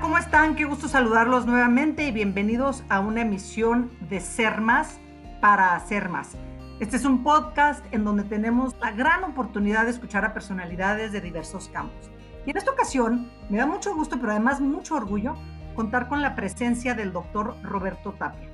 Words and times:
¿cómo 0.00 0.16
están? 0.16 0.56
Qué 0.56 0.64
gusto 0.64 0.88
saludarlos 0.88 1.44
nuevamente 1.44 2.06
y 2.06 2.10
bienvenidos 2.10 2.84
a 2.88 3.00
una 3.00 3.20
emisión 3.20 3.90
de 4.08 4.20
Ser 4.20 4.60
Más 4.62 4.98
para 5.42 5.74
Hacer 5.74 6.08
Más. 6.08 6.36
Este 6.80 6.96
es 6.96 7.04
un 7.04 7.22
podcast 7.22 7.84
en 7.92 8.04
donde 8.04 8.24
tenemos 8.24 8.74
la 8.80 8.92
gran 8.92 9.24
oportunidad 9.24 9.84
de 9.84 9.90
escuchar 9.90 10.24
a 10.24 10.32
personalidades 10.32 11.12
de 11.12 11.20
diversos 11.20 11.68
campos. 11.68 12.10
Y 12.46 12.50
en 12.50 12.56
esta 12.56 12.70
ocasión 12.70 13.30
me 13.50 13.58
da 13.58 13.66
mucho 13.66 13.94
gusto, 13.94 14.16
pero 14.18 14.30
además 14.30 14.60
mucho 14.60 14.94
orgullo, 14.94 15.36
contar 15.74 16.08
con 16.08 16.22
la 16.22 16.34
presencia 16.34 16.94
del 16.94 17.12
doctor 17.12 17.56
Roberto 17.62 18.12
Tapia. 18.12 18.48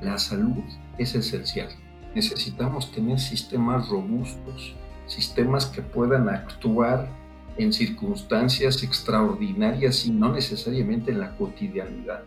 La 0.00 0.18
salud 0.18 0.64
es 0.98 1.14
esencial. 1.14 1.68
Necesitamos 2.16 2.90
tener 2.90 3.20
sistemas 3.20 3.88
robustos, 3.88 4.74
sistemas 5.06 5.66
que 5.66 5.82
puedan 5.82 6.28
actuar 6.28 7.08
en 7.56 7.72
circunstancias 7.72 8.82
extraordinarias 8.82 10.06
y 10.06 10.10
no 10.10 10.32
necesariamente 10.32 11.10
en 11.10 11.20
la 11.20 11.36
cotidianidad. 11.36 12.24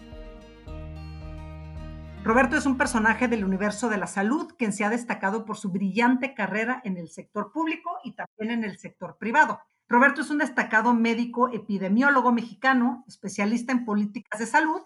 Roberto 2.23 2.57
es 2.57 2.65
un 2.65 2.75
personaje 2.75 3.27
del 3.27 3.45
universo 3.45 3.88
de 3.88 3.98
la 3.98 4.07
salud 4.07 4.53
quien 4.57 4.73
se 4.73 4.84
ha 4.84 4.89
destacado 4.89 5.45
por 5.45 5.57
su 5.57 5.70
brillante 5.70 6.34
carrera 6.34 6.81
en 6.84 6.98
el 6.98 7.09
sector 7.09 7.51
público 7.51 7.99
y 8.03 8.13
también 8.13 8.49
en 8.49 8.63
el 8.63 8.79
sector 8.79 9.17
privado. 9.20 9.59
Roberto 9.88 10.21
es 10.21 10.31
un 10.31 10.39
destacado 10.39 10.95
médico 10.95 11.53
epidemiólogo 11.53 12.31
mexicano, 12.31 13.03
especialista 13.07 13.71
en 13.71 13.85
políticas 13.85 14.39
de 14.39 14.48
salud, 14.48 14.81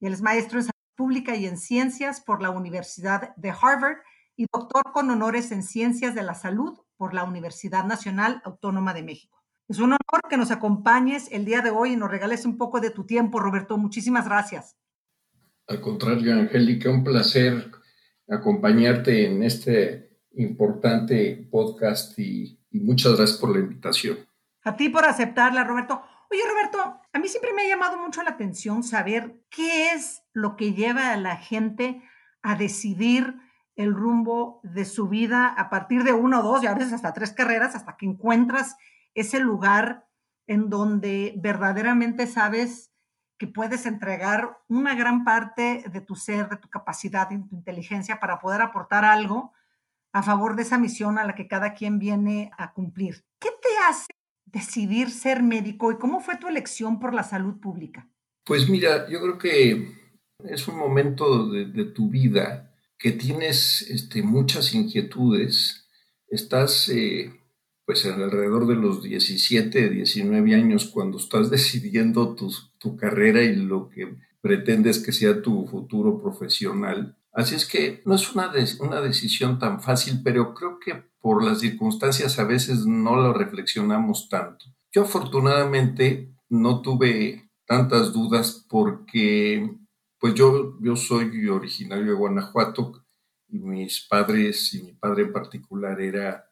y 0.00 0.06
él 0.06 0.14
es 0.14 0.22
maestro 0.22 0.58
en 0.58 0.64
salud 0.64 0.72
pública 0.96 1.36
y 1.36 1.46
en 1.46 1.58
ciencias 1.58 2.22
por 2.22 2.40
la 2.40 2.50
Universidad 2.50 3.36
de 3.36 3.50
Harvard 3.50 3.98
y 4.34 4.46
doctor 4.50 4.92
con 4.92 5.10
honores 5.10 5.52
en 5.52 5.62
ciencias 5.62 6.14
de 6.14 6.22
la 6.22 6.34
salud 6.34 6.78
por 6.96 7.12
la 7.12 7.24
Universidad 7.24 7.84
Nacional 7.84 8.40
Autónoma 8.44 8.94
de 8.94 9.02
México. 9.02 9.37
Es 9.68 9.78
un 9.80 9.92
honor 9.92 10.22
que 10.30 10.38
nos 10.38 10.50
acompañes 10.50 11.28
el 11.30 11.44
día 11.44 11.60
de 11.60 11.68
hoy 11.68 11.92
y 11.92 11.96
nos 11.96 12.10
regales 12.10 12.46
un 12.46 12.56
poco 12.56 12.80
de 12.80 12.88
tu 12.88 13.04
tiempo, 13.04 13.38
Roberto. 13.38 13.76
Muchísimas 13.76 14.24
gracias. 14.24 14.78
Al 15.66 15.82
contrario, 15.82 16.32
Angélica, 16.32 16.88
un 16.88 17.04
placer 17.04 17.70
acompañarte 18.26 19.26
en 19.26 19.42
este 19.42 20.22
importante 20.32 21.46
podcast 21.50 22.18
y, 22.18 22.58
muchas 22.70 23.16
gracias 23.16 23.38
por 23.38 23.54
la 23.54 23.58
invitación. 23.58 24.16
A 24.64 24.74
ti 24.74 24.88
por 24.88 25.04
aceptarla, 25.04 25.64
Roberto. 25.64 26.02
Oye, 26.30 26.40
Roberto, 26.48 27.02
a 27.12 27.18
mí 27.18 27.28
siempre 27.28 27.52
me 27.52 27.62
ha 27.62 27.68
llamado 27.68 27.98
mucho 27.98 28.22
la 28.22 28.30
atención 28.30 28.82
saber 28.82 29.42
qué 29.50 29.92
es 29.92 30.22
lo 30.32 30.56
que 30.56 30.72
lleva 30.72 31.12
a 31.12 31.16
la 31.18 31.36
gente 31.36 32.02
a 32.42 32.54
decidir 32.56 33.34
el 33.76 33.94
rumbo 33.94 34.60
de 34.62 34.86
su 34.86 35.08
vida 35.08 35.48
a 35.48 35.68
partir 35.68 36.04
de 36.04 36.12
una 36.14 36.40
o 36.40 36.42
dos 36.42 36.62
y 36.62 36.66
a 36.66 36.74
veces 36.74 36.94
hasta 36.94 37.12
tres 37.12 37.32
carreras 37.32 37.74
hasta 37.74 37.98
que 37.98 38.06
encuentras 38.06 38.76
ese 39.20 39.40
lugar 39.40 40.08
en 40.46 40.70
donde 40.70 41.34
verdaderamente 41.36 42.26
sabes 42.26 42.92
que 43.38 43.46
puedes 43.46 43.86
entregar 43.86 44.58
una 44.68 44.94
gran 44.94 45.24
parte 45.24 45.84
de 45.92 46.00
tu 46.00 46.16
ser, 46.16 46.48
de 46.48 46.56
tu 46.56 46.68
capacidad 46.68 47.30
y 47.30 47.38
tu 47.38 47.54
inteligencia 47.54 48.18
para 48.18 48.40
poder 48.40 48.60
aportar 48.60 49.04
algo 49.04 49.52
a 50.12 50.22
favor 50.22 50.56
de 50.56 50.62
esa 50.62 50.78
misión 50.78 51.18
a 51.18 51.24
la 51.24 51.34
que 51.34 51.46
cada 51.46 51.74
quien 51.74 51.98
viene 51.98 52.50
a 52.58 52.72
cumplir. 52.72 53.24
¿Qué 53.38 53.50
te 53.62 53.68
hace 53.88 54.06
decidir 54.46 55.10
ser 55.10 55.42
médico 55.42 55.92
y 55.92 55.98
cómo 55.98 56.20
fue 56.20 56.36
tu 56.36 56.48
elección 56.48 56.98
por 56.98 57.14
la 57.14 57.22
salud 57.22 57.60
pública? 57.60 58.08
Pues 58.44 58.68
mira, 58.68 59.08
yo 59.08 59.20
creo 59.20 59.38
que 59.38 59.98
es 60.44 60.66
un 60.66 60.76
momento 60.76 61.48
de, 61.48 61.84
tu 61.84 62.08
vida 62.08 62.74
que 62.98 63.12
tienes 63.12 63.82
este, 63.82 64.22
muchas 64.22 64.74
inquietudes, 64.74 65.88
estás 66.28 66.88
eh, 66.88 67.37
pues 67.88 68.04
alrededor 68.04 68.66
de 68.66 68.74
los 68.74 69.02
17, 69.02 69.88
19 69.88 70.54
años, 70.54 70.90
cuando 70.92 71.16
estás 71.16 71.48
decidiendo 71.56 72.34
tu, 72.34 72.54
tu 72.76 72.98
carrera 72.98 73.42
y 73.42 73.56
lo 73.56 73.88
que 73.88 74.14
pretendes 74.42 74.98
que 74.98 75.10
sea 75.10 75.40
tu 75.40 75.66
futuro 75.66 76.20
profesional. 76.20 77.16
Así 77.32 77.54
es 77.54 77.64
que 77.64 78.02
no 78.04 78.14
es 78.14 78.30
una, 78.34 78.52
una 78.80 79.00
decisión 79.00 79.58
tan 79.58 79.80
fácil, 79.80 80.20
pero 80.22 80.52
creo 80.52 80.78
que 80.78 81.02
por 81.18 81.42
las 81.42 81.60
circunstancias 81.60 82.38
a 82.38 82.44
veces 82.44 82.84
no 82.84 83.16
lo 83.16 83.32
reflexionamos 83.32 84.28
tanto. 84.28 84.66
Yo 84.92 85.04
afortunadamente 85.04 86.30
no 86.50 86.82
tuve 86.82 87.48
tantas 87.66 88.12
dudas 88.12 88.66
porque 88.68 89.66
pues 90.20 90.34
yo, 90.34 90.76
yo 90.82 90.94
soy 90.94 91.48
originario 91.48 92.04
de 92.04 92.12
Guanajuato 92.18 93.06
y 93.48 93.60
mis 93.60 94.06
padres 94.06 94.74
y 94.74 94.82
mi 94.82 94.92
padre 94.92 95.22
en 95.22 95.32
particular 95.32 95.98
era 96.02 96.47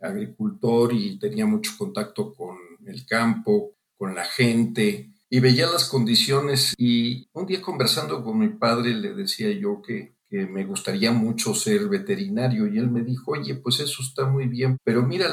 agricultor 0.00 0.92
y 0.92 1.18
tenía 1.18 1.46
mucho 1.46 1.72
contacto 1.76 2.32
con 2.34 2.56
el 2.86 3.04
campo, 3.06 3.74
con 3.96 4.14
la 4.14 4.24
gente 4.24 5.10
y 5.30 5.40
veía 5.40 5.66
las 5.66 5.88
condiciones 5.88 6.74
y 6.78 7.28
un 7.32 7.46
día 7.46 7.60
conversando 7.60 8.24
con 8.24 8.38
mi 8.38 8.48
padre 8.48 8.94
le 8.94 9.14
decía 9.14 9.50
yo 9.50 9.82
que, 9.82 10.16
me 10.30 10.66
gustaría 10.66 11.10
mucho 11.10 11.54
ser 11.54 11.88
veterinario 11.88 12.66
y 12.66 12.76
él 12.76 12.90
me 12.90 13.00
dijo, 13.00 13.30
oye, 13.30 13.54
pues 13.54 13.80
eso 13.80 14.02
está 14.02 14.26
muy 14.26 14.46
bien, 14.46 14.76
pero 14.84 15.02
mira, 15.02 15.26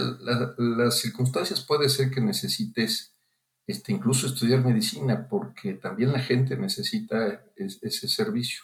las 0.57 0.99
circunstancias 0.99 1.65
puede 1.65 1.89
ser 1.89 2.09
que 2.09 2.21
necesites 2.21 3.13
este, 3.67 3.91
incluso 3.91 4.25
estudiar 4.25 4.63
medicina 4.63 5.27
porque 5.27 5.73
también 5.73 6.13
la 6.13 6.19
gente 6.19 6.55
necesita 6.55 7.43
ese 7.57 8.07
servicio. 8.07 8.63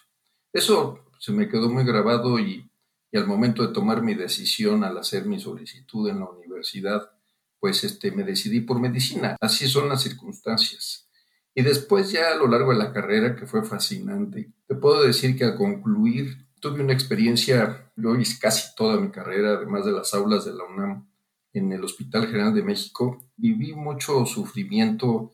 Eso 0.53 1.03
se 1.19 1.34
me 1.34 1.50
quedó 1.50 1.69
muy 1.69 1.84
grabado 1.84 2.40
y 2.40 2.71
y 3.11 3.17
al 3.17 3.27
momento 3.27 3.66
de 3.66 3.73
tomar 3.73 4.01
mi 4.01 4.16
decisión 4.16 4.83
al 4.83 4.97
hacer 4.97 5.25
mi 5.25 5.39
solicitud 5.39 6.09
en 6.09 6.19
la 6.19 6.29
universidad, 6.29 7.11
pues 7.59 7.83
este, 7.83 8.11
me 8.11 8.23
decidí 8.23 8.61
por 8.61 8.79
medicina. 8.79 9.35
Así 9.39 9.67
son 9.67 9.89
las 9.89 10.01
circunstancias. 10.01 11.09
Y 11.53 11.61
después 11.61 12.11
ya 12.11 12.31
a 12.31 12.35
lo 12.35 12.47
largo 12.47 12.72
de 12.72 12.77
la 12.77 12.94
carrera, 12.94 13.35
que 13.35 13.45
fue 13.45 13.63
fascinante, 13.63 14.51
te 14.67 14.75
puedo 14.75 15.03
decir 15.03 15.38
que 15.38 15.44
al 15.44 15.55
concluir 15.55 16.47
tuve 16.61 16.81
una 16.81 16.94
experiencia, 16.94 17.91
yo 17.95 18.16
hice 18.16 18.39
casi 18.39 18.73
toda 18.75 18.99
mi 18.99 19.11
carrera, 19.11 19.53
además 19.53 19.85
de 19.85 19.91
las 19.91 20.13
aulas 20.13 20.45
de 20.45 20.53
la 20.53 20.63
UNAM, 20.63 21.07
en 21.53 21.72
el 21.73 21.83
Hospital 21.83 22.28
General 22.28 22.53
de 22.53 22.63
México, 22.63 23.25
viví 23.35 23.73
mucho 23.73 24.25
sufrimiento 24.25 25.31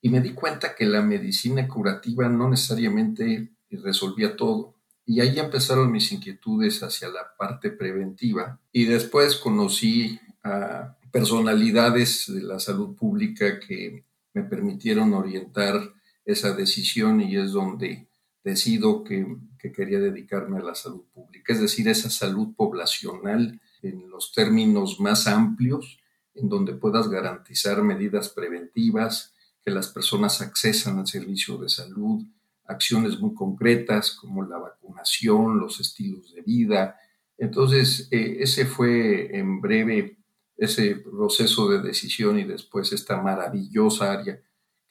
y 0.00 0.08
me 0.08 0.20
di 0.20 0.32
cuenta 0.32 0.74
que 0.74 0.86
la 0.86 1.02
medicina 1.02 1.68
curativa 1.68 2.28
no 2.28 2.48
necesariamente 2.48 3.52
resolvía 3.70 4.36
todo. 4.36 4.79
Y 5.10 5.18
ahí 5.18 5.40
empezaron 5.40 5.90
mis 5.90 6.12
inquietudes 6.12 6.84
hacia 6.84 7.08
la 7.08 7.34
parte 7.36 7.72
preventiva. 7.72 8.60
Y 8.70 8.84
después 8.84 9.34
conocí 9.34 10.20
a 10.44 10.96
personalidades 11.10 12.32
de 12.32 12.42
la 12.42 12.60
salud 12.60 12.94
pública 12.94 13.58
que 13.58 14.04
me 14.32 14.44
permitieron 14.44 15.12
orientar 15.12 15.80
esa 16.24 16.52
decisión 16.52 17.20
y 17.20 17.36
es 17.36 17.50
donde 17.50 18.06
decido 18.44 19.02
que, 19.02 19.26
que, 19.58 19.72
quería 19.72 19.98
dedicarme 19.98 20.58
a 20.58 20.62
la 20.62 20.76
salud 20.76 21.02
pública, 21.12 21.54
es 21.54 21.60
decir, 21.60 21.88
esa 21.88 22.08
salud 22.08 22.54
poblacional 22.54 23.60
en 23.82 24.08
los 24.10 24.32
términos 24.32 25.00
más 25.00 25.26
amplios, 25.26 25.98
en 26.36 26.48
donde 26.48 26.74
puedas 26.74 27.08
garantizar 27.08 27.82
medidas 27.82 28.28
preventivas, 28.28 29.34
que 29.60 29.72
las 29.72 29.88
personas 29.88 30.40
accesan 30.40 31.00
al 31.00 31.08
servicio 31.08 31.58
de 31.58 31.68
salud, 31.68 32.22
acciones 32.70 33.18
muy 33.18 33.34
concretas 33.34 34.12
como 34.12 34.44
la 34.44 34.58
vacunación, 34.58 35.58
los 35.58 35.80
estilos 35.80 36.34
de 36.34 36.42
vida. 36.42 36.96
Entonces, 37.36 38.08
eh, 38.10 38.38
ese 38.40 38.66
fue 38.66 39.36
en 39.36 39.60
breve 39.60 40.18
ese 40.56 40.96
proceso 40.96 41.68
de 41.70 41.80
decisión 41.80 42.38
y 42.38 42.44
después 42.44 42.92
esta 42.92 43.20
maravillosa 43.20 44.12
área 44.12 44.40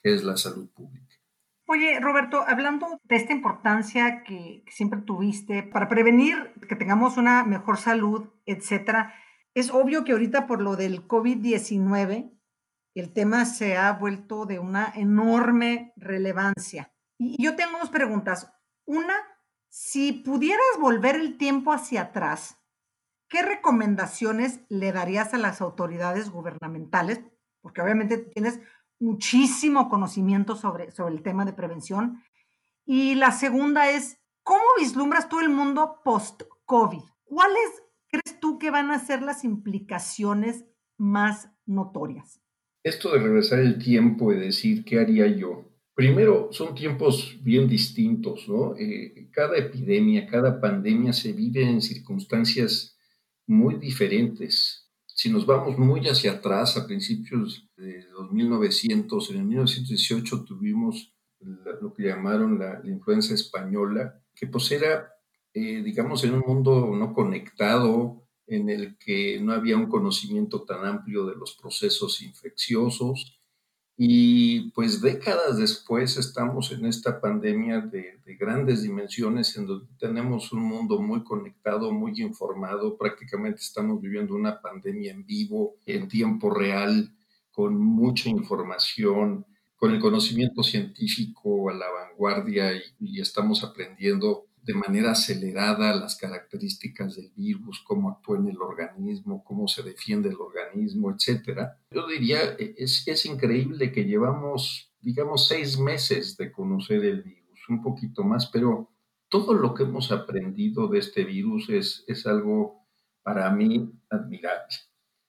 que 0.02 0.14
es 0.14 0.24
la 0.24 0.36
salud 0.36 0.68
pública. 0.70 1.14
Oye, 1.66 2.00
Roberto, 2.00 2.42
hablando 2.44 2.98
de 3.04 3.14
esta 3.14 3.32
importancia 3.32 4.24
que, 4.24 4.64
siempre 4.68 5.02
tuviste 5.02 5.62
para 5.62 5.88
prevenir 5.88 6.52
que 6.68 6.74
tengamos 6.74 7.16
una 7.16 7.44
mejor 7.44 7.76
salud, 7.76 8.28
etcétera, 8.44 9.14
es 9.54 9.70
obvio 9.70 10.02
que 10.02 10.10
ahorita 10.10 10.48
por 10.48 10.60
lo 10.60 10.74
del 10.74 11.06
COVID-19 11.06 12.32
el 12.96 13.12
tema 13.12 13.44
se 13.44 13.76
ha 13.76 13.92
vuelto 13.92 14.46
de 14.46 14.58
una 14.58 14.92
enorme 14.96 15.92
relevancia. 15.96 16.92
Yo 17.20 17.54
tengo 17.54 17.78
dos 17.78 17.90
preguntas. 17.90 18.50
Una, 18.86 19.14
si 19.68 20.12
pudieras 20.12 20.64
volver 20.80 21.16
el 21.16 21.36
tiempo 21.36 21.70
hacia 21.70 22.00
atrás, 22.02 22.56
¿qué 23.28 23.42
recomendaciones 23.42 24.60
le 24.70 24.90
darías 24.90 25.34
a 25.34 25.38
las 25.38 25.60
autoridades 25.60 26.30
gubernamentales? 26.30 27.20
Porque 27.60 27.82
obviamente 27.82 28.16
tienes 28.16 28.60
muchísimo 28.98 29.90
conocimiento 29.90 30.56
sobre, 30.56 30.92
sobre 30.92 31.14
el 31.14 31.22
tema 31.22 31.44
de 31.44 31.52
prevención. 31.52 32.22
Y 32.86 33.14
la 33.16 33.32
segunda 33.32 33.90
es, 33.90 34.18
¿cómo 34.42 34.64
vislumbras 34.78 35.28
tú 35.28 35.40
el 35.40 35.50
mundo 35.50 36.00
post-COVID? 36.02 37.02
¿Cuáles 37.24 37.82
crees 38.08 38.40
tú 38.40 38.58
que 38.58 38.70
van 38.70 38.90
a 38.90 38.98
ser 38.98 39.20
las 39.20 39.44
implicaciones 39.44 40.64
más 40.96 41.50
notorias? 41.66 42.40
Esto 42.82 43.12
de 43.12 43.18
regresar 43.18 43.58
el 43.58 43.78
tiempo 43.78 44.32
y 44.32 44.38
decir 44.38 44.86
qué 44.86 45.00
haría 45.00 45.26
yo, 45.26 45.69
Primero, 46.00 46.48
son 46.50 46.74
tiempos 46.74 47.36
bien 47.42 47.68
distintos, 47.68 48.48
¿no? 48.48 48.74
Eh, 48.78 49.28
cada 49.30 49.58
epidemia, 49.58 50.26
cada 50.26 50.58
pandemia 50.58 51.12
se 51.12 51.34
vive 51.34 51.62
en 51.62 51.82
circunstancias 51.82 52.96
muy 53.46 53.74
diferentes. 53.74 54.90
Si 55.04 55.28
nos 55.28 55.44
vamos 55.44 55.76
muy 55.76 56.08
hacia 56.08 56.32
atrás, 56.32 56.78
a 56.78 56.86
principios 56.86 57.68
de 57.76 58.06
los 58.12 58.32
1900, 58.32 59.28
en 59.28 59.36
el 59.36 59.44
1918 59.44 60.44
tuvimos 60.44 61.12
lo 61.82 61.92
que 61.92 62.04
llamaron 62.04 62.58
la, 62.58 62.80
influenza 62.82 63.34
española, 63.34 64.22
que 64.34 64.46
pues 64.46 64.72
era, 64.72 65.06
eh, 65.52 65.82
digamos, 65.82 66.24
en 66.24 66.32
un 66.32 66.44
mundo 66.46 66.94
no 66.98 67.12
conectado, 67.12 68.26
en 68.46 68.70
el 68.70 68.96
que 68.96 69.38
no 69.38 69.52
había 69.52 69.76
un 69.76 69.90
conocimiento 69.90 70.62
tan 70.62 70.82
amplio 70.82 71.26
de 71.26 71.36
los 71.36 71.58
procesos 71.60 72.22
infecciosos. 72.22 73.39
Y 74.02 74.70
pues 74.70 75.02
décadas 75.02 75.58
después 75.58 76.16
estamos 76.16 76.72
en 76.72 76.86
esta 76.86 77.20
pandemia 77.20 77.82
de, 77.82 78.18
de, 78.24 78.34
grandes 78.36 78.82
dimensiones 78.82 79.54
en 79.58 79.66
donde 79.66 79.88
tenemos 79.98 80.54
un 80.54 80.62
mundo 80.62 81.02
muy 81.02 81.22
conectado, 81.22 81.92
muy 81.92 82.18
informado, 82.22 82.96
prácticamente 82.96 83.60
estamos 83.60 84.00
viviendo 84.00 84.34
una 84.34 84.58
pandemia 84.58 85.12
en 85.12 85.26
vivo, 85.26 85.74
en 85.84 86.08
tiempo 86.08 86.48
real, 86.48 87.14
con 87.52 87.76
mucha 87.76 88.30
información, 88.30 89.44
con 89.76 89.92
el 89.92 90.00
conocimiento 90.00 90.62
científico 90.62 91.68
a 91.68 91.74
la 91.74 91.90
vanguardia 91.90 92.72
y, 93.00 93.20
estamos 93.20 93.64
aprendiendo 93.64 94.46
de 94.62 94.74
manera 94.74 95.12
acelerada 95.12 95.94
las 95.94 96.16
características 96.16 97.16
del 97.16 97.30
virus, 97.34 97.82
cómo 97.86 98.10
actúa 98.10 98.38
en 98.38 98.48
el 98.48 98.60
organismo, 98.60 99.42
cómo 99.44 99.68
se 99.68 99.82
defiende 99.82 100.28
el 100.28 100.36
organismo, 100.40 101.10
etc. 101.10 101.70
Yo 101.90 102.06
diría, 102.06 102.56
e, 102.58 102.74
es, 102.78 103.06
es 103.06 103.26
increíble 103.26 103.92
que 103.92 104.04
llevamos, 104.04 104.92
digamos, 105.00 105.48
seis 105.48 105.78
meses 105.78 106.36
de 106.36 106.52
conocer 106.52 107.04
el 107.04 107.22
virus, 107.22 107.68
un 107.68 107.82
poquito 107.82 108.22
más, 108.22 108.46
pero 108.46 108.90
todo 109.28 109.54
lo 109.54 109.74
que 109.74 109.84
hemos 109.84 110.12
aprendido 110.12 110.88
de 110.88 110.98
este 110.98 111.24
virus 111.24 111.68
es, 111.70 112.04
es 112.06 112.26
algo 112.26 112.86
para 113.22 113.50
mí 113.50 113.92
admirable. 114.10 114.76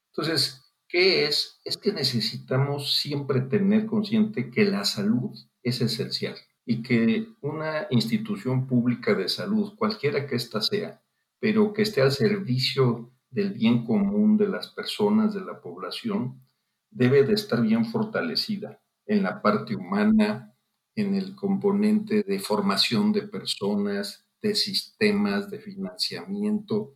Entonces, 0.09 0.57
¿Qué 0.91 1.23
es? 1.25 1.61
Es 1.63 1.77
que 1.77 1.93
necesitamos 1.93 2.97
siempre 2.97 3.39
tener 3.39 3.85
consciente 3.85 4.51
que 4.51 4.65
la 4.65 4.83
salud 4.83 5.31
es 5.63 5.79
esencial 5.79 6.35
y 6.65 6.83
que 6.83 7.27
una 7.41 7.87
institución 7.89 8.67
pública 8.67 9.13
de 9.13 9.27
salud, 9.27 9.73
cualquiera 9.75 10.27
que 10.27 10.35
ésta 10.35 10.61
sea, 10.61 11.01
pero 11.39 11.73
que 11.73 11.81
esté 11.81 12.01
al 12.01 12.11
servicio 12.11 13.11
del 13.29 13.53
bien 13.53 13.85
común 13.85 14.37
de 14.37 14.47
las 14.47 14.67
personas, 14.67 15.33
de 15.33 15.41
la 15.41 15.59
población, 15.59 16.41
debe 16.89 17.23
de 17.23 17.33
estar 17.33 17.61
bien 17.61 17.85
fortalecida 17.85 18.81
en 19.05 19.23
la 19.23 19.41
parte 19.41 19.75
humana, 19.75 20.53
en 20.95 21.15
el 21.15 21.35
componente 21.35 22.23
de 22.23 22.39
formación 22.39 23.11
de 23.11 23.23
personas, 23.23 24.27
de 24.41 24.55
sistemas, 24.55 25.49
de 25.49 25.59
financiamiento. 25.59 26.95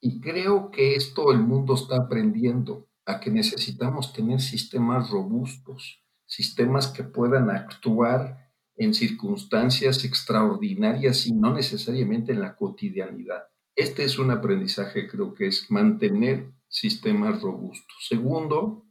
Y 0.00 0.20
creo 0.20 0.70
que 0.70 0.94
esto 0.94 1.32
el 1.32 1.40
mundo 1.40 1.74
está 1.74 1.96
aprendiendo 1.96 2.88
a 3.06 3.20
que 3.20 3.30
necesitamos 3.30 4.12
tener 4.12 4.40
sistemas 4.40 5.10
robustos, 5.10 6.02
sistemas 6.26 6.88
que 6.88 7.02
puedan 7.02 7.50
actuar 7.50 8.43
en 8.76 8.94
circunstancias 8.94 10.04
extraordinarias 10.04 11.26
y 11.26 11.32
no 11.32 11.54
necesariamente 11.54 12.32
en 12.32 12.40
la 12.40 12.56
cotidianidad. 12.56 13.44
Este 13.76 14.04
es 14.04 14.18
un 14.18 14.30
aprendizaje, 14.30 15.08
creo 15.08 15.34
que 15.34 15.46
es 15.48 15.70
mantener 15.70 16.52
sistemas 16.68 17.42
robustos. 17.42 18.06
Segundo, 18.08 18.86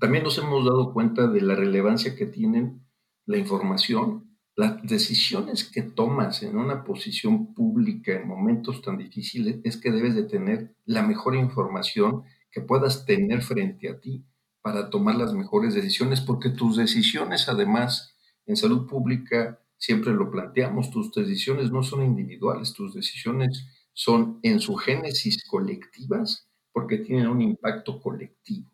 también 0.00 0.24
nos 0.24 0.38
hemos 0.38 0.64
dado 0.64 0.92
cuenta 0.92 1.26
de 1.26 1.40
la 1.40 1.54
relevancia 1.54 2.16
que 2.16 2.26
tienen 2.26 2.86
la 3.26 3.38
información, 3.38 4.38
las 4.56 4.82
decisiones 4.84 5.64
que 5.64 5.82
tomas 5.82 6.42
en 6.42 6.56
una 6.56 6.84
posición 6.84 7.54
pública 7.54 8.12
en 8.12 8.28
momentos 8.28 8.82
tan 8.82 8.98
difíciles 8.98 9.60
es 9.64 9.76
que 9.76 9.90
debes 9.90 10.14
de 10.14 10.24
tener 10.24 10.76
la 10.84 11.02
mejor 11.02 11.34
información 11.34 12.22
que 12.52 12.60
puedas 12.60 13.04
tener 13.04 13.42
frente 13.42 13.88
a 13.88 13.98
ti 13.98 14.24
para 14.62 14.90
tomar 14.90 15.16
las 15.16 15.34
mejores 15.34 15.74
decisiones, 15.74 16.20
porque 16.20 16.50
tus 16.50 16.76
decisiones, 16.76 17.48
además, 17.48 18.13
en 18.46 18.56
salud 18.56 18.86
pública, 18.86 19.60
siempre 19.76 20.12
lo 20.12 20.30
planteamos, 20.30 20.90
tus 20.90 21.12
decisiones 21.12 21.70
no 21.70 21.82
son 21.82 22.02
individuales, 22.02 22.72
tus 22.72 22.94
decisiones 22.94 23.66
son 23.92 24.40
en 24.42 24.60
su 24.60 24.76
génesis 24.76 25.44
colectivas, 25.44 26.48
porque 26.72 26.98
tienen 26.98 27.28
un 27.28 27.40
impacto 27.40 28.00
colectivo. 28.00 28.68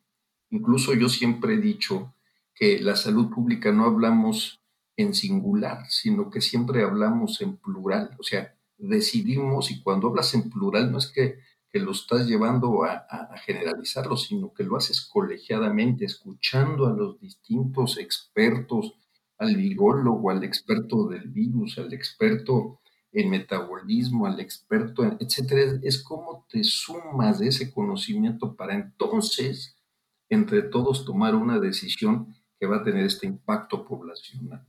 Incluso 0.51 0.95
yo 0.95 1.09
siempre 1.09 1.55
he 1.55 1.59
dicho 1.59 2.15
que 2.55 2.81
la 2.81 2.97
salud 2.97 3.31
pública 3.31 3.73
no 3.73 3.85
hablamos 3.85 4.61
en 4.97 5.15
singular, 5.15 5.85
sino 5.89 6.31
que 6.31 6.41
siempre 6.41 6.83
hablamos 6.83 7.41
en 7.41 7.57
plural, 7.57 8.17
o 8.19 8.23
sea, 8.23 8.55
decidimos 8.77 9.71
y 9.71 9.83
cuando 9.83 10.09
hablas 10.09 10.35
en 10.35 10.51
plural 10.51 10.91
no 10.91 10.99
es 10.99 11.07
que 11.07 11.39
lo 11.79 11.93
estás 11.93 12.27
llevando 12.27 12.83
a, 12.85 13.07
generalizarlo, 13.45 14.17
sino 14.17 14.53
que 14.53 14.65
lo 14.65 14.77
haces 14.77 15.03
colegiadamente, 15.03 16.05
escuchando 16.05 16.87
a 16.87 16.93
los 16.93 17.21
distintos 17.21 17.97
expertos, 17.99 18.95
al 19.41 19.57
virólogo, 19.57 20.31
al 20.31 20.45
experto 20.45 21.09
del 21.09 21.29
virus, 21.29 21.79
al 21.79 21.93
experto 21.93 22.79
en 23.11 23.31
metabolismo, 23.31 24.27
al 24.27 24.39
experto 24.39 25.03
en, 25.03 25.17
etcétera. 25.19 25.81
Es 25.83 26.03
como 26.03 26.47
te 26.49 26.63
sumas 26.63 27.39
de 27.39 27.49
ese 27.49 27.73
conocimiento 27.73 28.55
para 28.55 28.75
entonces, 28.75 29.77
entre 30.29 30.63
todos, 30.63 31.07
tomar 31.07 31.35
una 31.35 31.59
decisión 31.59 32.37
que 32.59 32.67
va 32.67 32.77
a 32.77 32.83
tener 32.85 33.07
este 33.07 33.27
impacto 33.27 33.85
poblacional. 33.87 34.65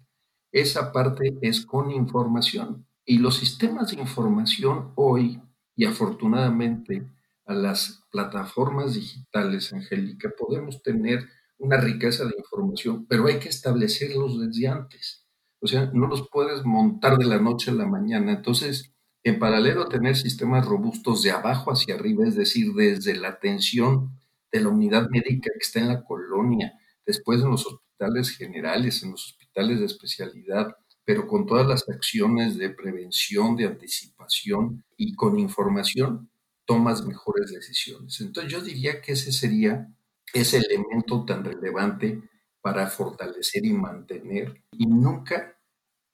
Esa 0.53 0.91
parte 0.91 1.37
es 1.41 1.65
con 1.65 1.91
información. 1.91 2.87
Y 3.05 3.17
los 3.17 3.35
sistemas 3.35 3.91
de 3.91 4.01
información 4.01 4.93
hoy 4.95 5.41
y 5.75 5.85
afortunadamente 5.85 7.05
a 7.45 7.53
las 7.53 8.05
plataformas 8.09 8.93
digitales, 8.93 9.73
Angélica, 9.73 10.31
podemos 10.37 10.81
tener 10.81 11.27
una 11.61 11.77
riqueza 11.77 12.25
de 12.25 12.33
información, 12.37 13.05
pero 13.07 13.27
hay 13.27 13.39
que 13.39 13.49
establecerlos 13.49 14.39
desde 14.39 14.67
antes. 14.67 15.25
O 15.59 15.67
sea, 15.67 15.91
no 15.93 16.07
los 16.07 16.27
puedes 16.29 16.65
montar 16.65 17.17
de 17.17 17.25
la 17.25 17.39
noche 17.39 17.69
a 17.69 17.75
la 17.75 17.85
mañana. 17.85 18.33
Entonces, 18.33 18.91
en 19.23 19.37
paralelo 19.37 19.83
a 19.83 19.89
tener 19.89 20.15
sistemas 20.17 20.65
robustos 20.65 21.21
de 21.21 21.29
abajo 21.29 21.71
hacia 21.71 21.93
arriba, 21.93 22.27
es 22.27 22.35
decir, 22.35 22.73
desde 22.73 23.15
la 23.15 23.29
atención 23.29 24.19
de 24.51 24.61
la 24.61 24.69
unidad 24.69 25.07
médica 25.09 25.51
que 25.53 25.59
está 25.59 25.79
en 25.79 25.89
la 25.89 26.03
colonia, 26.03 26.73
después 27.05 27.41
en 27.41 27.51
los 27.51 27.65
hospitales 27.67 28.31
generales, 28.31 29.03
en 29.03 29.11
los 29.11 29.27
hospitales 29.27 29.79
de 29.79 29.85
especialidad, 29.85 30.75
pero 31.05 31.27
con 31.27 31.45
todas 31.45 31.67
las 31.67 31.87
acciones 31.87 32.57
de 32.57 32.71
prevención, 32.71 33.55
de 33.55 33.65
anticipación 33.65 34.83
y 34.97 35.13
con 35.13 35.37
información, 35.37 36.31
tomas 36.65 37.05
mejores 37.05 37.51
decisiones. 37.51 38.19
Entonces 38.19 38.51
yo 38.51 38.61
diría 38.61 39.01
que 39.01 39.11
ese 39.13 39.31
sería 39.31 39.87
ese 40.33 40.57
elemento 40.57 41.25
tan 41.25 41.43
relevante 41.43 42.21
para 42.61 42.87
fortalecer 42.87 43.65
y 43.65 43.73
mantener 43.73 44.63
y 44.71 44.85
nunca 44.85 45.57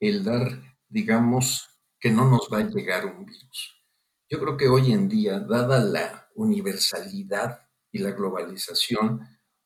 el 0.00 0.24
dar, 0.24 0.48
digamos, 0.88 1.68
que 2.00 2.10
no 2.10 2.30
nos 2.30 2.48
va 2.52 2.58
a 2.58 2.68
llegar 2.68 3.06
un 3.06 3.24
virus. 3.24 3.84
Yo 4.30 4.38
creo 4.38 4.56
que 4.56 4.68
hoy 4.68 4.92
en 4.92 5.08
día, 5.08 5.40
dada 5.40 5.80
la 5.80 6.28
universalidad 6.34 7.66
y 7.90 7.98
la 7.98 8.12
globalización, 8.12 9.20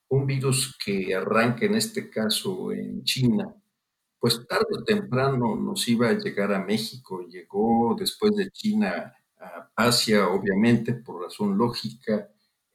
un 0.09 0.27
virus 0.27 0.77
que 0.85 1.15
arranca 1.15 1.67
en 1.67 1.75
este 1.75 2.11
caso 2.11 2.73
en 2.73 3.03
China 3.05 3.55
pues 4.23 4.47
tarde 4.47 4.67
o 4.79 4.85
temprano 4.85 5.57
nos 5.57 5.88
iba 5.88 6.09
a 6.09 6.12
llegar 6.12 6.53
a 6.53 6.65
México. 6.65 7.27
Llegó 7.27 7.97
después 7.99 8.37
de 8.37 8.53
China 8.53 9.12
a 9.37 9.69
Asia, 9.75 10.29
obviamente, 10.29 10.95
por 10.95 11.25
razón 11.25 11.59
lógica, 11.59 12.29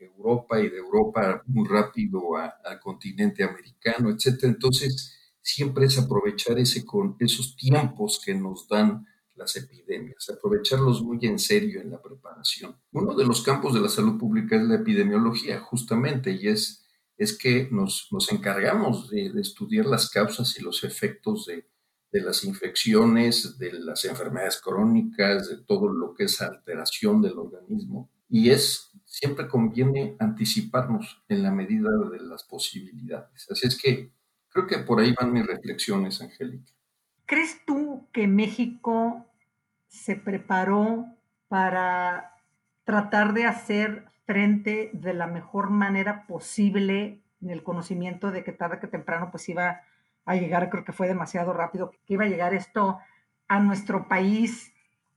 Europa 0.05 0.59
y 0.59 0.69
de 0.69 0.77
Europa 0.77 1.41
muy 1.45 1.67
rápido 1.67 2.35
al 2.37 2.79
continente 2.79 3.43
americano, 3.43 4.09
etc. 4.09 4.43
Entonces, 4.43 5.13
siempre 5.41 5.85
es 5.85 5.97
aprovechar 5.97 6.59
ese, 6.59 6.85
con 6.85 7.15
esos 7.19 7.55
tiempos 7.55 8.21
que 8.23 8.33
nos 8.33 8.67
dan 8.67 9.05
las 9.35 9.55
epidemias, 9.55 10.29
aprovecharlos 10.29 11.03
muy 11.03 11.19
en 11.21 11.37
serio 11.37 11.79
en 11.79 11.91
la 11.91 12.01
preparación. 12.01 12.75
Uno 12.91 13.13
de 13.13 13.25
los 13.25 13.41
campos 13.41 13.73
de 13.73 13.81
la 13.81 13.89
salud 13.89 14.17
pública 14.17 14.55
es 14.55 14.63
la 14.63 14.75
epidemiología, 14.75 15.59
justamente, 15.59 16.31
y 16.31 16.47
es 16.47 16.83
es 17.17 17.35
que 17.37 17.67
nos, 17.71 18.07
encargamos 18.31 19.09
de, 19.09 19.31
estudiar 19.39 19.85
las 19.87 20.09
causas 20.09 20.57
y 20.57 20.63
los 20.63 20.83
efectos 20.83 21.47
de, 21.47 21.65
las 22.11 22.43
infecciones, 22.43 23.57
de 23.57 23.73
las 23.73 24.05
enfermedades 24.05 24.59
crónicas, 24.61 25.49
de 25.49 25.57
todo 25.57 25.87
lo 25.87 26.13
que 26.13 26.25
es 26.25 26.41
alteración 26.41 27.21
del 27.21 27.37
organismo. 27.37 28.11
Y 28.29 28.49
es, 28.49 28.86
siempre 29.19 29.47
conviene 29.47 30.15
anticiparnos 30.19 31.23
en 31.27 31.41
la 31.41 31.49
medida 31.49 31.89
de 32.11 32.19
las 32.19 32.43
posibilidades. 32.43 33.49
Así 33.49 33.65
es 33.65 33.81
que 33.81 34.11
creo 34.47 34.67
que 34.67 34.77
por 34.77 34.99
ahí 34.99 35.11
van 35.19 35.33
mis 35.33 35.45
reflexiones, 35.45 36.21
Angélica. 36.21 36.71
¿Crees 37.25 37.65
tú 37.65 38.07
que 38.13 38.27
México 38.27 39.25
se 39.87 40.15
preparó 40.15 41.07
para 41.47 42.35
tratar 42.83 43.33
de 43.33 43.45
hacer 43.45 44.05
frente 44.27 44.91
de 44.93 45.15
la 45.15 45.25
mejor 45.25 45.71
manera 45.71 46.27
posible 46.27 47.23
en 47.41 47.49
el 47.49 47.63
conocimiento 47.63 48.29
de 48.29 48.43
que 48.43 48.51
tarde 48.51 48.79
que 48.79 48.87
temprano 48.87 49.31
pues 49.31 49.49
iba 49.49 49.81
a 50.25 50.35
llegar, 50.35 50.69
creo 50.69 50.83
que 50.83 50.91
fue 50.91 51.07
demasiado 51.07 51.53
rápido, 51.53 51.89
que 52.05 52.13
iba 52.13 52.25
a 52.25 52.29
llegar 52.29 52.53
esto 52.53 52.99
a 53.47 53.59
nuestro 53.59 54.07
país. 54.07 54.73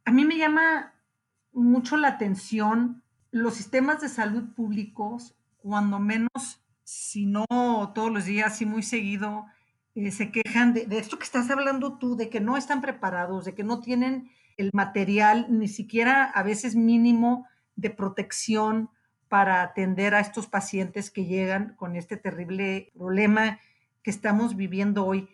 A 0.07 0.11
mí 0.11 0.25
me 0.25 0.39
llama 0.39 0.95
mucho 1.53 1.99
la 1.99 2.09
atención 2.09 3.00
los 3.31 3.55
sistemas 3.55 4.01
de 4.01 4.09
salud 4.09 4.55
públicos 4.55 5.35
cuando 5.59 5.99
menos, 5.99 6.65
si 6.85 7.27
no 7.27 7.45
todos 7.95 8.11
los 8.11 8.25
días, 8.25 8.61
y 8.61 8.67
muy 8.67 8.83
seguido, 8.83 9.47
eh, 9.95 10.11
se 10.11 10.31
quejan 10.31 10.73
de, 10.73 10.87
esto 10.99 11.19
que 11.19 11.25
estás 11.25 11.51
hablando 11.51 11.99
tú, 11.99 12.17
de 12.17 12.29
que 12.29 12.41
no 12.41 12.57
están 12.57 12.81
preparados, 12.81 13.45
de 13.45 13.55
que 13.55 13.65
no 13.65 13.81
tienen 13.81 14.31
el 14.57 14.71
material, 14.73 15.47
ni 15.49 15.69
siquiera 15.69 16.25
a 16.25 16.43
veces 16.43 16.77
mínimo 16.77 17.47
de 17.77 17.91
protección 17.91 18.91
para 19.29 19.63
atender 19.63 20.15
a 20.15 20.21
estos 20.21 20.49
pacientes 20.49 21.11
que 21.11 21.25
llegan 21.25 21.75
con 21.77 21.97
este 21.97 22.17
terrible 22.17 22.91
problema 22.95 23.61
que 24.03 24.11
estamos 24.11 24.57
viviendo 24.57 25.07
hoy. 25.07 25.29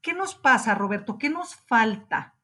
¿Qué 0.00 0.14
nos 0.14 0.34
pasa, 0.34 0.74
Roberto? 0.74 1.18
¿Qué 1.18 1.28
nos 1.28 1.54
falta? 1.54 2.34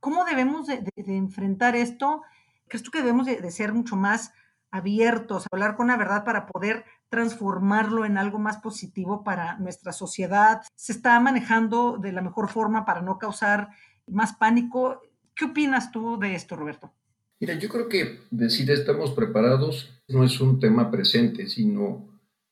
¿Cómo 0.00 0.24
debemos 0.24 0.66
de, 0.66 0.82
enfrentar 0.96 1.76
esto? 1.76 2.22
¿Crees 2.66 2.82
tú 2.82 2.90
que 2.90 2.98
debemos 3.00 3.26
de, 3.26 3.40
de 3.40 3.50
ser 3.50 3.72
mucho 3.72 3.94
más 3.94 4.32
abiertos, 4.74 5.46
hablar 5.52 5.76
con 5.76 5.86
la 5.86 5.96
verdad 5.96 6.24
para 6.24 6.46
poder 6.46 6.84
transformarlo 7.08 8.04
en 8.04 8.18
algo 8.18 8.40
más 8.40 8.58
positivo 8.58 9.22
para 9.22 9.56
nuestra 9.58 9.92
sociedad. 9.92 10.62
Se 10.74 10.90
está 10.90 11.18
manejando 11.20 11.96
de 11.96 12.10
la 12.10 12.22
mejor 12.22 12.48
forma 12.48 12.84
para 12.84 13.00
no 13.00 13.16
causar 13.16 13.68
más 14.08 14.34
pánico. 14.34 15.00
¿Qué 15.36 15.44
opinas 15.44 15.92
tú 15.92 16.18
de 16.18 16.34
esto, 16.34 16.56
Roberto? 16.56 16.92
Mira, 17.38 17.54
yo 17.54 17.68
creo 17.68 17.88
que 17.88 18.20
decir 18.32 18.68
estamos 18.72 19.12
preparados 19.12 20.02
no 20.08 20.24
es 20.24 20.40
un 20.40 20.58
tema 20.58 20.90
presente, 20.90 21.46
sino 21.46 22.08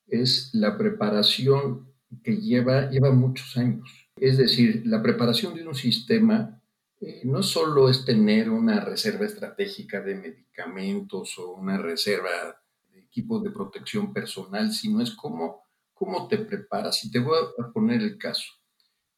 es 0.07 0.51
la 0.53 0.79
preparación 0.79 1.89
que 2.23 2.37
lleva, 2.37 2.89
lleva 2.89 3.11
muchos 3.11 3.57
años. 3.57 4.09
Es 4.17 4.39
decir, 4.39 4.83
la 4.87 5.03
preparación 5.03 5.55
de 5.55 5.67
un 5.67 5.75
sistema 5.75 6.62
eh, 7.05 7.23
no 7.25 7.43
solo 7.43 7.89
es 7.89 8.05
tener 8.05 8.49
una 8.49 8.79
reserva 8.79 9.27
estratégica 9.27 10.01
de 10.01 10.15
medicamentos 10.15 11.37
o 11.37 11.55
una 11.55 11.77
reserva 11.77 12.31
de 12.93 13.01
equipos 13.01 13.43
de 13.43 13.51
protección 13.51 14.13
personal, 14.13 14.73
sino 14.73 15.03
es 15.03 15.11
cómo, 15.11 15.65
cómo 15.93 16.29
te 16.29 16.39
preparas. 16.39 17.05
Y 17.05 17.11
te 17.11 17.19
voy 17.19 17.37
a 17.59 17.73
poner 17.73 18.03
el 18.03 18.19
caso. 18.19 18.53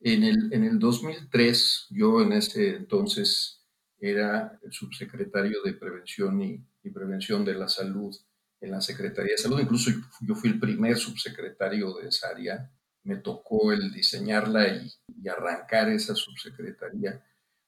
En 0.01 0.25
el, 0.25 0.51
en 0.55 0.65
el 0.65 0.79
2003, 0.79 1.89
yo 1.91 2.23
en 2.23 2.33
ese 2.33 2.77
entonces 2.77 3.63
era 4.01 4.59
subsecretario 4.71 5.63
de 5.63 5.75
Prevención 5.75 6.41
y, 6.41 6.67
Prevención 6.91 7.45
de 7.45 7.55
la 7.55 7.69
Salud 7.69 8.15
en 8.63 8.71
la 8.71 8.81
Secretaría 8.81 9.33
de 9.33 9.39
Salud. 9.39 9.61
Incluso 9.61 9.91
yo 10.23 10.35
fui 10.35 10.49
el 10.49 10.59
primer 10.59 10.97
subsecretario 10.97 11.93
de 11.99 12.09
esa 12.09 12.29
área. 12.29 12.71
Me 13.03 13.17
tocó 13.17 13.73
el 13.73 13.93
diseñarla 13.93 14.69
y 14.69 15.29
arrancar 15.29 15.91
esa 15.91 16.15
subsecretaría 16.15 17.23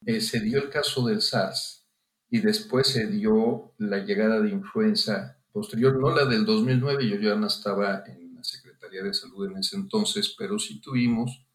eh, 0.05 0.21
se 0.21 0.39
dio 0.39 0.59
el 0.59 0.69
caso 0.69 1.05
del 1.05 1.21
SARS 1.21 1.85
y 2.29 2.39
después 2.39 2.87
se 2.87 3.07
dio 3.07 3.73
la 3.77 3.99
llegada 3.99 4.39
de 4.41 4.49
influenza 4.49 5.37
posterior, 5.51 5.99
no 5.99 6.13
la 6.13 6.25
del 6.25 6.45
2009, 6.45 7.09
yo 7.09 7.15
ya 7.17 7.35
no 7.35 7.47
estaba 7.47 8.03
en 8.05 8.35
la 8.35 8.43
Secretaría 8.43 9.03
de 9.03 9.13
Salud 9.13 9.49
en 9.49 9.57
ese 9.57 9.75
entonces, 9.75 10.35
pero 10.37 10.59
sí 10.59 10.79
tuvimos 10.79 11.45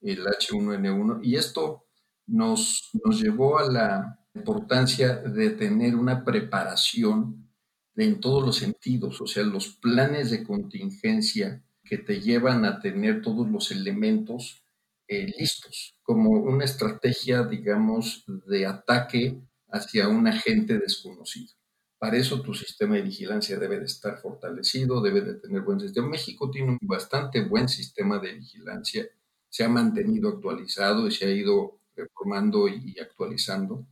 el 0.00 0.24
H1N1 0.24 1.20
y 1.22 1.36
esto 1.36 1.86
nos, 2.26 2.90
nos 3.04 3.20
llevó 3.20 3.58
a 3.58 3.70
la 3.70 4.20
importancia 4.34 5.16
de 5.16 5.50
tener 5.50 5.96
una 5.96 6.24
preparación 6.24 7.48
en 7.96 8.20
todos 8.20 8.44
los 8.44 8.56
sentidos, 8.56 9.20
o 9.22 9.26
sea, 9.26 9.42
los 9.42 9.68
planes 9.68 10.30
de 10.30 10.44
contingencia 10.44 11.64
que 11.82 11.98
te 11.98 12.20
llevan 12.20 12.64
a 12.64 12.80
tener 12.80 13.22
todos 13.22 13.48
los 13.48 13.70
elementos 13.70 14.65
eh, 15.08 15.26
listos, 15.38 15.96
como 16.02 16.30
una 16.30 16.64
estrategia, 16.64 17.44
digamos, 17.44 18.24
de 18.46 18.66
ataque 18.66 19.40
hacia 19.68 20.08
un 20.08 20.26
agente 20.26 20.78
desconocido. 20.78 21.52
Para 21.98 22.16
eso 22.18 22.42
tu 22.42 22.54
sistema 22.54 22.96
de 22.96 23.02
vigilancia 23.02 23.58
debe 23.58 23.78
de 23.78 23.86
estar 23.86 24.18
fortalecido, 24.20 25.00
debe 25.00 25.22
de 25.22 25.34
tener 25.34 25.62
buen 25.62 25.80
sistema. 25.80 26.08
México 26.08 26.50
tiene 26.50 26.72
un 26.72 26.78
bastante 26.82 27.44
buen 27.44 27.68
sistema 27.68 28.18
de 28.18 28.34
vigilancia, 28.34 29.06
se 29.48 29.64
ha 29.64 29.68
mantenido 29.68 30.28
actualizado 30.28 31.06
y 31.06 31.10
se 31.10 31.26
ha 31.26 31.30
ido 31.30 31.80
reformando 31.94 32.68
y 32.68 32.98
actualizando. 33.00 33.86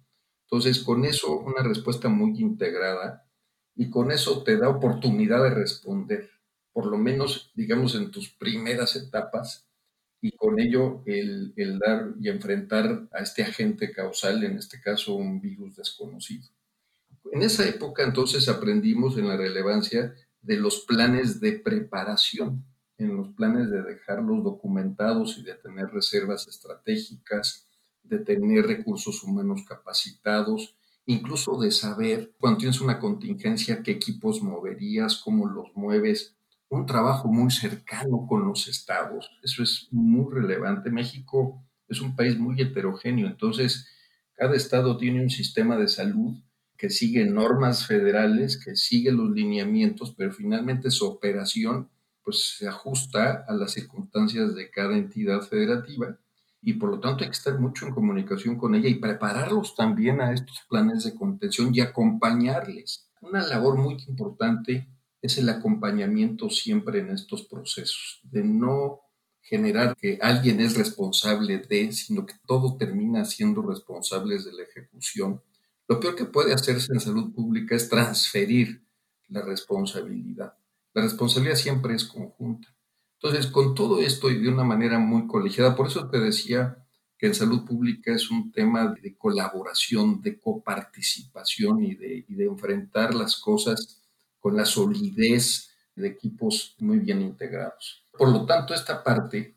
Entonces, 0.45 0.85
con 0.85 1.05
eso, 1.05 1.39
una 1.39 1.63
respuesta 1.63 2.09
muy 2.09 2.39
integrada 2.39 3.27
y 3.75 3.91
con 3.91 4.13
eso 4.13 4.43
te 4.45 4.57
da 4.57 4.69
oportunidad 4.69 5.43
de 5.43 5.51
responder, 5.51 6.31
por 6.73 6.87
lo 6.87 6.99
menos, 6.99 7.51
digamos, 7.55 7.95
en 7.95 8.11
tus 8.11 8.29
primeras 8.31 8.95
etapas, 8.97 9.67
y 10.25 10.33
con 10.33 10.59
ello 10.59 11.03
el, 11.05 11.53
dar 11.79 12.15
y 12.19 12.31
enfrentar 12.31 13.07
a 13.13 13.19
este 13.19 13.43
agente 13.43 13.93
causal, 13.93 14.43
en 14.43 14.57
este 14.57 14.81
caso 14.81 15.13
un 15.13 15.39
virus 15.39 15.77
desconocido. 15.77 16.49
En 17.31 17.43
esa 17.43 17.69
época 17.69 18.05
entonces 18.05 18.49
aprendimos 18.49 19.19
en 19.19 19.29
la 19.29 19.37
relevancia 19.37 20.15
de 20.41 20.57
los 20.57 20.81
planes 20.87 21.41
de 21.41 21.53
preparación, 21.53 22.65
en 22.97 23.15
los 23.19 23.35
planes 23.35 23.71
de 23.71 23.83
dejarlos 23.83 24.43
documentados 24.43 25.37
y 25.37 25.43
de 25.43 25.57
tener 25.57 25.89
reservas 25.89 26.49
estratégicas, 26.49 27.67
de 28.03 28.19
tener 28.21 28.67
recursos 28.67 29.23
humanos 29.25 29.61
capacitados, 29.69 30.75
incluso 31.05 31.61
de 31.61 31.71
saber 31.71 32.33
cuando 32.41 32.61
tienes 32.61 32.81
una 32.81 32.99
contingencia, 32.99 33.83
qué 33.83 33.91
equipos 33.91 34.41
moverías, 34.43 35.17
cómo 35.17 35.47
los 35.47 35.67
mueves, 35.75 36.34
un 36.75 36.87
trabajo 36.87 37.29
muy 37.29 37.51
cercano 37.51 38.27
con 38.29 38.47
los 38.47 38.69
estados. 38.69 39.31
Eso 39.43 39.63
es 39.63 39.89
muy 39.91 40.33
relevante. 40.33 40.91
México 40.91 41.65
es 41.89 42.01
un 42.01 42.17
país 42.17 42.39
muy 42.39 42.61
heterogéneo, 42.61 43.27
entonces 43.27 43.89
cada 44.35 44.57
estado 44.57 44.97
tiene 44.97 45.23
un 45.23 45.31
sistema 45.31 45.77
de 45.77 45.89
salud 45.89 46.35
que 46.77 46.91
sigue 46.91 47.25
normas 47.25 47.87
federales, 47.87 48.63
que 48.63 48.75
sigue 48.75 49.13
los 49.13 49.31
lineamientos, 49.31 50.15
pero 50.17 50.33
finalmente 50.33 50.91
su 50.91 51.07
operación 51.07 51.89
pues 52.23 52.57
se 52.59 52.67
ajusta 52.67 53.45
a 53.47 53.55
las 53.55 53.73
circunstancias 53.73 54.55
de 54.55 54.71
cada 54.71 54.97
entidad 54.97 55.43
federativa 55.43 56.19
y 56.63 56.73
por 56.73 56.91
lo 56.91 56.99
tanto 56.99 57.23
hay 57.23 57.31
que 57.31 57.37
estar 57.37 57.61
mucho 57.61 57.87
en 57.87 57.93
comunicación 57.93 58.57
con 58.57 58.75
ella 58.75 58.89
y 58.89 58.95
prepararlos 58.95 59.77
también 59.77 60.21
a 60.23 60.33
estos 60.33 60.63
planes 60.69 61.05
de 61.05 61.15
contención 61.15 61.71
y 61.75 61.81
acompañarles. 61.81 63.11
Una 63.21 63.47
labor 63.47 63.77
muy 63.77 64.03
importante 64.09 64.89
es 65.25 65.39
el 65.39 65.49
acompañamiento 65.49 66.51
siempre 66.51 66.99
en 66.99 67.09
estos 67.09 67.45
procesos, 67.45 68.21
de 68.25 68.45
no 68.45 69.01
generar 69.41 69.97
que 69.97 70.19
alguien 70.21 70.61
es 70.61 70.77
responsable 70.77 71.61
de, 71.67 71.93
sino 71.93 72.27
que 72.27 72.35
todo 72.47 72.77
termina 72.77 73.25
siendo 73.25 73.63
responsables 73.63 74.45
de 74.45 74.53
la 74.53 74.65
ejecución. 74.65 75.43
Lo 75.89 75.99
peor 75.99 76.15
que 76.15 76.27
puede 76.27 76.53
hacerse 76.53 76.93
en 76.93 77.01
salud 77.01 77.33
pública 77.33 77.75
es 77.75 77.89
transferir 77.89 78.87
la 79.29 79.41
responsabilidad. 79.41 80.59
La 80.93 81.01
responsabilidad 81.01 81.57
siempre 81.57 81.95
es 81.95 82.05
conjunta. 82.05 82.69
Entonces, 83.15 83.47
con 83.47 83.75
todo 83.75 84.01
esto 84.01 84.31
y 84.31 84.43
de 84.43 84.51
una 84.51 84.65
manera 84.65 84.99
muy 84.99 85.27
colegiada, 85.27 85.75
por 85.75 85.87
eso 85.87 86.07
te 86.11 86.21
decía 86.21 86.87
que 87.17 87.29
en 87.29 87.35
salud 87.35 87.65
pública 87.65 88.13
es 88.15 88.31
un 88.31 88.53
tema 88.53 88.95
de 89.01 89.17
colaboración, 89.17 90.21
de 90.21 90.39
coparticipación 90.39 91.83
y 91.83 91.95
de, 91.95 92.27
y 92.29 92.35
de 92.35 92.45
enfrentar 92.45 93.15
las 93.15 93.37
cosas 93.37 94.04
con 94.45 94.59
la 94.59 94.67
solidez 94.67 95.71
de 95.97 96.07
equipos 96.07 96.77
muy 96.79 96.99
bien 96.99 97.23
integrados. 97.23 98.05
Por 98.13 98.31
lo 98.31 98.45
tanto, 98.45 98.75
esta 98.75 99.03
parte 99.03 99.57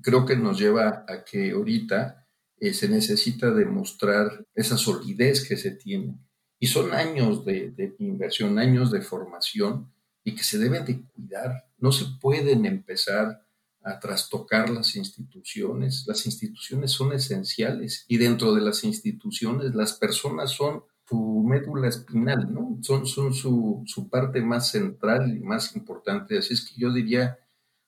creo 0.00 0.24
que 0.24 0.34
nos 0.34 0.58
lleva 0.58 1.04
a 1.06 1.22
que 1.22 1.50
ahorita 1.50 2.26
eh, 2.56 2.72
se 2.72 2.88
necesita 2.88 3.50
demostrar 3.50 4.46
esa 4.54 4.78
solidez 4.78 5.46
que 5.46 5.58
se 5.58 5.72
tiene. 5.72 6.18
Y 6.58 6.68
son 6.68 6.94
años 6.94 7.44
de, 7.44 7.72
de, 7.72 7.96
inversión, 7.98 8.58
años 8.58 8.90
de 8.90 9.02
formación 9.02 9.92
y 10.24 10.34
que 10.34 10.42
se 10.42 10.56
deben 10.56 10.86
de 10.86 11.02
cuidar. 11.02 11.66
No 11.76 11.92
se 11.92 12.06
pueden 12.18 12.64
empezar 12.64 13.46
a 13.82 14.00
trastocar 14.00 14.70
las 14.70 14.96
instituciones. 14.96 16.06
Las 16.06 16.24
instituciones 16.24 16.92
son 16.92 17.12
esenciales 17.12 18.06
y 18.08 18.16
dentro 18.16 18.54
de 18.54 18.62
las 18.62 18.84
instituciones 18.84 19.74
las 19.74 19.92
personas 19.92 20.52
son 20.52 20.82
su 21.08 21.42
médula 21.42 21.88
espinal, 21.88 22.52
¿no? 22.52 22.78
Son, 22.82 23.06
son 23.06 23.32
su, 23.32 23.82
su, 23.86 24.10
parte 24.10 24.42
más 24.42 24.70
central 24.70 25.34
y 25.36 25.40
más 25.40 25.74
importante. 25.74 26.38
Así 26.38 26.52
es 26.52 26.68
que 26.68 26.78
yo 26.78 26.92
diría, 26.92 27.38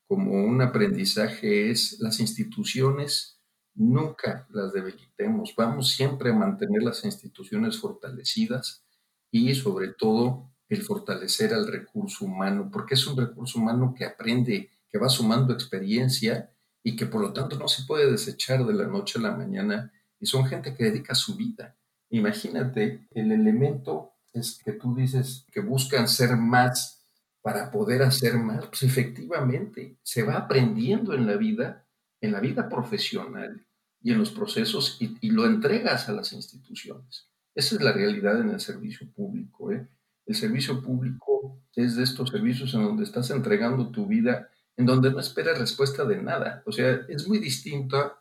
como 0.07 0.33
un 0.33 0.62
aprendizaje, 0.62 1.71
es 1.71 1.99
las 2.00 2.19
instituciones 2.21 3.39
nunca 3.75 4.47
las 4.50 4.73
debilitemos. 4.73 5.55
Vamos 5.57 5.91
siempre 5.91 6.31
a 6.31 6.35
mantener 6.35 6.83
las 6.83 7.05
instituciones 7.05 7.79
fortalecidas 7.79 8.85
y 9.31 9.55
sobre 9.55 9.89
todo 9.89 10.50
el 10.69 10.83
fortalecer 10.83 11.53
al 11.53 11.67
recurso 11.67 12.25
humano, 12.25 12.71
porque 12.73 12.95
es 12.95 13.07
un 13.07 13.17
recurso 13.19 13.59
humano 13.59 13.95
que 13.97 14.07
aprende, 14.07 14.71
que 14.89 14.99
va 14.99 15.09
sumando 15.09 15.53
experiencia 15.53 16.50
y 16.83 16.97
que 16.97 17.07
por 17.07 17.21
lo 17.21 17.33
tanto 17.33 17.59
no 17.59 17.69
se 17.69 17.85
puede 17.85 18.11
desechar 18.11 18.65
de 18.65 18.75
la 18.75 18.87
noche 18.87 19.19
a 19.19 19.23
la 19.23 19.37
mañana 19.37 19.93
y 20.19 20.27
son 20.27 20.47
gente 20.47 20.75
que 20.75 20.85
dedica 20.85 21.15
su 21.15 21.37
vida 21.37 21.77
Imagínate, 22.11 23.07
el 23.12 23.33
elemento 23.33 24.12
es 24.33 24.61
que 24.64 24.73
tú 24.73 24.95
dices 24.95 25.47
que 25.52 25.61
buscan 25.61 26.09
ser 26.09 26.37
más 26.37 27.05
para 27.43 27.71
poder 27.71 28.02
hacer 28.02 28.37
más, 28.38 28.67
pues 28.67 28.83
efectivamente 28.83 29.97
se 30.02 30.23
va 30.23 30.37
aprendiendo 30.37 31.14
en 31.14 31.26
la 31.26 31.37
vida, 31.37 31.87
en 32.21 32.33
la 32.33 32.40
vida 32.40 32.69
profesional 32.69 33.64
y 34.02 34.12
en 34.12 34.19
los 34.19 34.31
procesos 34.31 34.99
y, 35.00 35.31
lo 35.31 35.47
entregas 35.47 36.09
a 36.09 36.12
las 36.12 36.33
instituciones. 36.33 37.29
Esa 37.55 37.76
es 37.76 37.83
la 37.83 37.93
realidad 37.93 38.40
en 38.40 38.50
el 38.50 38.61
servicio 38.61 39.11
público. 39.12 39.73
¿eh? 39.73 39.87
El 40.26 40.35
servicio 40.35 40.83
público 40.83 41.62
es 41.75 41.97
de 41.97 42.05
estos 42.05 42.31
servicios 42.31 42.75
en 42.75 42.83
donde 42.83 43.05
estás 43.05 43.31
entregando 43.31 43.90
tu 43.90 44.07
vida, 44.07 44.50
en 44.76 44.87
donde 44.87 45.11
no 45.11 45.21
esperas 45.21 45.59
respuesta 45.59 46.05
de 46.05 46.23
nada. 46.23 46.62
O 46.67 46.73
sea, 46.73 47.00
es 47.09 47.26
muy 47.26 47.38
distinta 47.38 48.20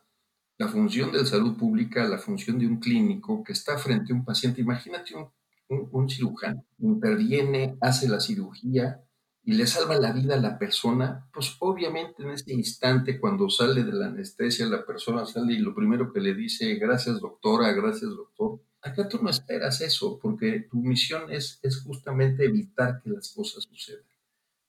la 0.60 0.68
función 0.68 1.10
de 1.10 1.24
salud 1.24 1.56
pública 1.56 2.06
la 2.06 2.18
función 2.18 2.58
de 2.58 2.66
un 2.66 2.80
clínico 2.80 3.42
que 3.42 3.54
está 3.54 3.78
frente 3.78 4.12
a 4.12 4.16
un 4.16 4.26
paciente. 4.26 4.60
Imagínate 4.60 5.14
un, 5.14 5.88
un 5.90 6.06
cirujano, 6.06 6.66
interviene, 6.78 7.78
hace 7.80 8.06
la 8.06 8.20
cirugía, 8.20 9.02
y 9.42 9.54
le 9.54 9.66
salva 9.66 9.96
la 9.96 10.12
vida 10.12 10.34
a 10.34 10.38
la 10.38 10.58
persona, 10.58 11.26
pues 11.32 11.56
obviamente 11.60 12.22
en 12.22 12.32
ese 12.32 12.52
instante 12.52 13.18
cuando 13.18 13.48
sale 13.48 13.84
de 13.84 13.92
la 13.92 14.08
anestesia 14.08 14.66
la 14.66 14.84
persona 14.84 15.24
sale 15.24 15.54
y 15.54 15.60
lo 15.60 15.74
primero 15.74 16.12
que 16.12 16.20
le 16.20 16.34
dice, 16.34 16.74
gracias 16.74 17.20
doctora, 17.20 17.72
gracias 17.72 18.10
doctor. 18.10 18.60
Acá 18.82 19.08
tú 19.08 19.18
no 19.22 19.30
esperas 19.30 19.80
eso 19.80 20.18
porque 20.20 20.66
tu 20.70 20.76
misión 20.76 21.32
es, 21.32 21.58
es 21.62 21.80
justamente 21.80 22.44
evitar 22.44 23.00
que 23.02 23.08
las 23.08 23.32
cosas 23.32 23.64
sucedan. 23.64 24.04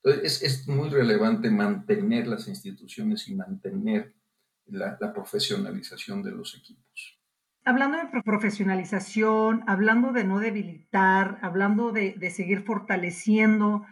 Entonces 0.02 0.42
es, 0.42 0.62
es 0.62 0.68
muy 0.70 0.88
relevante 0.88 1.52
mantener 1.52 2.28
las 2.28 2.48
instituciones 2.48 3.28
y 3.28 3.36
mantener 3.36 4.16
la, 4.72 4.98
la 5.00 5.14
profesionalización 5.14 6.24
de 6.24 6.32
los 6.32 6.56
equipos. 6.56 7.20
Hablando 7.64 8.00
de 8.00 8.22
profesionalización, 8.24 9.64
hablando 9.68 10.12
de 10.14 10.24
no 10.24 10.40
debilitar, 10.40 11.38
hablando 11.44 11.92
de, 11.92 12.14
de 12.14 12.32
seguir 12.32 12.64
fortaleciendo 12.64 13.86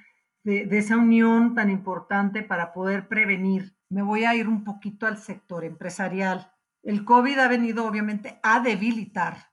de, 0.44 0.78
esa 0.78 0.98
unión 0.98 1.56
tan 1.56 1.70
importante 1.70 2.44
para 2.44 2.74
poder 2.74 3.08
prevenir. 3.08 3.76
Me 3.90 4.02
voy 4.02 4.26
a 4.26 4.36
ir 4.36 4.48
un 4.48 4.64
poquito 4.64 5.08
al 5.08 5.18
sector 5.18 5.64
empresarial. 5.64 6.52
El 6.84 7.06
COVID 7.06 7.38
ha 7.40 7.48
venido 7.48 7.86
obviamente 7.86 8.40
a 8.44 8.60
debilitar 8.60 9.50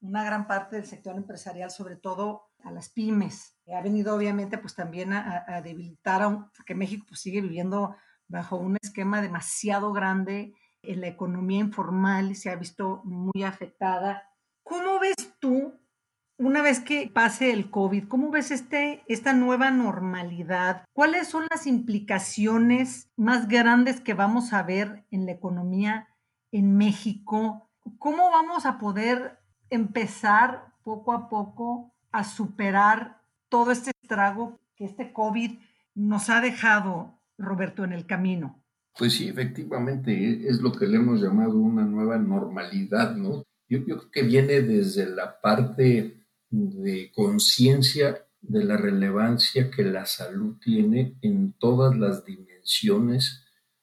una 0.00 0.24
gran 0.24 0.46
parte 0.46 0.76
del 0.76 0.86
sector 0.86 1.16
empresarial, 1.16 1.70
sobre 1.70 1.96
todo 1.96 2.50
a 2.62 2.70
las 2.70 2.90
pymes. 2.90 3.58
Ha 3.74 3.80
venido 3.80 4.14
obviamente 4.14 4.58
pues 4.58 4.74
también 4.74 5.12
a, 5.12 5.60
debilitar, 5.62 6.22
porque 6.54 6.74
México 6.74 7.06
pues, 7.08 7.20
sigue 7.20 7.40
viviendo 7.40 7.96
bajo 8.28 8.56
un 8.56 8.76
esquema 8.82 9.22
demasiado 9.22 9.92
grande 9.92 10.54
en 10.88 11.00
la 11.00 11.08
economía 11.08 11.60
informal 11.60 12.36
se 12.36 12.50
ha 12.50 12.56
visto 12.56 13.02
muy 13.04 13.42
afectada. 13.42 14.30
¿Cómo 14.62 14.98
ves 14.98 15.14
tú 15.38 15.74
una 16.36 16.62
vez 16.62 16.80
que 16.80 17.08
pase 17.12 17.52
el 17.52 17.70
COVID, 17.70 18.08
¿cómo 18.08 18.30
ves 18.30 18.50
este, 18.50 19.04
esta 19.06 19.32
nueva 19.32 19.70
normalidad? 19.70 20.84
¿Cuáles 20.92 21.28
son 21.28 21.46
las 21.50 21.66
implicaciones 21.66 23.10
más 23.16 23.46
grandes 23.46 24.00
que 24.00 24.14
vamos 24.14 24.52
a 24.52 24.62
ver 24.62 25.04
en 25.10 25.26
la 25.26 25.32
economía 25.32 26.08
en 26.50 26.76
México? 26.76 27.70
¿Cómo 27.98 28.30
vamos 28.30 28.66
a 28.66 28.78
poder 28.78 29.38
empezar 29.70 30.72
poco 30.82 31.12
a 31.12 31.28
poco 31.28 31.94
a 32.10 32.24
superar 32.24 33.20
todo 33.48 33.70
este 33.70 33.92
estrago 34.02 34.58
que 34.74 34.84
este 34.84 35.12
COVID 35.12 35.58
nos 35.94 36.30
ha 36.30 36.40
dejado, 36.40 37.20
Roberto, 37.38 37.84
en 37.84 37.92
el 37.92 38.06
camino? 38.06 38.63
Pues 38.96 39.14
sí, 39.14 39.28
efectivamente, 39.28 40.48
es 40.48 40.60
lo 40.60 40.72
que 40.72 40.86
le 40.86 40.96
hemos 40.96 41.20
llamado 41.20 41.56
una 41.56 41.84
nueva 41.84 42.16
normalidad, 42.16 43.16
¿no? 43.16 43.44
Yo, 43.68 43.78
yo 43.78 43.98
creo 43.98 44.10
que 44.10 44.22
viene 44.22 44.60
desde 44.60 45.06
la 45.06 45.40
parte 45.40 46.24
de 46.50 47.10
conciencia 47.12 48.24
de 48.40 48.64
la 48.64 48.76
relevancia 48.76 49.70
que 49.70 49.82
la 49.82 50.06
salud 50.06 50.56
tiene 50.62 51.16
en 51.22 51.54
todas 51.54 51.96
las 51.96 52.24
dimensiones 52.24 53.42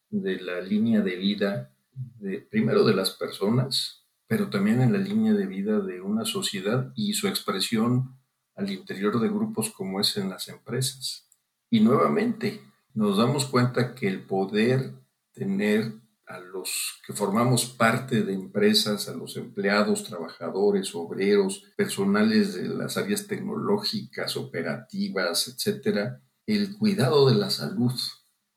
de 0.10 0.39
la 0.39 0.62
línea 0.62 1.01
de 1.01 1.15
vida, 1.15 1.74
de, 2.20 2.39
primero 2.39 2.84
de 2.84 2.94
las 2.94 3.12
personas, 3.12 4.06
pero 4.27 4.50
también 4.50 4.82
en 4.82 4.94
la 4.94 5.00
línea 5.00 5.34
de 5.34 5.46
vida 5.46 5.80
de 5.80 6.00
una 6.00 6.25
sociedad 6.25 6.94
y 6.96 7.13
su 7.13 7.27
expresión 7.27 8.18
al 8.56 8.70
interior 8.70 9.20
de 9.20 9.30
grupos 9.30 9.72
como 9.72 10.00
es 10.00 10.15
en 10.18 10.30
las 10.30 10.48
empresas. 10.48 11.27
Y 11.70 11.80
nuevamente 11.80 12.62
nos 12.94 13.18
damos 13.18 13.46
cuenta 13.46 13.96
que 13.96 14.08
el 14.08 14.22
poder 14.22 14.94
tener 15.33 15.93
a 16.31 16.39
los 16.39 17.01
que 17.05 17.13
formamos 17.13 17.65
parte 17.65 18.23
de 18.23 18.33
empresas, 18.33 19.09
a 19.09 19.13
los 19.13 19.35
empleados, 19.35 20.05
trabajadores, 20.05 20.96
obreros, 20.96 21.65
personales 21.75 22.55
de 22.55 22.70
las 22.70 22.96
áreas 22.98 23.27
tecnológicas, 23.27 24.37
operativas, 24.37 25.50
etcétera, 25.50 26.22
el 26.46 26.77
cuidado 26.77 27.29
de 27.29 27.35
la 27.35 27.50
salud. 27.50 27.94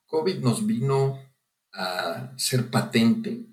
COVID 0.06 0.38
nos 0.38 0.66
vino 0.66 1.18
a 1.72 2.32
ser 2.37 2.70
patente 2.70 3.46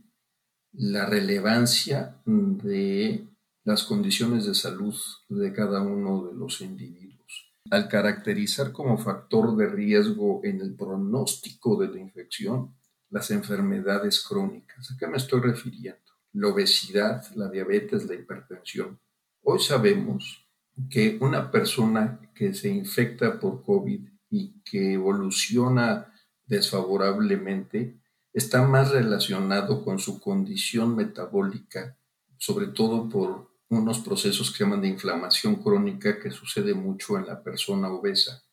la 0.74 1.06
relevancia 1.06 2.22
de 2.26 3.28
las 3.64 3.84
condiciones 3.84 4.46
de 4.46 4.56
salud 4.56 4.96
de 5.30 5.54
cada 5.54 5.82
uno 5.82 6.28
de 6.28 6.36
los 6.36 6.62
individuos. 6.62 7.54
Al 7.70 7.88
caracterizar 7.88 8.72
como 8.72 8.98
factor 8.98 9.56
de 9.56 9.68
riesgo 9.68 10.42
en 10.44 10.62
el 10.62 10.76
pronóstico 10.76 11.78
de 11.78 11.90
la 11.90 12.00
infección, 12.00 12.76
las 13.12 13.30
enfermedades 13.30 14.24
crónicas. 14.24 14.90
¿A 14.90 14.98
qué 14.98 15.06
me 15.06 15.18
estoy 15.18 15.42
refiriendo? 15.42 16.00
La 16.34 16.48
obesidad, 16.48 17.24
la 17.36 17.50
diabetes, 17.50 18.06
la 18.06 18.16
hipertensión. 18.16 19.00
Hoy 19.44 19.60
sabemos 19.60 20.48
que 20.90 21.18
una 21.20 21.52
persona 21.52 22.20
que 22.34 22.54
se 22.54 22.70
infecta 22.70 23.40
por 23.40 23.64
COVID 23.64 24.08
y 24.30 24.62
que 24.64 24.94
evoluciona 24.94 26.12
desfavorablemente 26.46 28.00
está 28.34 28.66
más 28.66 28.92
relacionado 28.92 29.84
con 29.84 30.00
su 30.00 30.22
condición 30.22 30.96
metabólica, 30.96 31.98
sobre 32.38 32.68
todo 32.68 33.10
por 33.10 33.52
unos 33.68 34.00
procesos 34.00 34.52
que 34.52 34.64
llaman 34.64 34.82
de 34.82 34.88
inflamación 34.88 35.56
crónica 35.56 36.18
que 36.18 36.32
sucede 36.32 36.74
mucho 36.74 37.18
en 37.18 37.28
la 37.28 37.44
persona 37.44 37.90
obesa, 37.90 38.44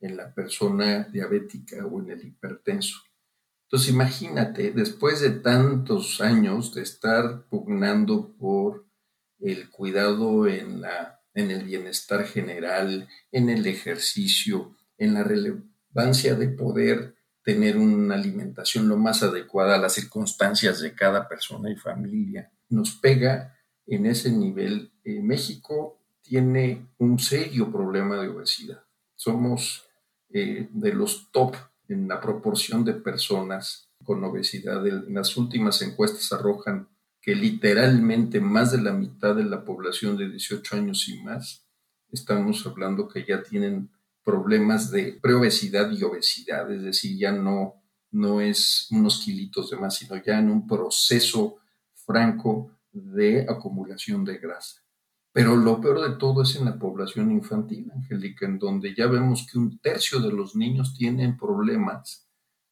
en 0.00 0.16
la 0.16 0.32
persona 0.34 1.04
diabética 1.04 1.84
o 1.86 2.00
en 2.00 2.10
el 2.10 2.26
hipertenso. 2.26 3.05
Entonces 3.66 3.90
imagínate, 3.90 4.70
después 4.70 5.20
de 5.20 5.30
tantos 5.30 6.20
años 6.20 6.72
de 6.74 6.82
estar 6.82 7.46
pugnando 7.48 8.36
por 8.36 8.86
el 9.40 9.70
cuidado 9.70 10.46
en, 10.46 10.80
la, 10.80 11.20
en 11.34 11.50
el 11.50 11.64
bienestar 11.64 12.24
general, 12.24 13.08
en 13.32 13.50
el 13.50 13.66
ejercicio, 13.66 14.76
en 14.98 15.14
la 15.14 15.24
relevancia 15.24 16.36
de 16.36 16.48
poder 16.48 17.16
tener 17.42 17.76
una 17.76 18.14
alimentación 18.14 18.88
lo 18.88 18.96
más 18.96 19.22
adecuada 19.22 19.74
a 19.74 19.78
las 19.78 19.94
circunstancias 19.94 20.80
de 20.80 20.94
cada 20.94 21.28
persona 21.28 21.70
y 21.70 21.76
familia, 21.76 22.52
nos 22.68 22.96
pega 22.96 23.56
en 23.86 24.06
ese 24.06 24.30
nivel. 24.30 24.92
Eh, 25.04 25.20
México 25.20 26.00
tiene 26.22 26.86
un 26.98 27.18
serio 27.18 27.70
problema 27.70 28.16
de 28.20 28.28
obesidad. 28.28 28.82
Somos 29.14 29.88
eh, 30.30 30.68
de 30.72 30.92
los 30.92 31.30
top 31.30 31.56
en 31.88 32.08
la 32.08 32.20
proporción 32.20 32.84
de 32.84 32.94
personas 32.94 33.88
con 34.04 34.22
obesidad. 34.24 34.86
En 34.86 35.14
las 35.14 35.36
últimas 35.36 35.82
encuestas 35.82 36.32
arrojan 36.32 36.88
que 37.20 37.34
literalmente 37.34 38.40
más 38.40 38.72
de 38.72 38.80
la 38.80 38.92
mitad 38.92 39.34
de 39.34 39.44
la 39.44 39.64
población 39.64 40.16
de 40.16 40.30
18 40.30 40.76
años 40.76 41.08
y 41.08 41.20
más, 41.22 41.66
estamos 42.12 42.64
hablando 42.66 43.08
que 43.08 43.24
ya 43.24 43.42
tienen 43.42 43.90
problemas 44.22 44.90
de 44.90 45.18
preobesidad 45.20 45.90
y 45.90 46.02
obesidad, 46.02 46.70
es 46.72 46.82
decir, 46.82 47.16
ya 47.18 47.32
no, 47.32 47.82
no 48.10 48.40
es 48.40 48.88
unos 48.90 49.20
kilitos 49.24 49.70
de 49.70 49.76
más, 49.76 49.96
sino 49.96 50.16
ya 50.22 50.38
en 50.38 50.50
un 50.50 50.66
proceso 50.66 51.58
franco 51.94 52.70
de 52.92 53.46
acumulación 53.48 54.24
de 54.24 54.38
grasa. 54.38 54.85
Pero 55.36 55.54
lo 55.54 55.82
peor 55.82 56.00
de 56.00 56.16
todo 56.16 56.44
es 56.44 56.56
en 56.56 56.64
la 56.64 56.78
población 56.78 57.30
infantil, 57.30 57.92
Angélica, 57.94 58.46
en 58.46 58.58
donde 58.58 58.94
ya 58.94 59.06
vemos 59.06 59.46
que 59.46 59.58
un 59.58 59.78
tercio 59.80 60.18
de 60.18 60.32
los 60.32 60.56
niños 60.56 60.94
tienen 60.96 61.36
problemas 61.36 62.26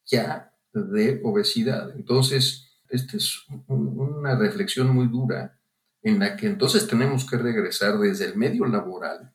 ya 0.06 0.50
de 0.72 1.20
obesidad. 1.24 1.90
Entonces, 1.94 2.80
esta 2.88 3.18
es 3.18 3.44
una 3.66 4.34
reflexión 4.36 4.88
muy 4.94 5.08
dura 5.08 5.60
en 6.00 6.18
la 6.18 6.36
que 6.36 6.46
entonces 6.46 6.86
tenemos 6.86 7.28
que 7.28 7.36
regresar 7.36 7.98
desde 7.98 8.24
el 8.24 8.36
medio 8.38 8.64
laboral 8.64 9.30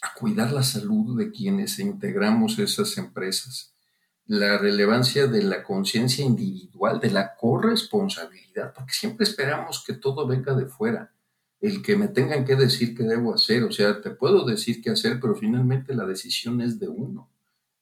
a 0.00 0.14
cuidar 0.14 0.50
la 0.50 0.64
salud 0.64 1.16
de 1.16 1.30
quienes 1.30 1.78
integramos 1.78 2.58
esas 2.58 2.98
empresas, 2.98 3.76
la 4.26 4.58
relevancia 4.58 5.28
de 5.28 5.44
la 5.44 5.62
conciencia 5.62 6.24
individual, 6.24 6.98
de 6.98 7.12
la 7.12 7.36
corresponsabilidad, 7.36 8.74
porque 8.74 8.92
siempre 8.92 9.22
esperamos 9.22 9.84
que 9.86 9.92
todo 9.92 10.26
venga 10.26 10.52
de 10.54 10.66
fuera 10.66 11.12
el 11.62 11.80
que 11.80 11.96
me 11.96 12.08
tengan 12.08 12.44
que 12.44 12.56
decir 12.56 12.94
qué 12.94 13.04
debo 13.04 13.34
hacer. 13.34 13.62
O 13.62 13.72
sea, 13.72 14.02
te 14.02 14.10
puedo 14.10 14.44
decir 14.44 14.82
qué 14.82 14.90
hacer, 14.90 15.20
pero 15.20 15.34
finalmente 15.36 15.94
la 15.94 16.04
decisión 16.04 16.60
es 16.60 16.78
de 16.78 16.88
uno. 16.88 17.30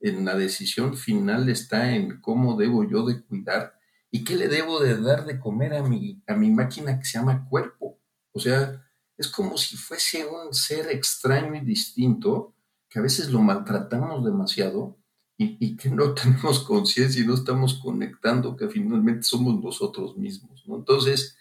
En 0.01 0.25
la 0.25 0.37
decisión 0.37 0.97
final 0.97 1.49
está 1.49 1.95
en 1.95 2.21
cómo 2.21 2.57
debo 2.57 2.89
yo 2.89 3.05
de 3.05 3.23
cuidar 3.23 3.75
y 4.11 4.23
qué 4.23 4.37
le 4.37 4.49
debo 4.49 4.81
de 4.81 5.01
dar 5.01 5.25
de 5.25 5.41
comer 5.41 5.75
a 5.75 5.83
mi, 5.83 6.23
a 6.27 6.35
mi 6.35 6.51
máquina 6.51 6.99
que 6.99 7.07
se 7.07 7.19
llama 7.19 7.49
cuerpo. 7.49 7.99
O 8.33 8.39
sea, 8.39 8.87
es 9.17 9.29
como 9.29 9.57
si 9.57 9.77
fuese 9.77 10.27
un 10.27 10.53
ser 10.53 10.91
extraño 10.91 11.55
y 11.55 11.65
distinto 11.65 12.55
que 12.89 12.99
a 12.99 13.03
veces 13.03 13.31
lo 13.31 13.41
maltratamos 13.41 14.25
demasiado 14.25 14.99
y, 15.39 15.77
que 15.77 15.89
no 15.89 16.13
tenemos 16.15 16.61
conciencia 16.61 17.23
y 17.23 17.27
no 17.27 17.35
estamos 17.35 17.75
conectando 17.75 18.57
que 18.57 18.69
finalmente 18.69 19.23
somos 19.23 19.63
nosotros 19.63 20.19
mismos. 20.19 20.65
Entonces, 20.67 21.39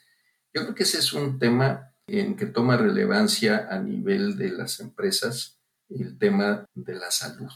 yo 0.54 0.62
creo 0.62 0.75
que 0.75 0.84
ese 0.84 0.99
es 0.99 1.12
un 1.12 1.38
tema 1.38 1.88
en 2.12 2.36
que 2.36 2.45
toma 2.45 2.78
relevancia 2.78 3.67
a 3.69 3.80
nivel 3.80 4.38
de 4.38 4.52
las 4.52 4.80
empresas 4.80 5.60
el 5.89 6.17
tema 6.17 6.65
de 6.74 6.95
la 6.95 7.12
salud. 7.12 7.52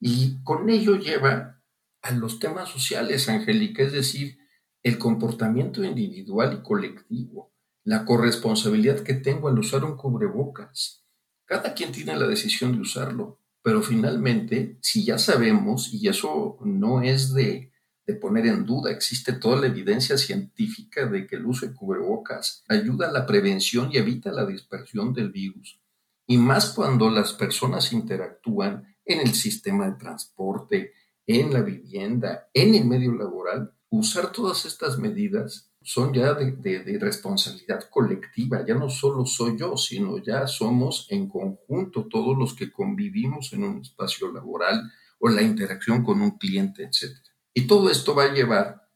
Y 0.00 0.42
con 0.42 0.70
ello 0.70 0.96
lleva 0.96 1.60
a 2.02 2.12
los 2.12 2.38
temas 2.38 2.68
sociales, 2.68 3.28
Angélica, 3.28 3.82
es 3.82 3.92
decir, 3.92 4.38
el 4.82 4.98
comportamiento 4.98 5.82
individual 5.82 6.58
y 6.58 6.62
colectivo, 6.62 7.52
la 7.84 8.04
corresponsabilidad 8.04 9.00
que 9.00 9.14
tengo 9.14 9.48
al 9.48 9.58
usar 9.58 9.84
un 9.84 9.96
cubrebocas. 9.96 11.04
Cada 11.44 11.74
quien 11.74 11.92
tiene 11.92 12.16
la 12.16 12.26
decisión 12.26 12.72
de 12.72 12.80
usarlo, 12.80 13.40
pero 13.62 13.82
finalmente, 13.82 14.78
si 14.80 15.04
ya 15.04 15.18
sabemos, 15.18 15.92
y 15.92 16.08
eso 16.08 16.58
no 16.64 17.02
es 17.02 17.34
de, 17.34 17.72
de 18.08 18.14
poner 18.14 18.46
en 18.46 18.64
duda, 18.64 18.90
existe 18.90 19.34
toda 19.34 19.60
la 19.60 19.66
evidencia 19.66 20.16
científica 20.16 21.04
de 21.04 21.26
que 21.26 21.36
el 21.36 21.44
uso 21.44 21.66
de 21.66 21.74
cubrebocas 21.74 22.64
ayuda 22.66 23.10
a 23.10 23.12
la 23.12 23.26
prevención 23.26 23.90
y 23.92 23.98
evita 23.98 24.32
la 24.32 24.46
dispersión 24.46 25.12
del 25.12 25.30
virus, 25.30 25.78
y 26.26 26.38
más 26.38 26.70
cuando 26.70 27.10
las 27.10 27.34
personas 27.34 27.92
interactúan 27.92 28.96
en 29.04 29.20
el 29.20 29.34
sistema 29.34 29.90
de 29.90 29.98
transporte, 29.98 30.92
en 31.26 31.52
la 31.52 31.60
vivienda, 31.60 32.48
en 32.54 32.74
el 32.74 32.86
medio 32.86 33.12
laboral, 33.12 33.74
usar 33.90 34.32
todas 34.32 34.64
estas 34.64 34.98
medidas 34.98 35.70
son 35.82 36.14
ya 36.14 36.32
de, 36.32 36.98
responsabilidad 36.98 37.90
colectiva, 37.90 38.64
ya 38.66 38.74
no 38.74 38.88
solo 38.88 39.26
soy 39.26 39.58
yo, 39.58 39.76
sino 39.76 40.16
ya 40.16 40.46
somos 40.46 41.06
en 41.10 41.28
conjunto 41.28 42.06
todos 42.06 42.36
los 42.38 42.54
que 42.54 42.72
convivimos 42.72 43.52
en 43.52 43.64
un 43.64 43.82
espacio 43.82 44.32
laboral 44.32 44.90
o 45.18 45.28
la 45.28 45.42
interacción 45.42 46.02
con 46.02 46.22
un 46.22 46.38
cliente, 46.38 46.84
etc. 46.84 47.27
Y 47.58 47.66
todo 47.66 47.90
esto 47.90 48.14
va 48.14 48.22
a 48.22 48.32
llevar, 48.32 48.88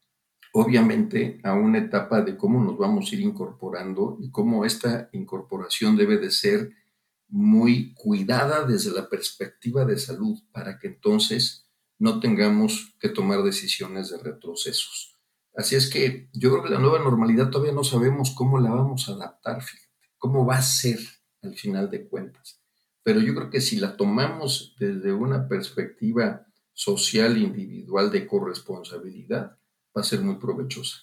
obviamente, 0.52 1.40
a 1.42 1.54
una 1.54 1.78
etapa 1.78 2.22
de 2.22 2.36
cómo 2.36 2.62
nos 2.62 2.78
vamos 2.78 3.10
a 3.10 3.14
ir 3.16 3.22
incorporando 3.22 4.18
y 4.20 4.30
cómo 4.30 4.64
esta 4.64 5.08
incorporación 5.10 5.96
debe 5.96 6.16
de 6.16 6.30
ser 6.30 6.70
muy 7.26 7.92
cuidada 7.92 8.64
desde 8.64 8.92
la 8.92 9.08
perspectiva 9.08 9.84
de 9.84 9.98
salud 9.98 10.38
para 10.52 10.78
que 10.78 10.86
entonces 10.86 11.68
no 11.98 12.20
tengamos 12.20 12.94
que 13.00 13.08
tomar 13.08 13.42
decisiones 13.42 14.10
de 14.10 14.18
retrocesos. 14.18 15.18
Así 15.56 15.74
es 15.74 15.90
que 15.90 16.30
yo 16.32 16.52
creo 16.52 16.62
que 16.62 16.70
la 16.70 16.78
nueva 16.78 17.00
normalidad 17.00 17.50
todavía 17.50 17.74
no 17.74 17.82
sabemos 17.82 18.30
cómo 18.30 18.60
la 18.60 18.70
vamos 18.70 19.08
a 19.08 19.14
adaptar, 19.14 19.60
fíjate, 19.60 20.12
cómo 20.18 20.46
va 20.46 20.58
a 20.58 20.62
ser 20.62 21.00
al 21.42 21.56
final 21.56 21.90
de 21.90 22.06
cuentas. 22.06 22.62
Pero 23.02 23.18
yo 23.18 23.34
creo 23.34 23.50
que 23.50 23.60
si 23.60 23.80
la 23.80 23.96
tomamos 23.96 24.76
desde 24.78 25.12
una 25.12 25.48
perspectiva 25.48 26.46
social, 26.72 27.36
individual, 27.36 28.10
de 28.10 28.26
corresponsabilidad, 28.26 29.58
va 29.96 30.00
a 30.00 30.04
ser 30.04 30.20
muy 30.20 30.36
provechosa. 30.36 31.02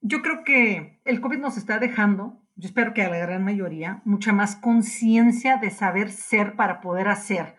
Yo 0.00 0.22
creo 0.22 0.44
que 0.44 1.00
el 1.04 1.20
COVID 1.20 1.38
nos 1.38 1.56
está 1.56 1.78
dejando 1.78 2.44
yo 2.56 2.68
espero 2.68 2.94
que 2.94 3.02
a 3.02 3.10
la 3.10 3.18
gran 3.18 3.44
mayoría, 3.44 4.00
mucha 4.04 4.32
más 4.32 4.56
conciencia 4.56 5.56
de 5.56 5.70
saber 5.70 6.10
ser 6.12 6.54
para 6.54 6.80
poder 6.80 7.08
hacer 7.08 7.56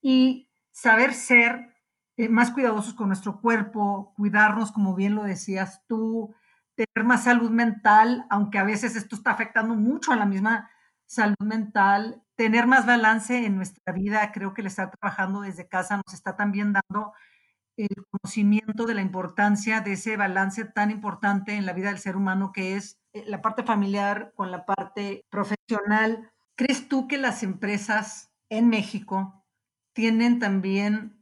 y 0.00 0.48
saber 0.70 1.14
ser 1.14 1.74
eh, 2.16 2.28
más 2.28 2.52
cuidadosos 2.52 2.94
con 2.94 3.08
nuestro 3.08 3.40
cuerpo, 3.40 4.14
cuidarnos, 4.16 4.70
como 4.70 4.94
bien 4.94 5.16
lo 5.16 5.24
decías 5.24 5.84
tú, 5.88 6.32
tener 6.76 7.04
más 7.04 7.24
salud 7.24 7.50
mental, 7.50 8.24
aunque 8.30 8.58
a 8.58 8.64
veces 8.64 8.94
esto 8.94 9.16
está 9.16 9.32
afectando 9.32 9.74
mucho 9.74 10.12
a 10.12 10.16
la 10.16 10.26
misma 10.26 10.70
salud 11.10 11.34
mental, 11.40 12.22
tener 12.36 12.68
más 12.68 12.86
balance 12.86 13.44
en 13.44 13.56
nuestra 13.56 13.92
vida, 13.92 14.30
creo 14.30 14.54
que 14.54 14.62
le 14.62 14.68
está 14.68 14.92
trabajando 14.92 15.40
desde 15.40 15.68
casa 15.68 15.96
nos 15.96 16.14
está 16.14 16.36
también 16.36 16.72
dando 16.72 17.12
el 17.76 17.88
conocimiento 18.10 18.86
de 18.86 18.94
la 18.94 19.00
importancia 19.00 19.80
de 19.80 19.94
ese 19.94 20.16
balance 20.16 20.64
tan 20.66 20.92
importante 20.92 21.54
en 21.54 21.66
la 21.66 21.72
vida 21.72 21.88
del 21.88 21.98
ser 21.98 22.14
humano 22.14 22.52
que 22.52 22.76
es 22.76 23.00
eh, 23.12 23.24
la 23.26 23.42
parte 23.42 23.64
familiar 23.64 24.32
con 24.36 24.52
la 24.52 24.64
parte 24.64 25.24
profesional. 25.30 26.30
¿Crees 26.56 26.88
tú 26.88 27.08
que 27.08 27.18
las 27.18 27.42
empresas 27.42 28.30
en 28.48 28.68
México 28.68 29.44
tienen 29.92 30.38
también 30.38 31.20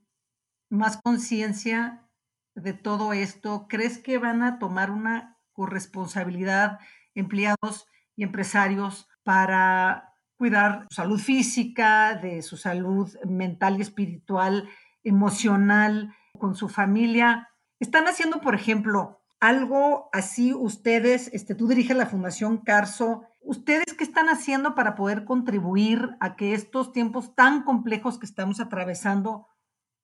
más 0.69 0.99
conciencia 1.03 2.07
de 2.55 2.75
todo 2.75 3.15
esto? 3.15 3.69
¿Crees 3.69 3.97
que 3.97 4.19
van 4.19 4.43
a 4.43 4.59
tomar 4.59 4.91
una 4.91 5.39
corresponsabilidad 5.53 6.79
empleados 7.15 7.87
y 8.17 8.25
empresarios 8.25 9.09
para 9.29 10.15
cuidar 10.39 10.87
su 10.89 10.95
salud 10.95 11.21
física, 11.21 12.15
de 12.15 12.41
su 12.41 12.57
salud 12.57 13.15
mental 13.27 13.77
y 13.77 13.83
espiritual, 13.83 14.71
emocional, 15.05 16.15
con 16.39 16.55
su 16.55 16.71
familia. 16.71 17.51
Están 17.79 18.09
haciendo, 18.09 18.41
por 18.41 18.55
ejemplo, 18.55 19.21
algo 19.39 20.09
así 20.15 20.55
ustedes, 20.55 21.29
este, 21.35 21.55
tú 21.55 21.69
diriges 21.69 21.95
la 21.95 22.07
Fundación 22.07 22.57
Carso, 22.57 23.25
¿ustedes 23.43 23.93
qué 23.99 24.03
están 24.03 24.31
haciendo 24.31 24.75
para 24.75 24.95
poder 24.95 25.27
contribuir 25.27 26.17
a 26.21 26.35
que 26.35 26.55
estos 26.55 26.95
tiempos 26.95 27.35
tan 27.35 27.65
complejos 27.65 28.19
que 28.19 28.25
estamos 28.25 28.61
atravesando 28.61 29.47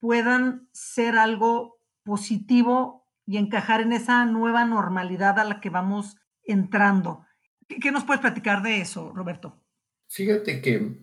puedan 0.01 0.69
ser 0.73 1.17
algo 1.17 1.79
positivo 2.03 3.07
y 3.25 3.39
encajar 3.39 3.81
en 3.81 3.95
esa 3.95 4.27
nueva 4.27 4.67
normalidad 4.67 5.39
a 5.39 5.45
la 5.45 5.63
que 5.63 5.71
vamos 5.71 6.19
entrando? 6.43 7.24
¿Qué, 7.69 7.91
nos 7.91 8.05
puedes 8.05 8.21
platicar 8.21 8.63
de 8.63 8.81
eso, 8.81 9.13
Roberto? 9.13 9.61
Fíjate 10.09 10.61
que, 10.61 10.99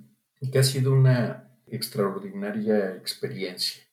que 0.52 0.60
ha 0.60 0.64
sido 0.64 0.94
una 0.94 1.52
extraordinaria 1.68 2.96
experiencia. 2.96 3.84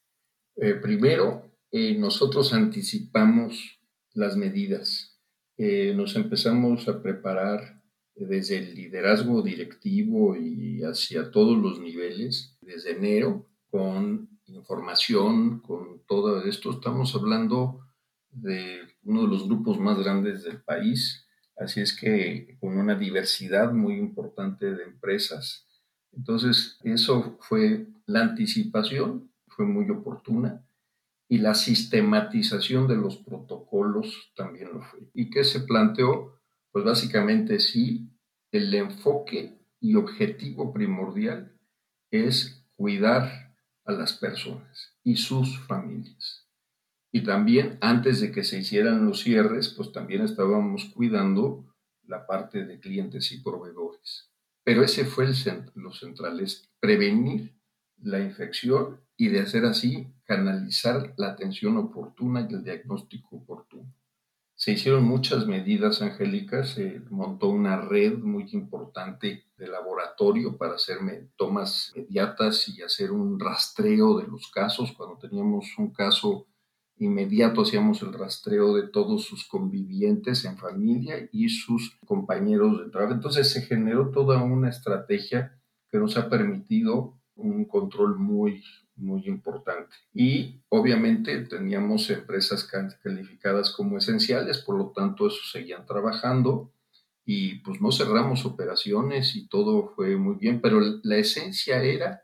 Eh, 0.57 0.75
primero, 0.75 1.53
eh, 1.71 1.97
nosotros 1.97 2.53
anticipamos 2.53 3.81
las 4.15 4.37
medidas. 4.37 5.21
Eh, 5.57 5.93
nos 5.95 6.17
empezamos 6.17 6.89
a 6.89 7.03
preparar 7.03 7.83
desde 8.15 8.59
el 8.59 8.75
liderazgo 8.75 9.43
directivo 9.43 10.37
y 10.37 10.83
hacia 10.83 11.31
todos 11.31 11.57
los 11.57 11.81
niveles, 11.81 12.57
desde 12.61 12.93
enero, 12.93 13.49
con 13.71 14.29
información, 14.47 15.61
con 15.61 16.03
todo 16.07 16.43
esto. 16.43 16.73
Estamos 16.73 17.15
hablando 17.15 17.81
de 18.31 18.81
uno 19.05 19.23
de 19.23 19.29
los 19.29 19.47
grupos 19.47 19.79
más 19.79 19.99
grandes 19.99 20.43
del 20.43 20.63
país, 20.63 21.28
así 21.59 21.81
es 21.81 21.97
que 21.97 22.57
con 22.61 22.79
una 22.79 22.95
diversidad 22.95 23.73
muy 23.73 23.95
importante 23.95 24.75
de 24.75 24.85
empresas. 24.85 25.67
Entonces, 26.13 26.79
eso 26.85 27.39
fue 27.41 27.87
la 28.07 28.23
anticipación 28.23 29.31
fue 29.49 29.67
muy 29.67 29.91
oportuna 29.91 30.65
y 31.29 31.39
la 31.39 31.55
sistematización 31.55 32.87
de 32.87 32.97
los 32.97 33.19
protocolos 33.19 34.33
también 34.35 34.73
lo 34.73 34.83
fue. 34.83 35.01
¿Y 35.13 35.31
qué 35.31 35.45
se 35.45 35.61
planteó? 35.61 36.41
Pues 36.71 36.85
básicamente 36.85 37.59
sí, 37.59 38.09
el 38.53 38.73
enfoque 38.73 39.59
y 39.81 39.97
objetivo 39.97 40.73
primordial 40.73 41.59
es 42.11 42.65
cuidar 42.77 43.55
a 43.85 43.93
las 43.93 44.13
personas 44.13 44.97
y 45.03 45.17
sus 45.17 45.59
familias. 45.67 46.48
Y 47.11 47.23
también 47.23 47.79
antes 47.81 48.21
de 48.21 48.31
que 48.31 48.45
se 48.45 48.59
hicieran 48.59 49.07
los 49.07 49.21
cierres, 49.21 49.71
pues 49.71 49.93
también 49.93 50.23
estábamos 50.23 50.87
cuidando 50.95 51.65
la 52.07 52.27
parte 52.27 52.65
de 52.65 52.81
clientes 52.81 53.33
y 53.33 53.41
proveedores. 53.41 54.31
Pero 54.65 54.83
ese 54.83 55.05
fue 55.05 55.25
el 55.25 55.35
lo 55.75 55.93
central, 55.93 56.41
es 56.41 56.69
prevenir 56.81 57.55
la 58.03 58.21
infección 58.21 59.01
y 59.17 59.29
de 59.29 59.41
hacer 59.41 59.65
así 59.65 60.07
canalizar 60.25 61.15
la 61.17 61.29
atención 61.29 61.77
oportuna 61.79 62.47
y 62.49 62.55
el 62.55 62.63
diagnóstico 62.63 63.37
oportuno. 63.37 63.93
Se 64.55 64.73
hicieron 64.73 65.05
muchas 65.05 65.47
medidas, 65.47 66.03
angélicas, 66.03 66.71
se 66.71 67.01
montó 67.11 67.49
una 67.49 67.81
red 67.81 68.19
muy 68.19 68.49
importante 68.53 69.45
de 69.57 69.69
laboratorio 69.69 70.57
para 70.57 70.75
hacer 70.75 70.99
tomas 71.37 71.93
inmediatas 71.95 72.69
y 72.69 72.83
hacer 72.83 73.13
un 73.13 73.39
rastreo 73.39 74.19
de 74.19 74.27
los 74.27 74.51
casos. 74.51 74.93
Cuando 74.93 75.17
teníamos 75.17 75.79
un 75.79 75.93
caso 75.93 76.47
inmediato 76.99 77.63
hacíamos 77.63 78.03
el 78.03 78.13
rastreo 78.13 78.75
de 78.75 78.89
todos 78.89 79.25
sus 79.25 79.47
convivientes 79.47 80.45
en 80.45 80.57
familia 80.57 81.29
y 81.33 81.49
sus 81.49 81.99
compañeros 82.05 82.79
de 82.79 82.91
trabajo. 82.91 83.15
Entonces 83.15 83.51
se 83.51 83.63
generó 83.63 84.11
toda 84.11 84.43
una 84.43 84.69
estrategia 84.69 85.59
que 85.91 85.99
nos 85.99 86.17
ha 86.17 86.29
permitido 86.29 87.19
un 87.37 87.65
control 87.65 88.19
muy, 88.19 88.63
muy 88.97 89.27
importante. 89.27 89.95
Y 90.13 90.61
obviamente 90.69 91.41
teníamos 91.45 92.11
empresas 92.11 92.69
calificadas 93.03 93.71
como 93.71 93.99
esenciales, 93.99 94.59
por 94.59 94.77
lo 94.77 94.91
tanto 94.91 95.29
eso 95.29 95.41
seguían 95.51 95.87
trabajando 95.87 96.73
y 97.25 97.57
pues 97.57 97.81
no 97.81 97.93
cerramos 97.93 98.45
operaciones 98.45 99.37
y 99.37 99.47
todo 99.49 99.93
fue 99.95 100.17
muy 100.17 100.37
bien, 100.37 100.61
pero 100.61 100.81
la 101.03 101.17
esencia 101.17 101.83
era 101.83 102.23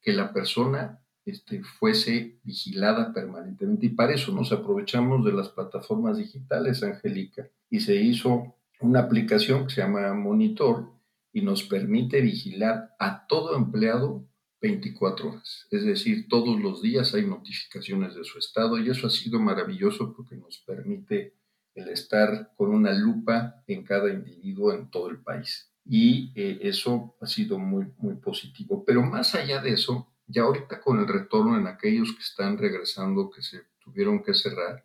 que 0.00 0.12
la 0.12 0.32
persona 0.32 1.01
este, 1.24 1.62
fuese 1.62 2.38
vigilada 2.42 3.12
permanentemente 3.12 3.86
y 3.86 3.90
para 3.90 4.14
eso 4.14 4.32
nos 4.32 4.50
aprovechamos 4.52 5.24
de 5.24 5.32
las 5.32 5.48
plataformas 5.48 6.18
digitales, 6.18 6.82
Angélica, 6.82 7.48
y 7.70 7.80
se 7.80 7.96
hizo 7.96 8.56
una 8.80 9.00
aplicación 9.00 9.66
que 9.66 9.74
se 9.74 9.80
llama 9.82 10.12
Monitor 10.14 10.92
y 11.32 11.42
nos 11.42 11.62
permite 11.62 12.20
vigilar 12.20 12.94
a 12.98 13.26
todo 13.26 13.56
empleado 13.56 14.26
24 14.60 15.30
horas. 15.30 15.66
Es 15.70 15.84
decir, 15.84 16.28
todos 16.28 16.60
los 16.60 16.82
días 16.82 17.14
hay 17.14 17.26
notificaciones 17.26 18.14
de 18.14 18.24
su 18.24 18.38
estado 18.38 18.78
y 18.78 18.90
eso 18.90 19.06
ha 19.06 19.10
sido 19.10 19.40
maravilloso 19.40 20.14
porque 20.14 20.36
nos 20.36 20.58
permite 20.58 21.34
el 21.74 21.88
estar 21.88 22.52
con 22.56 22.70
una 22.70 22.92
lupa 22.92 23.62
en 23.66 23.82
cada 23.82 24.12
individuo 24.12 24.72
en 24.72 24.90
todo 24.90 25.08
el 25.10 25.18
país. 25.22 25.68
y 25.84 26.30
eh, 26.36 26.60
eso 26.62 27.16
ha 27.20 27.26
sido 27.26 27.58
muy, 27.58 27.86
muy 27.98 28.14
positivo. 28.14 28.84
Pero 28.84 29.02
más 29.02 29.34
allá 29.34 29.60
de 29.60 29.72
eso, 29.72 30.11
ya 30.32 30.42
ahorita 30.42 30.80
con 30.80 31.00
el 31.00 31.08
retorno 31.08 31.56
en 31.56 31.66
aquellos 31.66 32.12
que 32.12 32.22
están 32.22 32.58
regresando, 32.58 33.30
que 33.30 33.42
se 33.42 33.62
tuvieron 33.78 34.22
que 34.22 34.34
cerrar, 34.34 34.84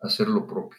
hacer 0.00 0.28
lo 0.28 0.46
propio. 0.46 0.78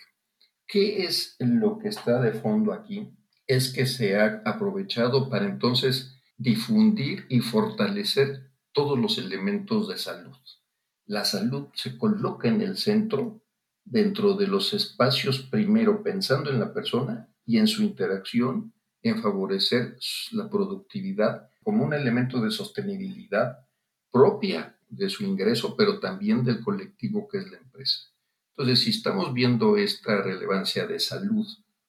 ¿Qué 0.67 1.06
es 1.06 1.36
lo 1.39 1.78
que 1.80 1.89
está 1.89 2.21
de 2.21 2.34
fondo 2.34 2.73
aquí? 2.73 3.12
Es 3.47 3.73
que 3.73 3.86
se 3.86 4.17
ha 4.17 4.41
aprovechado 4.45 5.30
para 5.30 5.45
entonces 5.45 6.19
difundir 6.38 7.26
y 7.30 7.39
fortalecer 7.39 8.52
todos 8.71 8.97
los 8.97 9.17
elementos 9.17 9.88
de 9.88 9.97
salud. 9.97 10.36
La 11.06 11.26
salud 11.26 11.67
se 11.73 11.97
coloca 11.97 12.47
en 12.47 12.62
el 12.62 12.78
centro 12.78 13.41
dentro 13.84 14.36
de 14.36 14.47
los 14.47 14.73
espacios, 14.73 15.39
primero 15.39 16.02
pensando 16.02 16.49
en 16.49 16.60
la 16.60 16.73
persona 16.73 17.30
y 17.45 17.58
en 17.58 17.67
su 17.67 17.84
interacción 17.84 18.73
en 19.02 19.21
favorecer 19.21 19.97
la 20.32 20.49
productividad 20.49 21.49
como 21.62 21.84
un 21.84 21.93
elemento 21.93 22.41
de 22.41 22.52
sostenibilidad 22.52 23.62
propia 24.13 24.78
de 24.88 25.10
su 25.10 25.23
ingreso, 25.23 25.76
pero 25.76 25.99
también 25.99 26.45
del 26.45 26.62
colectivo 26.62 27.28
que 27.28 27.39
es 27.39 27.52
la 27.52 27.58
empresa. 27.58 28.12
Entonces, 28.52 28.80
si 28.82 28.91
estamos 28.91 29.34
viendo 29.34 29.76
esta 29.76 30.21
relevancia 30.21 30.86
de 30.86 30.99
salud 30.99 31.47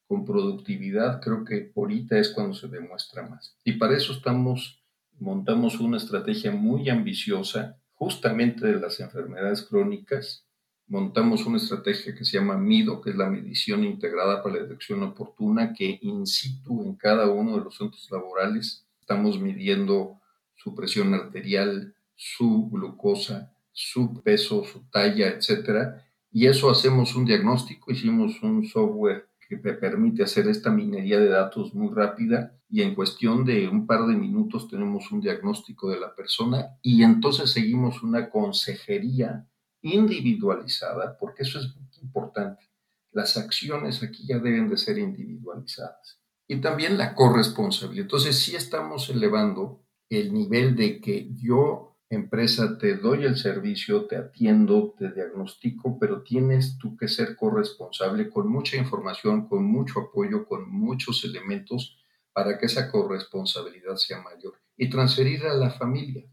con 0.08 0.24
productividad, 0.24 1.20
creo 1.20 1.44
que 1.44 1.70
ahorita 1.76 2.18
es 2.18 2.30
cuando 2.30 2.54
se 2.54 2.68
demuestra 2.68 3.28
más. 3.28 3.58
Y 3.62 3.72
para 3.72 3.94
eso 3.94 4.14
estamos, 4.14 4.82
montamos 5.18 5.78
una 5.80 5.98
estrategia 5.98 6.50
muy 6.50 6.88
ambiciosa, 6.88 7.76
justamente 7.92 8.66
de 8.66 8.80
las 8.80 8.98
enfermedades 9.00 9.62
crónicas. 9.62 10.46
Montamos 10.87 11.44
una 11.44 11.58
estrategia 11.58 12.14
que 12.14 12.24
se 12.24 12.38
llama 12.38 12.56
MIDO, 12.56 13.02
que 13.02 13.10
es 13.10 13.16
la 13.16 13.28
medición 13.28 13.84
integrada 13.84 14.42
para 14.42 14.56
la 14.56 14.62
detección 14.62 15.02
oportuna, 15.02 15.74
que 15.74 15.98
in 16.00 16.26
situ 16.26 16.82
en 16.84 16.94
cada 16.94 17.28
uno 17.28 17.58
de 17.58 17.64
los 17.64 17.76
centros 17.76 18.10
laborales 18.10 18.87
estamos 18.98 19.38
midiendo 19.38 20.20
su 20.54 20.74
presión 20.74 21.12
arterial, 21.12 21.94
su 22.14 22.68
glucosa, 22.70 23.55
su 23.72 24.22
peso, 24.22 24.64
su 24.64 24.88
talla, 24.90 25.29
etcétera. 25.29 26.05
Y 26.31 26.46
eso 26.46 26.70
hacemos 26.70 27.14
un 27.14 27.24
diagnóstico, 27.24 27.92
hicimos 27.92 28.42
un 28.42 28.64
software 28.66 29.29
que 29.48 29.57
te 29.57 29.74
permite 29.74 30.22
hacer 30.22 30.48
esta 30.48 30.70
minería 30.70 31.18
de 31.18 31.29
datos 31.29 31.74
muy 31.74 31.92
rápida 31.94 32.59
y 32.68 32.83
en 32.83 32.94
cuestión 32.94 33.44
de 33.44 33.68
un 33.68 33.87
par 33.87 34.07
de 34.07 34.16
minutos 34.16 34.68
tenemos 34.68 35.12
un 35.12 35.20
diagnóstico 35.20 35.90
de 35.90 36.00
la 36.00 36.14
persona 36.14 36.79
y 36.83 37.03
entonces 37.03 37.53
seguimos 37.53 38.03
una 38.03 38.31
consejería 38.31 39.46
individualizada, 39.83 41.16
porque 41.18 41.42
eso 41.42 41.61
es 41.61 41.77
muy 41.77 41.90
importante. 42.03 42.64
Las 43.12 43.37
acciones 43.37 44.03
aquí 44.03 44.27
ya 44.27 44.38
deben 44.38 44.68
de 44.68 44.77
ser 44.77 44.98
individualizadas. 44.98 46.20
Y 46.48 46.57
también 46.57 46.98
la 46.98 47.14
corresponsabilidad. 47.14 48.05
Entonces 48.07 48.38
sí 48.38 48.57
estamos 48.57 49.09
elevando 49.09 49.85
el 50.09 50.33
nivel 50.33 50.74
de 50.74 51.00
que 51.00 51.29
yo 51.35 51.93
empresa, 52.10 52.78
te 52.78 52.96
doy 52.96 53.24
el 53.24 53.36
servicio, 53.36 54.06
te 54.06 54.16
atiendo, 54.16 54.94
te 54.98 55.12
diagnostico, 55.12 55.98
pero 55.98 56.22
tienes 56.22 56.78
tú 56.78 56.96
que 56.96 57.08
ser 57.08 57.36
corresponsable 57.36 58.30
con 58.30 58.48
mucha 58.48 58.76
información, 58.76 59.48
con 59.48 59.64
mucho 59.64 60.00
apoyo, 60.00 60.46
con 60.46 60.70
muchos 60.70 61.24
elementos 61.24 61.98
para 62.32 62.58
que 62.58 62.66
esa 62.66 62.90
corresponsabilidad 62.90 63.96
sea 63.96 64.20
mayor 64.20 64.54
y 64.76 64.88
transferir 64.90 65.44
a 65.46 65.54
la 65.54 65.70
familia, 65.70 66.24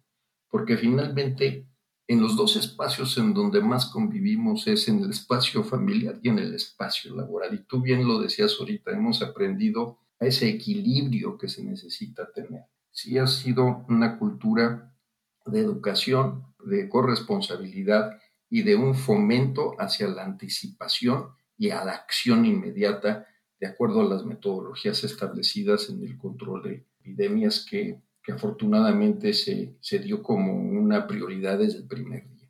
porque 0.49 0.77
finalmente 0.77 1.67
en 2.07 2.21
los 2.21 2.35
dos 2.35 2.57
espacios 2.57 3.17
en 3.17 3.33
donde 3.33 3.61
más 3.61 3.85
convivimos 3.85 4.67
es 4.67 4.89
en 4.89 5.01
el 5.01 5.11
espacio 5.11 5.63
familiar 5.63 6.19
y 6.21 6.29
en 6.29 6.39
el 6.39 6.53
espacio 6.53 7.15
laboral. 7.15 7.53
Y 7.53 7.63
tú 7.63 7.81
bien 7.81 8.05
lo 8.05 8.19
decías 8.19 8.57
ahorita, 8.59 8.91
hemos 8.91 9.21
aprendido 9.21 9.99
a 10.19 10.25
ese 10.25 10.49
equilibrio 10.49 11.37
que 11.37 11.47
se 11.47 11.63
necesita 11.63 12.29
tener. 12.33 12.65
Sí 12.91 13.17
ha 13.17 13.27
sido 13.27 13.85
una 13.87 14.19
cultura 14.19 14.90
de 15.45 15.59
educación, 15.59 16.45
de 16.63 16.89
corresponsabilidad 16.89 18.19
y 18.49 18.63
de 18.63 18.75
un 18.75 18.95
fomento 18.95 19.75
hacia 19.79 20.07
la 20.07 20.23
anticipación 20.23 21.29
y 21.57 21.69
a 21.69 21.83
la 21.85 21.93
acción 21.93 22.45
inmediata 22.45 23.27
de 23.59 23.67
acuerdo 23.67 24.01
a 24.01 24.09
las 24.09 24.25
metodologías 24.25 25.03
establecidas 25.03 25.89
en 25.89 26.03
el 26.03 26.17
control 26.17 26.63
de 26.63 26.87
epidemias 26.99 27.65
que, 27.67 28.01
afortunadamente 28.33 29.33
se, 29.33 29.75
se, 29.81 29.99
dio 29.99 30.23
como 30.23 30.53
una 30.53 31.05
prioridad 31.05 31.59
desde 31.59 31.79
el 31.79 31.87
primer 31.87 32.29
día. 32.29 32.49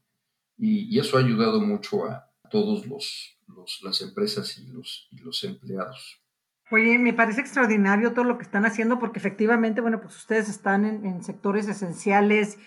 Y, 0.58 0.99
eso 0.99 1.17
ha 1.17 1.21
ayudado 1.21 1.60
mucho 1.60 2.06
a 2.06 2.30
todos 2.51 2.86
los, 2.86 3.38
las 3.82 4.01
empresas 4.01 4.58
y 4.60 4.67
los, 4.67 5.08
y 5.12 5.17
los 5.17 5.43
empleados. 5.43 6.21
Oye, 6.69 6.99
me 6.99 7.13
parece 7.13 7.41
extraordinario 7.41 8.13
todo 8.13 8.25
lo 8.25 8.38
que 8.38 8.43
están 8.43 8.65
haciendo 8.65 8.99
porque 8.99 9.19
efectivamente, 9.19 9.82
bueno, 9.82 9.99
pues 10.01 10.15
ustedes 10.15 10.49
están 10.49 10.86
en, 10.86 11.06
en 11.06 11.23
sectores 11.23 11.67
esenciales 11.67 12.60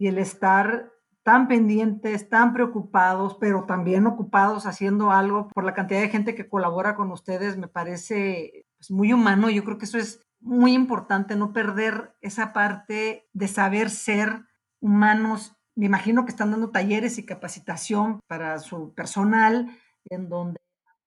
y 0.00 0.06
el 0.08 0.16
estar 0.16 0.90
tan 1.22 1.46
pendientes, 1.46 2.30
tan 2.30 2.54
preocupados, 2.54 3.36
pero 3.38 3.64
también 3.66 4.06
ocupados 4.06 4.64
haciendo 4.64 5.12
algo 5.12 5.48
por 5.48 5.62
la 5.62 5.74
cantidad 5.74 6.00
de 6.00 6.08
gente 6.08 6.34
que 6.34 6.48
colabora 6.48 6.96
con 6.96 7.12
ustedes, 7.12 7.58
me 7.58 7.68
parece 7.68 8.64
pues, 8.78 8.90
muy 8.90 9.12
humano. 9.12 9.50
Yo 9.50 9.62
creo 9.62 9.76
que 9.76 9.84
eso 9.84 9.98
es 9.98 10.26
muy 10.40 10.72
importante, 10.72 11.36
no 11.36 11.52
perder 11.52 12.14
esa 12.22 12.54
parte 12.54 13.28
de 13.34 13.46
saber 13.46 13.90
ser 13.90 14.46
humanos. 14.80 15.54
Me 15.76 15.84
imagino 15.84 16.24
que 16.24 16.30
están 16.30 16.50
dando 16.50 16.70
talleres 16.70 17.18
y 17.18 17.26
capacitación 17.26 18.20
para 18.26 18.58
su 18.58 18.94
personal, 18.94 19.68
en 20.06 20.30
donde 20.30 20.58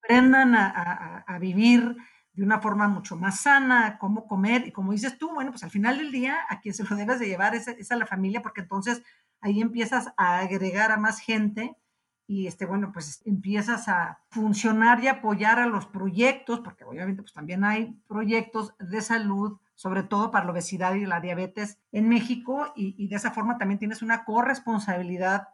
aprendan 0.04 0.54
a, 0.54 1.24
a 1.26 1.40
vivir 1.40 1.98
de 2.34 2.44
una 2.44 2.60
forma 2.60 2.88
mucho 2.88 3.16
más 3.16 3.42
sana, 3.42 3.98
cómo 4.00 4.28
comer, 4.28 4.68
y 4.68 4.72
como 4.72 4.92
dices 4.92 5.18
tú, 5.18 5.32
bueno, 5.34 5.52
pues 5.52 5.64
al 5.64 5.70
final 5.70 6.00
del 6.00 6.12
día 6.12 6.38
a 6.50 6.60
quien 6.60 6.74
se 6.74 6.84
lo 6.84 6.96
debes 6.96 7.20
de 7.20 7.28
llevar 7.28 7.54
es, 7.56 7.92
a 7.92 7.96
la 7.96 8.08
familia, 8.08 8.42
porque 8.42 8.62
entonces 8.62 9.04
ahí 9.40 9.62
empiezas 9.62 10.12
a 10.18 10.40
agregar 10.40 10.92
a 10.92 10.98
más 10.98 11.20
gente 11.20 11.78
y 12.26 12.48
este, 12.48 12.66
bueno, 12.66 12.92
pues 12.92 13.22
empiezas 13.26 13.88
a 13.88 14.20
funcionar 14.30 15.04
y 15.04 15.08
apoyar 15.08 15.60
a 15.60 15.68
los 15.68 15.86
proyectos, 15.86 16.62
porque 16.62 16.86
obviamente 16.86 17.22
pues 17.22 17.34
también 17.34 17.64
hay 17.64 18.02
proyectos 18.08 18.74
de 18.80 19.02
salud, 19.02 19.60
sobre 19.76 20.04
todo 20.04 20.32
para 20.32 20.46
la 20.46 20.54
obesidad 20.54 20.96
y 20.96 21.06
la 21.06 21.20
diabetes 21.20 21.78
en 21.92 22.10
México, 22.10 22.74
y, 22.76 23.08
de 23.08 23.16
esa 23.16 23.32
forma 23.32 23.58
también 23.60 23.78
tienes 23.78 24.02
una 24.02 24.24
corresponsabilidad 24.24 25.50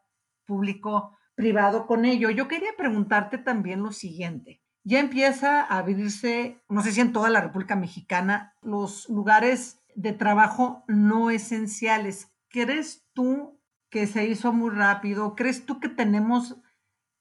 público-privado 0.46 1.88
con 1.88 2.06
ello. 2.06 2.30
Yo 2.30 2.48
quería 2.48 2.72
preguntarte 2.78 3.38
también 3.38 3.84
lo 3.84 3.92
siguiente 3.92 4.62
ya 4.84 5.00
empieza 5.00 5.62
a 5.62 5.78
abrirse, 5.78 6.62
no 6.70 6.82
sé 6.82 6.92
si 6.92 7.02
en 7.02 7.13
toda 7.13 7.30
la 7.30 7.42
República 7.42 7.76
Mexicana, 7.76 8.56
los 8.62 9.10
lugares 9.10 9.82
de 9.96 10.13
trabajo 10.13 10.84
no 10.88 11.30
esenciales. 11.30 12.32
¿Crees 12.50 13.06
tú 13.13 13.60
que 13.89 14.08
se 14.08 14.26
hizo 14.26 14.54
muy 14.54 14.70
rápido? 14.70 15.36
¿Crees 15.36 15.65
tú 15.65 15.80
que 15.80 15.89
tenemos 15.89 16.58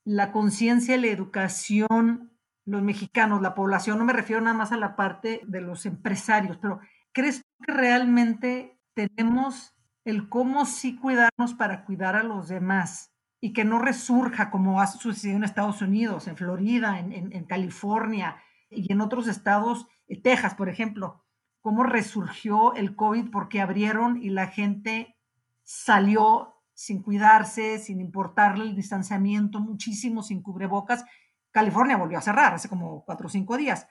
la 0.05 0.33
conciencia 0.33 0.97
y 0.97 1.01
la 1.01 1.09
educación, 1.09 2.33
los 2.65 2.83
mexicanos, 2.83 3.43
la 3.43 3.55
población? 3.55 3.99
No 3.99 4.05
me 4.05 4.13
refiero 4.13 4.41
nada 4.41 4.57
más 4.57 4.73
a 4.73 4.77
la 4.77 4.97
parte 4.97 5.41
de 5.47 5.61
los 5.61 5.87
empresarios, 5.87 6.59
pero 6.59 6.81
¿crees 7.13 7.43
tú 7.43 7.65
que 7.67 7.73
realmente 7.73 8.81
tenemos 8.95 9.75
el 10.05 10.29
cómo 10.29 10.65
sí 10.65 10.97
cuidarnos 10.97 11.55
para 11.55 11.85
cuidar 11.85 12.17
a 12.17 12.23
los 12.23 12.49
demás? 12.49 13.13
Y 13.41 13.53
que 13.53 13.65
no 13.65 13.79
resurja 13.79 14.51
como 14.51 14.81
ha 14.81 14.87
sucedido 14.87 15.37
en 15.37 15.45
Estados 15.45 15.81
Unidos, 15.83 16.27
en 16.27 16.37
Florida, 16.37 16.99
en, 16.99 17.45
California 17.45 18.37
y 18.69 18.93
en 18.93 19.01
otros 19.01 19.29
estados, 19.29 19.87
eh, 20.09 20.21
Texas, 20.21 20.55
por 20.55 20.69
ejemplo, 20.69 21.25
cómo 21.61 21.85
resurgió 21.85 22.75
el 22.75 22.97
COVID 22.97 23.31
porque 23.31 23.61
abrieron 23.61 24.21
y 24.23 24.31
la 24.31 24.49
gente 24.49 25.17
salió 25.63 26.57
sin 26.75 27.03
cuidarse, 27.03 27.79
sin 27.79 28.01
importarle 28.01 28.65
el 28.65 28.77
distanciamiento, 28.77 29.61
muchísimo 29.61 30.23
sin 30.23 30.43
cubrebocas. 30.43 31.05
California 31.51 31.97
volvió 31.97 32.19
a 32.19 32.23
cerrar 32.23 32.55
hace 32.55 32.69
como 32.69 33.05
cuatro 33.05 33.27
o 33.27 33.31
cinco 33.31 33.57
días. 33.57 33.87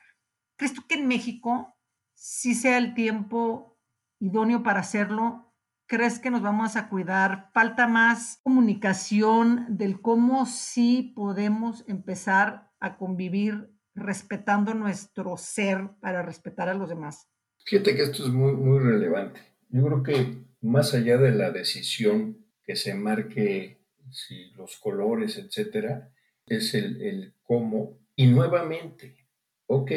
¿Crees 0.55 0.73
tú 0.73 0.83
que 0.87 0.95
en 0.95 1.07
México 1.07 1.75
sí 2.13 2.55
sea 2.55 2.77
el 2.77 2.93
tiempo 2.93 3.77
idóneo 4.19 4.63
para 4.63 4.79
hacerlo 4.79 5.46
crees 5.87 6.19
que 6.19 6.29
nos 6.29 6.41
vamos 6.41 6.75
a 6.75 6.89
cuidar? 6.89 7.49
¿Falta 7.53 7.87
más 7.87 8.39
comunicación 8.43 9.65
del 9.69 10.01
cómo 10.01 10.45
sí 10.45 11.13
podemos 11.15 11.83
empezar 11.87 12.71
a 12.79 12.97
convivir 12.97 13.71
respetando 13.95 14.73
nuestro 14.73 15.37
ser 15.37 15.89
para 15.99 16.21
respetar 16.21 16.69
a 16.69 16.73
los 16.73 16.89
demás? 16.89 17.27
Fíjate 17.65 17.95
que 17.95 18.03
esto 18.03 18.23
es 18.23 18.29
muy, 18.29 18.53
muy 18.53 18.79
relevante. 18.79 19.41
Yo 19.69 19.85
creo 19.85 20.03
que 20.03 20.37
más 20.61 20.93
allá 20.93 21.17
de 21.17 21.31
la 21.31 21.51
decisión 21.51 22.45
que 22.63 22.75
se 22.75 22.93
marque 22.93 23.77
si 24.11 24.51
los 24.51 24.77
colores, 24.77 25.37
etcétera, 25.37 26.11
es 26.45 26.73
el, 26.73 27.01
el 27.01 27.33
cómo. 27.43 27.97
Y 28.15 28.27
nuevamente, 28.27 29.26
ok, 29.67 29.91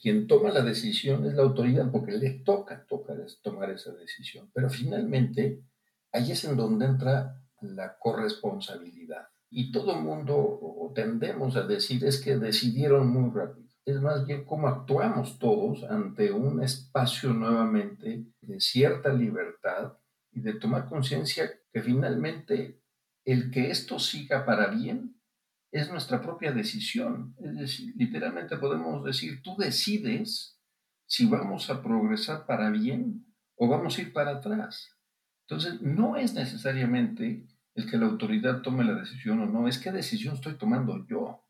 quien 0.00 0.26
toma 0.26 0.50
la 0.50 0.62
decisión 0.62 1.26
es 1.26 1.34
la 1.34 1.42
autoridad 1.42 1.90
porque 1.90 2.12
le 2.12 2.30
toca, 2.30 2.86
tomar 3.42 3.70
esa 3.70 3.92
decisión, 3.92 4.50
pero 4.54 4.70
finalmente 4.70 5.62
ahí 6.12 6.32
es 6.32 6.44
en 6.44 6.56
donde 6.56 6.86
entra 6.86 7.42
la 7.60 7.98
corresponsabilidad. 7.98 9.28
Y 9.50 9.72
todo 9.72 10.00
mundo 10.00 10.92
tendemos 10.94 11.56
a 11.56 11.66
decir 11.66 12.04
es 12.04 12.20
que 12.20 12.36
decidieron 12.36 13.08
muy 13.08 13.30
rápido. 13.30 13.66
es 13.84 14.00
más 14.00 14.26
bien 14.26 14.44
cómo 14.44 14.66
actuamos 14.66 15.38
todos 15.38 15.84
ante 15.84 16.32
un 16.32 16.62
espacio 16.62 17.32
nuevamente 17.32 18.26
de 18.40 18.60
cierta 18.60 19.12
libertad 19.12 19.96
y 20.32 20.40
de 20.40 20.54
tomar 20.54 20.88
conciencia 20.88 21.50
que 21.72 21.82
finalmente 21.82 22.80
el 23.24 23.50
que 23.50 23.70
esto 23.70 23.98
siga 23.98 24.44
para 24.44 24.68
bien 24.68 25.16
es 25.70 25.90
nuestra 25.90 26.20
propia 26.20 26.52
decisión. 26.52 27.34
Es 27.38 27.56
decir, 27.56 27.94
literalmente 27.96 28.56
podemos 28.56 29.04
decir, 29.04 29.42
tú 29.42 29.56
decides 29.56 30.58
si 31.06 31.26
vamos 31.26 31.70
a 31.70 31.82
progresar 31.82 32.46
para 32.46 32.70
bien 32.70 33.26
o 33.56 33.68
vamos 33.68 33.98
a 33.98 34.02
ir 34.02 34.12
para 34.12 34.32
atrás. 34.32 34.96
Entonces, 35.48 35.80
no 35.80 36.16
es 36.16 36.34
necesariamente 36.34 37.46
el 37.74 37.90
que 37.90 37.98
la 37.98 38.06
autoridad 38.06 38.62
tome 38.62 38.84
la 38.84 38.94
decisión 38.94 39.40
o 39.40 39.46
no, 39.46 39.68
es 39.68 39.78
qué 39.78 39.92
decisión 39.92 40.34
estoy 40.34 40.54
tomando 40.54 41.06
yo. 41.06 41.44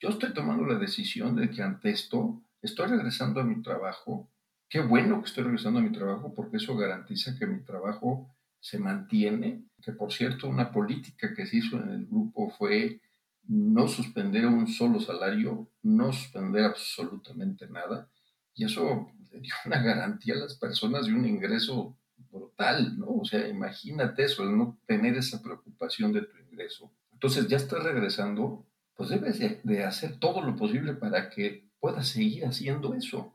Yo 0.00 0.10
estoy 0.10 0.32
tomando 0.32 0.64
la 0.64 0.78
decisión 0.78 1.36
de 1.36 1.50
que 1.50 1.62
ante 1.62 1.90
esto 1.90 2.42
estoy 2.62 2.88
regresando 2.88 3.40
a 3.40 3.44
mi 3.44 3.62
trabajo. 3.62 4.30
Qué 4.68 4.80
bueno 4.80 5.20
que 5.20 5.28
estoy 5.28 5.44
regresando 5.44 5.80
a 5.80 5.82
mi 5.82 5.90
trabajo 5.90 6.34
porque 6.34 6.58
eso 6.58 6.76
garantiza 6.76 7.36
que 7.38 7.46
mi 7.46 7.62
trabajo 7.62 8.34
se 8.60 8.78
mantiene. 8.78 9.64
Que 9.82 9.92
por 9.92 10.12
cierto, 10.12 10.48
una 10.48 10.70
política 10.70 11.34
que 11.34 11.46
se 11.46 11.58
hizo 11.58 11.76
en 11.76 11.90
el 11.90 12.06
grupo 12.06 12.50
fue 12.50 13.00
no 13.48 13.88
suspender 13.88 14.46
un 14.46 14.66
solo 14.66 15.00
salario, 15.00 15.68
no 15.82 16.12
suspender 16.12 16.64
absolutamente 16.64 17.68
nada. 17.68 18.10
Y 18.54 18.64
eso 18.64 19.10
le 19.30 19.40
dio 19.40 19.54
una 19.66 19.82
garantía 19.82 20.34
a 20.34 20.38
las 20.38 20.54
personas 20.54 21.06
de 21.06 21.14
un 21.14 21.26
ingreso 21.26 21.96
brutal, 22.30 22.98
¿no? 22.98 23.08
O 23.08 23.24
sea, 23.24 23.46
imagínate 23.48 24.24
eso, 24.24 24.42
el 24.42 24.56
no 24.56 24.78
tener 24.86 25.16
esa 25.16 25.42
preocupación 25.42 26.12
de 26.12 26.22
tu 26.22 26.36
ingreso. 26.38 26.90
Entonces 27.12 27.46
ya 27.48 27.56
estás 27.56 27.82
regresando, 27.82 28.66
pues 28.94 29.10
debes 29.10 29.38
de, 29.38 29.84
hacer 29.84 30.18
todo 30.18 30.42
lo 30.42 30.56
posible 30.56 30.94
para 30.94 31.30
que 31.30 31.68
puedas 31.78 32.08
seguir 32.08 32.44
haciendo 32.46 32.94
eso. 32.94 33.34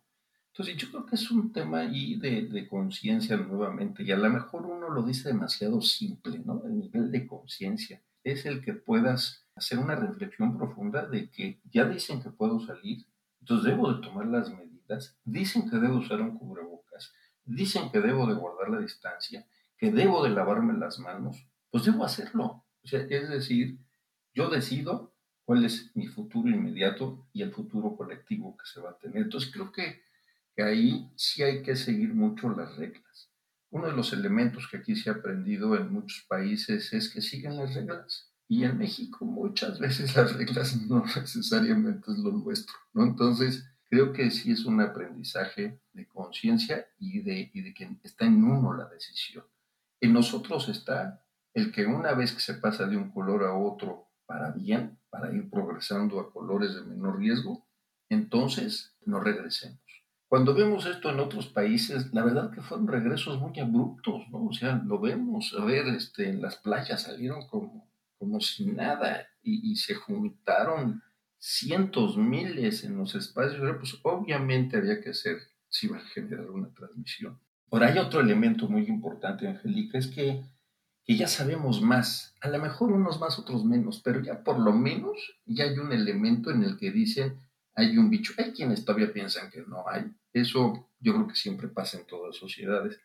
Entonces 0.52 0.76
yo 0.76 0.89
creo 0.89 1.06
que 1.06 1.15
es 1.15 1.32
un 1.32 1.54
tema 1.54 1.80
ahí 1.80 2.15
de, 2.15 2.47
de 2.47 2.67
conciencia 2.67 3.38
nuevamente, 3.38 4.04
y 4.04 4.12
a 4.12 4.17
lo 4.17 4.30
mejor 4.30 4.65
uno 4.65 4.89
lo 4.89 5.04
dice 5.04 5.30
demasiado 5.30 5.82
simple, 5.82 6.39
¿no? 6.39 6.63
El 6.65 6.78
nivel 6.78 7.12
de 7.12 7.26
conciencia 7.26 8.02
es 8.23 8.45
el 8.45 8.63
que 8.63 8.73
puedas 8.73 9.47
hacer 9.55 9.79
una 9.79 9.95
reflexión 9.95 10.57
profunda 10.57 11.05
de 11.05 11.29
que 11.29 11.62
ya 11.71 11.86
dicen 11.86 12.21
que 12.21 12.29
puedo 12.29 12.60
salir, 12.60 13.05
entonces 13.39 13.71
debo 13.71 13.93
de 13.93 14.01
tomar 14.01 14.27
las 14.27 14.49
medidas, 14.49 15.17
dicen 15.23 15.69
que 15.69 15.77
debo 15.77 15.97
usar 15.97 16.21
un 16.21 16.38
cubrebocas, 16.38 17.13
dicen 17.43 17.91
que 17.91 17.99
debo 17.99 18.27
de 18.27 18.36
guardar 18.36 18.69
la 18.69 18.79
distancia, 18.79 19.47
que 19.77 19.91
debo 19.91 20.23
de 20.23 20.29
lavarme 20.29 20.77
las 20.77 20.99
manos, 20.99 21.47
pues 21.69 21.86
debo 21.86 22.05
hacerlo. 22.05 22.65
O 22.84 22.88
sea, 22.88 23.01
es 23.01 23.29
decir, 23.29 23.79
yo 24.34 24.49
decido 24.49 25.15
cuál 25.43 25.65
es 25.65 25.95
mi 25.95 26.07
futuro 26.07 26.49
inmediato 26.49 27.27
y 27.34 27.41
el 27.41 27.51
futuro 27.51 27.95
colectivo 27.95 28.55
que 28.57 28.65
se 28.65 28.79
va 28.79 28.91
a 28.91 28.97
tener. 28.97 29.23
Entonces 29.23 29.51
creo 29.51 29.71
que, 29.71 30.03
que 30.55 30.63
ahí 30.63 31.12
sí 31.15 31.43
hay 31.43 31.63
que 31.63 31.75
seguir 31.75 32.13
mucho 32.13 32.49
las 32.49 32.77
reglas. 32.77 33.31
Uno 33.71 33.88
de 33.88 33.93
los 33.93 34.12
elementos 34.13 34.67
que 34.67 34.77
aquí 34.77 34.95
se 34.95 35.10
ha 35.10 35.13
aprendido 35.13 35.75
en 35.77 35.91
muchos 35.91 36.25
países 36.27 36.91
es 36.93 37.10
que 37.10 37.21
siguen 37.21 37.57
las 37.57 37.73
reglas. 37.73 38.31
Y 38.47 38.65
en 38.65 38.77
México 38.77 39.25
muchas 39.25 39.79
veces 39.79 40.15
las 40.15 40.36
reglas 40.36 40.75
no 40.81 41.05
necesariamente 41.05 42.12
es 42.12 42.17
lo 42.17 42.31
nuestro. 42.31 42.75
Entonces, 42.95 43.65
creo 43.89 44.12
que 44.12 44.29
sí 44.29 44.51
es 44.51 44.65
un 44.65 44.81
aprendizaje 44.81 45.79
de 45.93 46.07
conciencia 46.07 46.86
y 46.99 47.21
de, 47.21 47.49
y 47.53 47.62
de 47.62 47.73
que 47.73 47.97
está 48.03 48.25
en 48.25 48.43
uno 48.43 48.73
la 48.73 48.89
decisión. 48.89 49.45
En 50.01 50.13
nosotros 50.13 50.67
está 50.67 51.23
el 51.53 51.71
que 51.71 51.86
una 51.86 52.13
vez 52.13 52.34
que 52.34 52.39
se 52.41 52.55
pasa 52.55 52.86
de 52.88 52.97
un 52.97 53.12
color 53.12 53.43
a 53.43 53.53
otro 53.53 54.10
para 54.25 54.51
bien, 54.51 54.99
para 55.10 55.34
ir 55.34 55.49
progresando 55.49 56.19
a 56.19 56.31
colores 56.31 56.75
de 56.75 56.81
menor 56.81 57.19
riesgo, 57.19 57.65
entonces 58.10 58.95
no 59.05 59.19
regresemos. 59.19 59.79
Cuando 60.32 60.54
vemos 60.54 60.86
esto 60.86 61.10
en 61.10 61.20
otros 61.20 61.48
países, 61.48 62.13
la 62.13 62.24
verdad 62.24 62.52
que 62.52 62.62
fueron 62.62 62.88
regresos 62.88 63.38
muy 63.41 63.60
abruptos, 63.60 64.30
¿no? 64.30 64.46
O 64.46 64.54
sea, 64.54 64.82
lo 64.86 64.98
vemos, 64.98 65.54
a 65.60 65.65
ver, 65.65 65.86
este, 65.89 66.30
en 66.30 66.41
las 66.41 66.56
playas 66.56 67.02
salieron 67.02 67.46
como, 67.50 67.91
como 68.17 68.39
si 68.39 68.65
nada 68.65 69.28
y, 69.44 69.70
y 69.70 69.76
se 69.76 69.94
juntaron 69.94 71.04
cientos, 71.38 72.15
miles 72.15 72.86
en 72.86 72.96
los 72.96 73.13
espacios, 73.13 73.60
pues 73.78 74.00
obviamente 74.04 74.78
había 74.78 75.02
que 75.02 75.13
ser, 75.13 75.36
si 75.67 75.88
iba 75.88 75.98
a 75.98 76.00
generar 76.13 76.50
una 76.50 76.74
transmisión. 76.74 77.38
Ahora 77.70 77.88
hay 77.88 77.98
otro 77.98 78.22
elemento 78.22 78.70
muy 78.70 78.86
importante, 78.86 79.50
Angélica, 79.50 79.98
es 79.98 80.08
que, 80.08 80.46
que 81.04 81.17
ya 81.17 81.28
sabemos 81.28 81.82
más, 81.82 82.36
a 82.39 82.48
lo 82.48 82.58
mejor 82.58 82.94
unos 82.94 83.20
más, 83.20 83.38
otros 83.38 83.65
menos, 83.65 84.00
pero 84.02 84.22
ya 84.22 84.46
por 84.46 84.60
lo 84.60 84.72
menos 84.72 85.41
ya 85.46 85.65
hay 85.65 85.78
un 85.78 85.91
elemento 85.91 86.52
en 86.52 86.63
el 86.63 86.78
que 86.78 86.89
dicen, 86.89 87.38
hay 87.75 87.97
un 87.97 88.10
bicho, 88.10 88.34
hay 88.38 88.51
quienes 88.51 88.86
todavía 88.86 89.13
piensan 89.13 89.49
que 89.49 89.62
no 89.62 89.88
hay, 89.88 90.12
eso 90.34 90.89
yo 90.99 91.13
creo 91.13 91.27
que 91.27 91.36
siempre 91.36 91.67
pasa 91.67 91.97
en 91.97 92.05
todas 92.05 92.36
sociedades, 92.36 92.99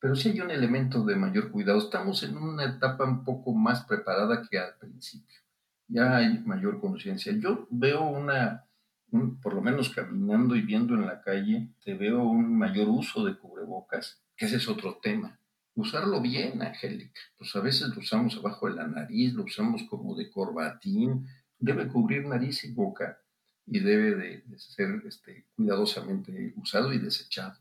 pero 0.00 0.14
sí 0.14 0.30
hay 0.30 0.40
un 0.40 0.50
elemento 0.50 1.04
de 1.04 1.16
mayor 1.16 1.50
cuidado, 1.50 1.78
estamos 1.78 2.22
en 2.22 2.36
una 2.36 2.64
etapa 2.64 3.04
un 3.04 3.24
poco 3.24 3.52
más 3.52 3.84
preparada 3.84 4.46
que 4.48 4.58
al 4.58 4.76
principio 4.78 5.38
ya 5.88 6.16
hay 6.18 6.38
mayor 6.40 6.80
conciencia. 6.80 7.32
Yo 7.32 7.66
veo 7.70 8.02
una, 8.02 8.66
por 9.42 9.54
lo 9.54 9.62
menos 9.62 9.90
caminando 9.90 10.54
y 10.54 10.60
viendo 10.60 10.94
en 10.94 11.06
la 11.06 11.20
calle, 11.22 11.70
te 11.82 11.94
veo 11.94 12.22
un 12.22 12.56
mayor 12.56 12.88
uso 12.88 13.24
de 13.24 13.36
cubrebocas, 13.36 14.22
que 14.36 14.46
ese 14.46 14.56
es 14.56 14.68
otro 14.68 14.98
tema. 15.02 15.40
Usarlo 15.74 16.20
bien, 16.20 16.60
Angélica. 16.60 17.20
Pues 17.36 17.54
a 17.56 17.60
veces 17.60 17.88
lo 17.88 18.00
usamos 18.00 18.36
abajo 18.36 18.68
de 18.68 18.74
la 18.74 18.86
nariz, 18.86 19.32
lo 19.32 19.44
usamos 19.44 19.82
como 19.84 20.14
de 20.14 20.30
corbatín, 20.30 21.26
debe 21.58 21.88
cubrir 21.88 22.26
nariz 22.26 22.64
y 22.64 22.72
boca 22.72 23.18
y 23.70 23.80
debe 23.80 24.14
de, 24.14 24.58
ser 24.58 25.02
este, 25.06 25.46
cuidadosamente 25.56 26.54
usado 26.56 26.92
y 26.92 26.98
desechado. 26.98 27.58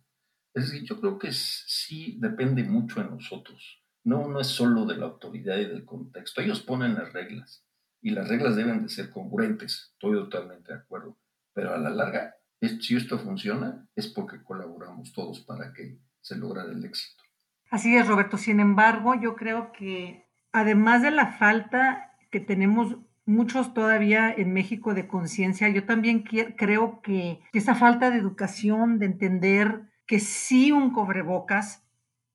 Es 0.54 0.72
decir, 0.72 0.84
yo 0.84 1.00
creo 1.00 1.20
que 1.20 1.32
sí 1.32 2.18
depende 2.20 2.64
mucho 2.64 3.02
de 3.02 3.10
nosotros. 3.10 3.84
No, 4.04 4.28
no 4.28 4.40
es 4.40 4.48
solo 4.48 4.86
de 4.86 4.98
la 4.98 5.06
autoridad 5.06 5.58
y 5.58 5.66
del 5.66 5.86
contexto. 5.86 6.42
Ellos 6.42 6.62
ponen 6.62 6.96
las 6.96 7.14
reglas 7.14 7.64
y 8.02 8.12
las 8.12 8.28
reglas 8.28 8.56
deben 8.56 8.84
de 8.84 8.90
ser 8.90 9.12
congruentes, 9.12 9.92
estoy 9.94 10.14
totalmente 10.14 10.72
de 10.72 10.80
acuerdo, 10.80 11.18
pero 11.54 11.74
a 11.74 11.78
la 11.78 11.90
larga, 11.90 12.36
si 12.62 12.96
esto 12.96 13.20
funciona, 13.20 13.88
es 13.96 14.08
porque 14.08 14.42
colaboramos 14.44 15.12
todos 15.12 15.42
para 15.42 15.74
que 15.74 16.00
se 16.22 16.38
logre 16.38 16.62
el 16.62 16.84
éxito. 16.86 17.24
Así 17.70 17.96
es, 17.96 18.08
Roberto. 18.08 18.38
Sin 18.38 18.60
embargo, 18.60 19.14
yo 19.16 19.36
creo 19.36 19.72
que 19.72 20.26
además 20.52 21.02
de 21.02 21.12
la 21.12 21.34
falta 21.34 22.16
que 22.32 22.40
tenemos 22.40 22.96
muchos 23.28 23.74
todavía 23.74 24.34
en 24.36 24.54
México 24.54 24.94
de 24.94 25.08
conciencia, 25.08 25.70
yo 25.70 25.86
también 25.86 26.24
creo 26.24 27.02
que 27.02 27.42
esa 27.54 27.76
falta 27.76 28.10
de 28.10 28.18
educación, 28.18 28.98
de 28.98 29.06
entender 29.06 29.82
que 30.08 30.20
sí 30.20 30.72
un 30.72 30.92
cobrebocas 30.92 31.86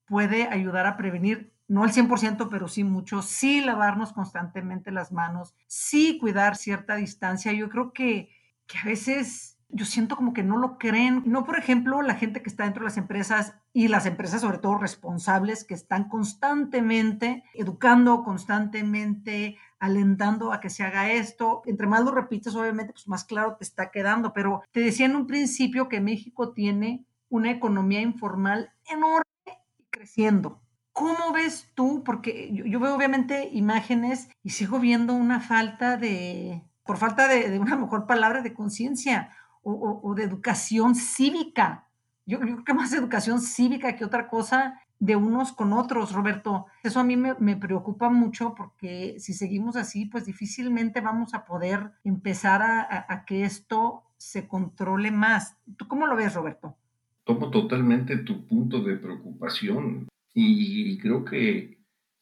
puede 0.06 0.46
ayudar 0.48 0.86
a 0.86 0.96
prevenir 0.96 1.52
no 1.66 1.84
al 1.84 1.92
100%, 1.92 2.48
pero 2.50 2.68
sí 2.68 2.84
mucho, 2.84 3.22
sí 3.22 3.62
lavarnos 3.62 4.12
constantemente 4.12 4.92
las 4.92 5.10
manos, 5.10 5.54
sí 5.66 6.18
cuidar 6.20 6.54
cierta 6.54 6.96
distancia. 6.96 7.52
Yo 7.52 7.70
creo 7.70 7.94
que, 7.94 8.28
que 8.66 8.76
a 8.76 8.84
veces 8.84 9.52
yo 9.70 9.86
siento 9.86 10.16
como 10.16 10.34
que 10.34 10.42
no 10.42 10.58
lo 10.58 10.76
creen. 10.76 11.22
No, 11.24 11.44
por 11.44 11.58
ejemplo, 11.58 12.02
la 12.02 12.14
gente 12.14 12.42
que 12.42 12.50
está 12.50 12.64
dentro 12.64 12.82
de 12.82 12.90
las 12.90 12.98
empresas 12.98 13.56
y 13.72 13.88
las 13.88 14.04
empresas 14.04 14.42
sobre 14.42 14.58
todo 14.58 14.76
responsables 14.76 15.64
que 15.64 15.72
están 15.72 16.10
constantemente 16.10 17.42
educando, 17.54 18.22
constantemente 18.22 19.56
alentando 19.82 20.52
a 20.52 20.60
que 20.60 20.70
se 20.70 20.84
haga 20.84 21.10
esto. 21.10 21.62
Entre 21.66 21.88
más 21.88 22.04
lo 22.04 22.12
repites, 22.12 22.54
obviamente, 22.54 22.92
pues 22.92 23.08
más 23.08 23.24
claro 23.24 23.56
te 23.56 23.64
está 23.64 23.90
quedando. 23.90 24.32
Pero 24.32 24.62
te 24.70 24.78
decía 24.78 25.06
en 25.06 25.16
un 25.16 25.26
principio 25.26 25.88
que 25.88 26.00
México 26.00 26.52
tiene 26.52 27.04
una 27.28 27.50
economía 27.50 28.00
informal 28.00 28.72
enorme 28.88 29.24
y 29.44 29.84
creciendo. 29.90 30.62
¿Cómo 30.92 31.32
ves 31.32 31.72
tú? 31.74 32.04
Porque 32.04 32.52
yo, 32.52 32.78
veo 32.78 32.94
obviamente 32.94 33.48
imágenes 33.52 34.28
y 34.44 34.50
sigo 34.50 34.78
viendo 34.78 35.14
una 35.14 35.40
falta 35.40 35.96
de, 35.96 36.62
por 36.84 36.96
falta 36.96 37.26
de, 37.26 37.58
una 37.58 37.74
mejor 37.74 38.06
palabra, 38.06 38.40
de 38.40 38.54
conciencia 38.54 39.34
o, 39.64 40.14
de 40.14 40.22
educación 40.22 40.94
cívica. 40.94 41.88
Yo, 42.24 42.38
creo 42.38 42.62
que 42.62 42.74
más 42.74 42.92
educación 42.92 43.40
cívica 43.40 43.96
que 43.96 44.04
otra 44.04 44.28
cosa 44.28 44.80
de 45.02 45.16
unos 45.16 45.50
con 45.50 45.72
otros, 45.72 46.12
Roberto. 46.12 46.66
Eso 46.84 47.00
a 47.00 47.04
mí 47.04 47.16
me, 47.16 47.56
preocupa 47.56 48.08
mucho 48.08 48.54
porque 48.54 49.16
si 49.18 49.32
seguimos 49.32 49.74
así, 49.74 50.06
pues 50.06 50.26
difícilmente 50.26 51.00
vamos 51.00 51.34
a 51.34 51.44
poder 51.44 51.90
empezar 52.04 52.62
a, 52.62 53.24
que 53.26 53.42
esto 53.42 54.04
se 54.16 54.46
controle 54.46 55.10
más. 55.10 55.56
¿Tú 55.76 55.88
cómo 55.88 56.06
lo 56.06 56.14
ves, 56.14 56.34
Roberto? 56.34 56.76
Tomo 57.24 57.50
totalmente 57.50 58.18
tu 58.18 58.46
punto 58.46 58.80
de 58.80 58.94
preocupación. 58.94 60.06
Y 60.34 60.96
creo 60.98 61.24
que, 61.24 61.78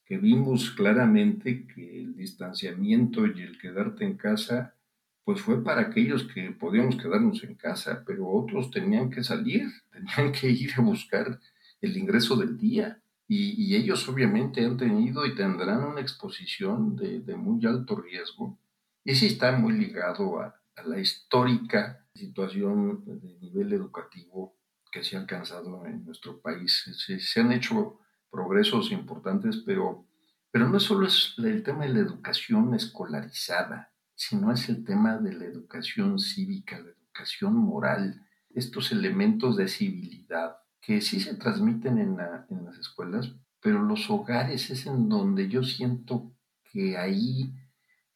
vimos 0.09 0.71
claramente 0.71 1.67
que 1.67 2.01
el 2.01 2.17
distanciamiento 2.17 3.27
y 3.27 3.43
el 3.43 3.59
quedarte 3.59 4.07
en 4.07 4.17
casa, 4.17 4.75
pues 5.23 5.43
fue 5.43 5.63
para 5.63 5.83
aquellos 5.83 6.25
que 6.25 6.51
podíamos 6.53 6.97
quedarnos 6.97 7.45
en 7.45 7.57
casa, 7.57 8.03
pero 8.07 8.27
otros 8.27 8.71
tenían 8.71 9.11
que 9.11 9.23
salir, 9.23 9.69
tenían 9.93 10.33
que 10.33 10.49
ir 10.49 10.73
a 10.79 10.81
buscar 10.81 11.39
el 11.81 11.97
ingreso 11.97 12.37
del 12.37 12.57
día. 12.57 13.03
Y, 13.27 13.77
ellos 13.77 14.09
obviamente 14.09 14.65
han 14.65 14.77
tenido 14.77 15.25
y 15.25 15.37
tendrán 15.37 15.85
una 15.85 16.01
exposición 16.01 16.97
de, 16.97 17.37
muy 17.37 17.65
alto 17.65 17.97
riesgo. 17.97 18.59
Y 19.05 19.15
sí 19.15 19.27
está 19.27 19.53
muy 19.53 19.73
ligado 19.75 20.41
a, 20.41 20.57
la 20.85 20.99
histórica 20.99 22.07
situación 22.15 23.05
de 23.05 23.39
nivel 23.39 23.73
educativo 23.75 24.57
que 24.91 25.05
se 25.05 25.17
ha 25.17 25.21
alcanzado 25.21 25.85
en 25.85 26.05
nuestro 26.05 26.41
país. 26.41 26.91
Se, 27.07 27.41
han 27.41 27.53
hecho 27.53 28.01
progresos 28.31 28.91
importantes, 28.91 29.63
pero, 29.67 30.07
pero 30.51 30.69
no 30.69 30.81
solo 30.81 31.07
es 31.07 31.35
el 31.37 31.63
tema 31.63 31.85
de 31.85 31.93
la 31.93 32.01
educación 32.01 32.75
escolarizada, 32.75 33.93
sino 34.15 34.51
es 34.53 34.71
el 34.71 34.85
tema 34.85 35.19
de 35.19 35.35
la 35.35 35.45
educación 35.45 36.19
cívica, 36.19 36.81
la 36.81 36.91
educación 36.91 37.55
moral, 37.55 38.27
estos 38.55 38.91
elementos 38.91 39.59
de 39.59 39.69
civilidad 39.69 40.60
que 40.81 41.01
sí 41.01 41.21
se 41.21 41.35
transmiten 41.35 41.99
en, 41.99 42.17
las 42.17 42.79
escuelas, 42.79 43.35
pero 43.61 43.83
los 43.83 44.09
hogares 44.11 44.71
es 44.71 44.87
en 44.87 45.09
donde 45.09 45.49
yo 45.49 45.63
siento 45.63 46.33
que 46.65 46.97
ahí, 46.97 47.55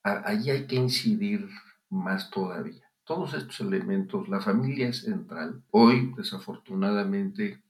ahí 0.03 0.51
hay 0.51 0.67
que 0.67 0.77
incidir 0.77 1.49
más 1.91 2.31
todavía 2.31 2.85
todos 3.05 3.35
estos 3.35 3.61
elementos, 3.61 4.29
la 4.29 4.41
familia 4.41 4.89
es 4.89 5.03
central. 5.03 5.63
Hoy, 5.71 6.13
desafortunadamente, 6.17 7.63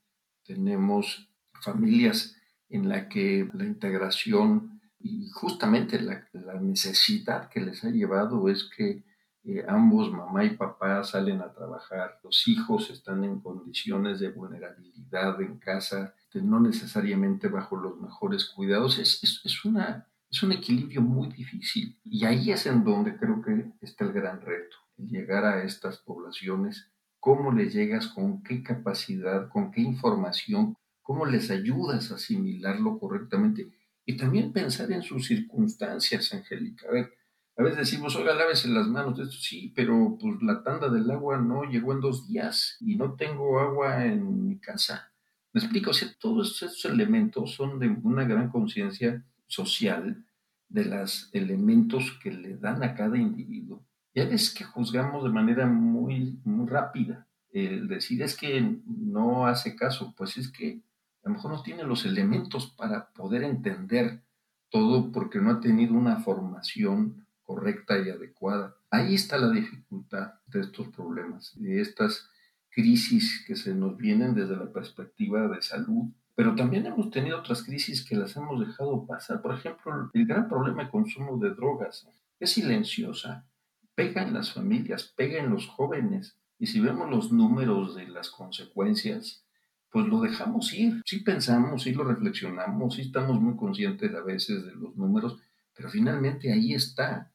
tenemos 0.45 1.29
familias 1.61 2.37
en 2.69 2.89
la 2.89 3.09
que 3.09 3.49
la 3.53 3.65
integración 3.65 4.81
y 4.99 5.29
justamente 5.31 6.01
la, 6.01 6.25
necesidad 6.61 7.49
que 7.51 7.61
les 7.61 7.85
ha 7.85 7.91
llevado 7.91 8.49
es 8.49 8.65
que 8.65 9.05
eh, 9.45 9.65
ambos, 9.69 10.11
mamá 10.11 10.45
y 10.45 10.57
papá, 10.57 11.05
salen 11.05 11.41
a 11.41 11.53
trabajar, 11.53 12.19
los 12.23 12.49
hijos 12.49 12.91
están 12.91 13.25
en 13.25 13.41
condiciones 13.41 14.21
de 14.21 14.31
vulnerabilidad 14.31 15.41
en 15.41 15.59
casa, 15.59 16.15
no 16.35 16.59
necesariamente 16.59 17.49
bajo 17.49 17.77
los 17.77 18.01
mejores 18.01 18.47
cuidados, 18.47 18.99
es, 18.99 19.23
es, 19.45 19.65
una, 19.65 20.09
es 20.29 20.43
un 20.43 20.53
equilibrio 20.53 21.01
muy 21.01 21.29
difícil. 21.29 21.97
Y 22.03 22.25
ahí 22.25 22.51
es 22.51 22.67
en 22.67 22.83
donde 22.83 23.17
creo 23.17 23.41
que 23.41 23.73
está 23.81 24.05
el 24.05 24.13
gran 24.13 24.41
reto 24.41 24.77
llegar 24.97 25.45
a 25.45 25.65
estas 25.65 25.99
poblaciones, 25.99 26.89
cómo 27.21 27.53
les 27.53 27.73
llegas, 27.73 28.09
con 28.09 28.43
qué 28.43 28.63
capacidad, 28.63 29.49
con 29.49 29.71
qué 29.71 29.81
información, 29.81 30.77
cómo 31.03 31.27
les 31.27 31.51
ayudas 31.51 32.11
a 32.11 32.17
asimilarlo 32.17 32.99
correctamente 32.99 33.73
y 34.07 34.17
también 34.17 34.53
pensar 34.53 34.93
en 34.93 35.03
sus 35.03 35.27
circunstancias, 35.27 36.33
Angélica. 36.35 36.89
A 36.89 36.93
ver, 36.93 37.13
a 37.57 37.63
veces 37.63 37.79
decimos, 37.79 38.17
oiga, 38.17 38.35
lávese 38.35 38.69
las 38.69 38.89
manos, 38.89 39.19
esto 39.19 39.37
sí, 39.37 39.73
pero 39.75 40.17
pues 40.21 40.43
la 40.43 40.63
tanda 40.63 40.89
del 40.89 41.11
agua 41.11 41.39
no 41.39 41.65
llegó 41.65 41.93
en 41.93 42.01
dos 42.01 42.27
días 42.27 42.77
y 42.81 42.97
no 42.97 43.15
tengo 43.15 43.61
agua 43.61 44.05
en 44.07 44.49
mi 44.49 44.59
casa. 44.59 45.13
Me 45.53 45.61
explico, 45.61 45.91
o 45.91 45.95
sea, 45.95 46.09
todos 46.19 46.63
estos 46.63 46.85
elementos 46.85 47.55
son 47.55 47.79
de 47.79 47.89
una 47.89 48.25
gran 48.25 48.51
conciencia 48.51 49.25
social 49.47 50.25
de 50.69 50.85
los 50.87 51.31
elementos 51.33 52.19
que 52.23 52.33
le 52.33 52.57
dan 52.57 52.83
a 52.83 52.95
cada 52.95 53.17
individuo 53.17 53.85
ya 54.15 54.25
ves 54.27 54.55
que 54.55 54.65
juzgamos 54.65 55.25
de 55.25 55.31
manera 55.31 55.67
muy, 55.67 56.39
muy 56.45 56.69
rápida. 56.69 57.27
El 57.51 57.89
decir 57.89 58.23
es 58.23 58.37
que 58.37 58.79
no 58.87 59.47
hace 59.47 59.75
caso, 59.75 60.15
pues 60.17 60.37
es 60.37 60.51
que 60.51 60.83
a 61.25 61.29
lo 61.29 61.35
mejor 61.35 61.51
no 61.51 61.63
tiene 61.63 61.83
los 61.83 62.05
elementos 62.05 62.69
para 62.77 63.11
poder 63.11 63.43
entender 63.43 64.23
todo 64.71 65.11
porque 65.11 65.41
no 65.41 65.51
ha 65.51 65.61
tenido 65.61 65.95
una 65.95 66.17
formación 66.17 67.24
correcta 67.45 67.99
y 67.99 68.11
adecuada. 68.11 68.77
Ahí 68.91 69.15
está 69.15 69.39
la 69.39 69.51
dificultad 69.51 70.35
de 70.47 70.61
estos 70.61 70.89
problemas, 70.89 71.53
de 71.55 71.81
estas 71.81 72.29
crisis 72.71 73.45
que 73.47 73.55
se 73.55 73.75
nos 73.75 73.97
vienen 73.97 74.35
desde 74.35 74.57
la 74.57 74.73
perspectiva 74.73 75.47
de 75.49 75.63
salud, 75.63 76.11
pero 76.35 76.57
también 76.57 76.87
hemos 76.87 77.11
tenido 77.11 77.39
otras 77.39 77.63
crisis 77.63 78.05
que 78.05 78.17
las 78.17 78.37
hemos 78.37 78.67
dejado 78.67 79.07
pasar. 79.07 79.41
Por 79.41 79.55
ejemplo, 79.55 80.11
el 80.13 80.27
gran 80.27 80.49
problema 80.49 80.85
de 80.85 80.91
consumo 80.91 81.39
de 81.39 81.51
drogas 81.51 82.09
es 82.41 82.51
silenciosa 82.51 83.47
pega 83.95 84.23
en 84.23 84.35
las 84.35 84.53
familias, 84.53 85.13
pega 85.17 85.39
en 85.39 85.51
los 85.51 85.67
jóvenes. 85.67 86.39
Y 86.59 86.67
si 86.67 86.81
vemos 86.81 87.11
los 87.11 87.33
números 87.33 87.95
de 87.95 88.09
las 88.09 88.31
consecuencias, 88.31 89.45
pues 89.91 90.07
lo 90.07 90.21
dejamos 90.21 90.73
ir. 90.73 91.03
Sí 91.05 91.21
pensamos, 91.21 91.83
sí 91.83 91.93
lo 91.93 92.05
reflexionamos, 92.05 92.95
sí 92.95 93.03
estamos 93.03 93.41
muy 93.41 93.57
conscientes 93.57 94.15
a 94.15 94.23
veces 94.23 94.65
de 94.65 94.75
los 94.75 94.97
números, 94.97 95.39
pero 95.75 95.89
finalmente 95.89 96.53
ahí 96.53 96.75
está. 96.75 97.33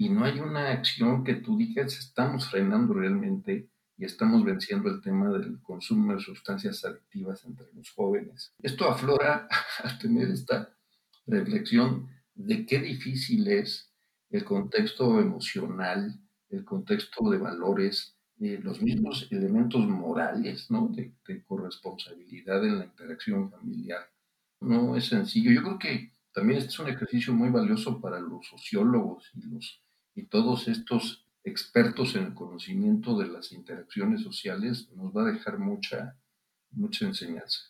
Y 0.00 0.08
no 0.08 0.24
hay 0.24 0.40
una 0.40 0.70
acción 0.70 1.24
que 1.24 1.34
tú 1.34 1.58
digas, 1.58 1.98
estamos 1.98 2.48
frenando 2.48 2.94
realmente 2.94 3.68
y 3.98 4.06
estamos 4.06 4.42
venciendo 4.42 4.88
el 4.88 5.02
tema 5.02 5.28
del 5.28 5.60
consumo 5.60 6.14
de 6.14 6.20
sustancias 6.20 6.82
adictivas 6.86 7.44
entre 7.44 7.66
los 7.74 7.90
jóvenes. 7.90 8.54
Esto 8.62 8.88
aflora 8.88 9.46
a 9.84 9.98
tener 9.98 10.30
esta 10.30 10.74
reflexión 11.26 12.08
de 12.34 12.64
qué 12.64 12.78
difícil 12.78 13.46
es 13.48 13.92
el 14.30 14.42
contexto 14.42 15.20
emocional, 15.20 16.18
el 16.48 16.64
contexto 16.64 17.28
de 17.28 17.36
valores, 17.36 18.16
eh, 18.40 18.58
los 18.62 18.80
mismos 18.80 19.28
elementos 19.30 19.86
morales, 19.86 20.70
¿no? 20.70 20.88
De, 20.88 21.12
corresponsabilidad 21.44 22.64
en 22.64 22.78
la 22.78 22.84
interacción 22.86 23.50
familiar. 23.50 24.10
No 24.60 24.96
es 24.96 25.08
sencillo. 25.08 25.50
Yo 25.50 25.62
creo 25.62 25.78
que 25.78 26.12
también 26.32 26.58
este 26.58 26.70
es 26.70 26.78
un 26.78 26.88
ejercicio 26.88 27.34
muy 27.34 27.50
valioso 27.50 28.00
para 28.00 28.18
los 28.18 28.46
sociólogos 28.46 29.30
y, 29.34 29.42
los, 29.42 29.82
y 30.20 30.26
todos 30.26 30.68
estos 30.68 31.26
expertos 31.44 32.14
en 32.14 32.24
el 32.24 32.34
conocimiento 32.34 33.18
de 33.18 33.28
las 33.28 33.52
interacciones 33.52 34.22
sociales. 34.22 34.88
Nos 34.94 35.16
va 35.16 35.22
a 35.22 35.32
dejar 35.32 35.58
mucha, 35.58 36.16
mucha 36.72 37.06
enseñanza. 37.06 37.60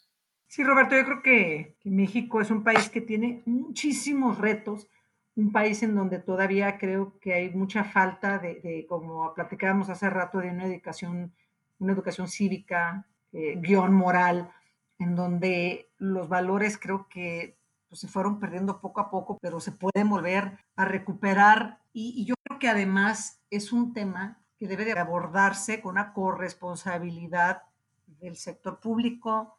Sí, 0.49 0.65
Roberto, 0.65 0.97
yo 0.97 1.05
creo 1.05 1.23
que, 1.23 1.77
México 1.85 2.41
es 2.41 2.51
un 2.51 2.65
país 2.65 2.89
que 2.89 3.01
tiene 3.01 3.43
muchísimos 3.47 4.39
retos 4.39 4.89
un 5.37 5.53
país 5.53 5.83
en 5.85 5.95
donde 5.95 6.19
todavía 6.19 6.77
creo 6.77 7.19
que 7.21 7.33
hay 7.33 7.51
mucha 7.51 7.85
falta 7.85 8.39
de, 8.39 8.85
como 8.89 9.33
platicábamos 9.33 9.89
hace 9.89 10.11
rato, 10.11 10.39
de 10.39 10.51
una 10.51 10.67
educación, 10.67 11.33
una 11.79 11.93
educación 11.93 12.29
cívica, 12.29 13.07
eh, 13.33 13.55
guion 13.57 13.95
moral, 13.95 14.51
en 14.99 15.15
donde 15.15 15.89
los 15.99 16.29
valores 16.29 16.77
creo 16.77 17.07
que 17.09 17.57
pues, 17.91 18.01
se 18.01 18.09
fueron 18.09 18.39
perdiendo 18.39 18.81
poco 18.81 19.03
a 19.03 19.11
poco, 19.11 19.39
pero 19.43 19.61
se 19.61 19.73
pueden 19.73 20.09
volver 20.09 20.59
a 20.77 20.85
recuperar. 20.87 21.81
Y, 21.93 22.15
y 22.17 22.25
yo 22.25 22.35
creo 22.43 22.59
que 22.59 22.69
además 22.69 23.43
es 23.51 23.73
un 23.73 23.93
tema 23.93 24.41
que 24.57 24.67
debe 24.67 24.87
de 24.87 24.99
abordarse 24.99 25.83
con 25.83 25.93
una 25.93 26.15
corresponsabilidad 26.15 27.65
del 28.07 28.37
sector 28.37 28.81
público 28.81 29.59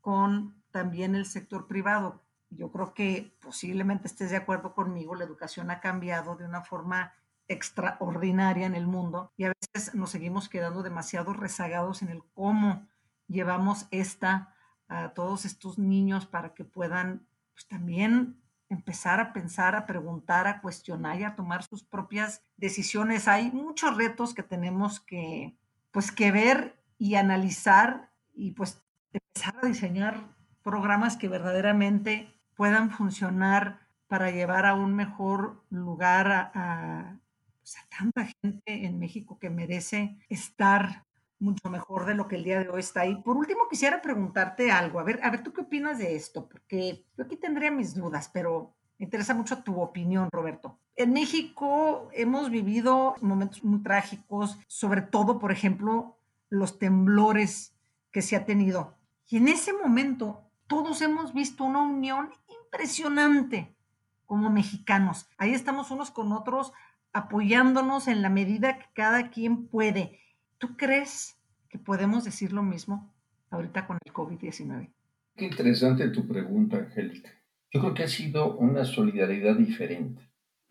con 0.00 0.62
también 0.70 1.14
el 1.14 1.26
sector 1.26 1.66
privado 1.66 2.22
yo 2.50 2.70
creo 2.70 2.94
que 2.94 3.36
posiblemente 3.40 4.06
estés 4.06 4.30
de 4.30 4.36
acuerdo 4.36 4.74
conmigo, 4.74 5.14
la 5.14 5.24
educación 5.24 5.70
ha 5.70 5.80
cambiado 5.80 6.36
de 6.36 6.44
una 6.44 6.62
forma 6.62 7.12
extraordinaria 7.48 8.66
en 8.66 8.74
el 8.74 8.86
mundo 8.86 9.32
y 9.36 9.44
a 9.44 9.52
veces 9.60 9.94
nos 9.94 10.10
seguimos 10.10 10.48
quedando 10.48 10.82
demasiado 10.82 11.32
rezagados 11.32 12.02
en 12.02 12.08
el 12.08 12.22
cómo 12.34 12.88
llevamos 13.28 13.86
esta 13.90 14.54
a 14.88 15.10
todos 15.14 15.44
estos 15.44 15.78
niños 15.78 16.26
para 16.26 16.54
que 16.54 16.64
puedan 16.64 17.26
pues, 17.56 17.66
también 17.68 18.42
empezar 18.68 19.18
a 19.18 19.32
pensar, 19.32 19.74
a 19.74 19.86
preguntar, 19.86 20.46
a 20.46 20.60
cuestionar 20.60 21.18
y 21.18 21.24
a 21.24 21.34
tomar 21.36 21.62
sus 21.62 21.84
propias 21.84 22.44
decisiones. 22.58 23.28
Hay 23.28 23.50
muchos 23.50 23.96
retos 23.96 24.34
que 24.34 24.42
tenemos 24.42 25.00
que 25.00 25.56
pues 25.90 26.12
que 26.12 26.30
ver 26.30 26.78
y 26.98 27.14
analizar 27.14 28.12
y 28.34 28.50
pues 28.50 28.82
empezar 29.10 29.56
a 29.62 29.66
diseñar 29.66 30.36
programas 30.62 31.16
que 31.16 31.30
verdaderamente 31.30 32.28
puedan 32.54 32.90
funcionar 32.90 33.88
para 34.06 34.30
llevar 34.30 34.66
a 34.66 34.74
un 34.74 34.94
mejor 34.94 35.64
lugar 35.70 36.30
a, 36.30 37.18
pues, 37.62 37.76
tanta 37.88 38.26
gente 38.42 38.84
en 38.84 38.98
México 38.98 39.38
que 39.38 39.48
merece 39.48 40.18
estar 40.28 41.05
mucho 41.38 41.68
mejor 41.70 42.06
de 42.06 42.14
lo 42.14 42.28
que 42.28 42.36
el 42.36 42.44
día 42.44 42.60
de 42.60 42.68
hoy 42.68 42.80
está 42.80 43.02
ahí. 43.02 43.16
Por 43.22 43.36
último, 43.36 43.68
quisiera 43.68 44.00
preguntarte 44.00 44.70
algo. 44.70 44.98
A 45.00 45.04
ver, 45.04 45.20
a 45.22 45.30
ver, 45.30 45.42
¿tú 45.42 45.52
qué 45.52 45.62
opinas 45.62 45.98
de 45.98 46.16
esto? 46.16 46.48
Porque 46.48 47.04
yo 47.16 47.24
aquí 47.24 47.36
tendría 47.36 47.70
mis 47.70 47.94
dudas, 47.94 48.30
pero 48.32 48.74
me 48.98 49.04
interesa 49.04 49.34
mucho 49.34 49.62
tu 49.62 49.80
opinión, 49.80 50.28
Roberto. 50.32 50.78
En 50.94 51.12
México 51.12 52.08
hemos 52.12 52.50
vivido 52.50 53.14
momentos 53.20 53.62
muy 53.62 53.82
trágicos, 53.82 54.58
sobre 54.66 55.02
todo, 55.02 55.38
por 55.38 55.52
ejemplo, 55.52 56.18
los 56.48 56.78
temblores 56.78 57.76
que 58.10 58.22
se 58.22 58.36
ha 58.36 58.46
tenido. 58.46 58.96
Y 59.28 59.36
en 59.36 59.48
ese 59.48 59.72
momento 59.72 60.50
todos 60.66 61.02
hemos 61.02 61.34
visto 61.34 61.64
una 61.64 61.82
unión 61.82 62.30
impresionante 62.64 63.76
como 64.24 64.50
mexicanos. 64.50 65.28
Ahí 65.36 65.52
estamos 65.52 65.90
unos 65.90 66.10
con 66.10 66.32
otros 66.32 66.72
apoyándonos 67.12 68.08
en 68.08 68.22
la 68.22 68.30
medida 68.30 68.78
que 68.78 68.86
cada 68.94 69.30
quien 69.30 69.68
puede. 69.68 70.20
¿Tú 70.58 70.76
crees 70.76 71.36
que 71.68 71.78
podemos 71.78 72.24
decir 72.24 72.52
lo 72.52 72.62
mismo 72.62 73.14
ahorita 73.50 73.86
con 73.86 73.98
el 74.04 74.12
COVID-19? 74.12 74.90
Qué 75.36 75.44
interesante 75.44 76.08
tu 76.08 76.26
pregunta, 76.26 76.78
Angélica. 76.78 77.30
Yo 77.70 77.80
creo 77.80 77.94
que 77.94 78.04
ha 78.04 78.08
sido 78.08 78.56
una 78.56 78.84
solidaridad 78.84 79.56
diferente. 79.56 80.22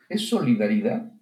Es 0.10 0.28
solidaridad 0.28 1.14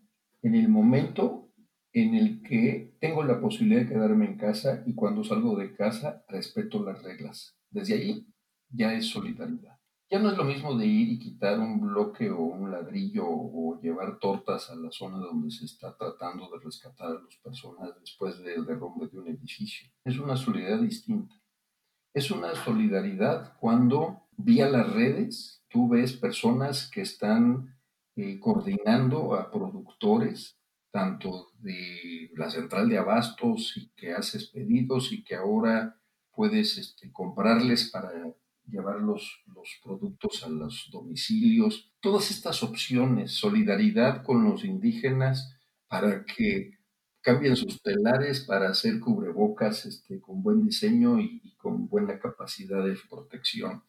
en 0.42 0.56
el 0.56 0.70
momento 0.70 1.50
en 1.92 2.16
el 2.16 2.42
que 2.42 2.96
tengo 3.00 3.24
la 3.24 3.40
posibilidad 3.40 3.82
de 3.82 3.90
quedarme 3.90 4.26
en 4.26 4.38
casa 4.38 4.84
y 4.86 4.94
cuando 4.94 5.24
salgo 5.24 5.58
de 5.58 5.76
casa 5.76 6.24
respeto 6.30 6.84
las 6.84 7.04
reglas. 7.04 7.58
Desde 7.70 7.96
ahí 7.96 8.28
ya 8.70 8.94
es 8.94 9.08
solidaridad. 9.08 9.73
Ya 10.14 10.20
no 10.20 10.30
es 10.30 10.38
lo 10.38 10.44
mismo 10.44 10.78
de 10.78 10.86
ir 10.86 11.14
y 11.14 11.18
quitar 11.18 11.60
un 11.60 11.82
bloque 11.82 12.30
o 12.30 12.40
un 12.40 12.70
ladrillo 12.70 13.26
o 13.28 13.82
llevar 13.82 14.20
tortas 14.20 14.70
a 14.70 14.76
la 14.76 14.92
zona 14.92 15.18
donde 15.18 15.50
se 15.50 15.66
está 15.66 15.98
tratando 15.98 16.52
de 16.52 16.64
rescatar 16.64 17.08
a 17.08 17.20
las 17.24 17.36
personas 17.38 18.00
después 18.00 18.38
del 18.44 18.64
derrumbe 18.64 19.08
de 19.08 19.18
un 19.18 19.28
edificio. 19.30 19.90
Es 20.06 20.20
una 20.20 20.38
solidaridad 20.38 20.82
distinta. 20.82 21.34
Es 22.14 22.30
una 22.30 22.54
solidaridad 22.54 23.58
cuando 23.60 24.28
vía 24.38 24.70
las 24.70 24.94
redes 24.94 25.64
tú 25.68 25.90
ves 25.90 26.14
personas 26.14 26.92
que 26.92 27.02
están 27.02 27.76
eh, 28.16 28.40
coordinando 28.40 29.34
a 29.34 29.50
productores, 29.50 30.60
tanto 30.92 31.54
de 31.58 32.30
la 32.36 32.52
central 32.52 32.88
de 32.88 33.00
abastos 33.00 33.76
y 33.78 33.90
que 33.96 34.14
haces 34.14 34.52
pedidos 34.52 35.12
y 35.12 35.24
que 35.24 35.34
ahora 35.34 36.00
puedes 36.36 36.78
este, 36.78 37.12
comprarles 37.12 37.90
para 37.90 38.12
llevar 38.68 39.02
los, 39.02 39.44
los 39.48 39.70
productos 39.84 40.44
a 40.44 40.50
los 40.50 40.90
domicilios. 40.92 41.92
Todas 42.00 42.32
estas 42.32 42.64
opciones, 42.64 43.32
solidaridad 43.34 44.24
con 44.24 44.44
los 44.44 44.64
indígenas 44.64 45.58
para 45.88 46.26
que 46.26 46.72
cambien 47.22 47.56
sus 47.56 47.82
telares 47.82 48.42
para 48.42 48.70
hacer 48.70 49.00
cubrebocas 49.00 49.86
este, 49.86 50.20
con 50.20 50.44
buen 50.44 50.64
diseño 50.64 51.20
y, 51.20 51.42
y, 51.44 51.56
con 51.56 51.88
buena 51.88 52.20
capacidad 52.20 52.84
de 52.86 52.98
protección. 53.10 53.84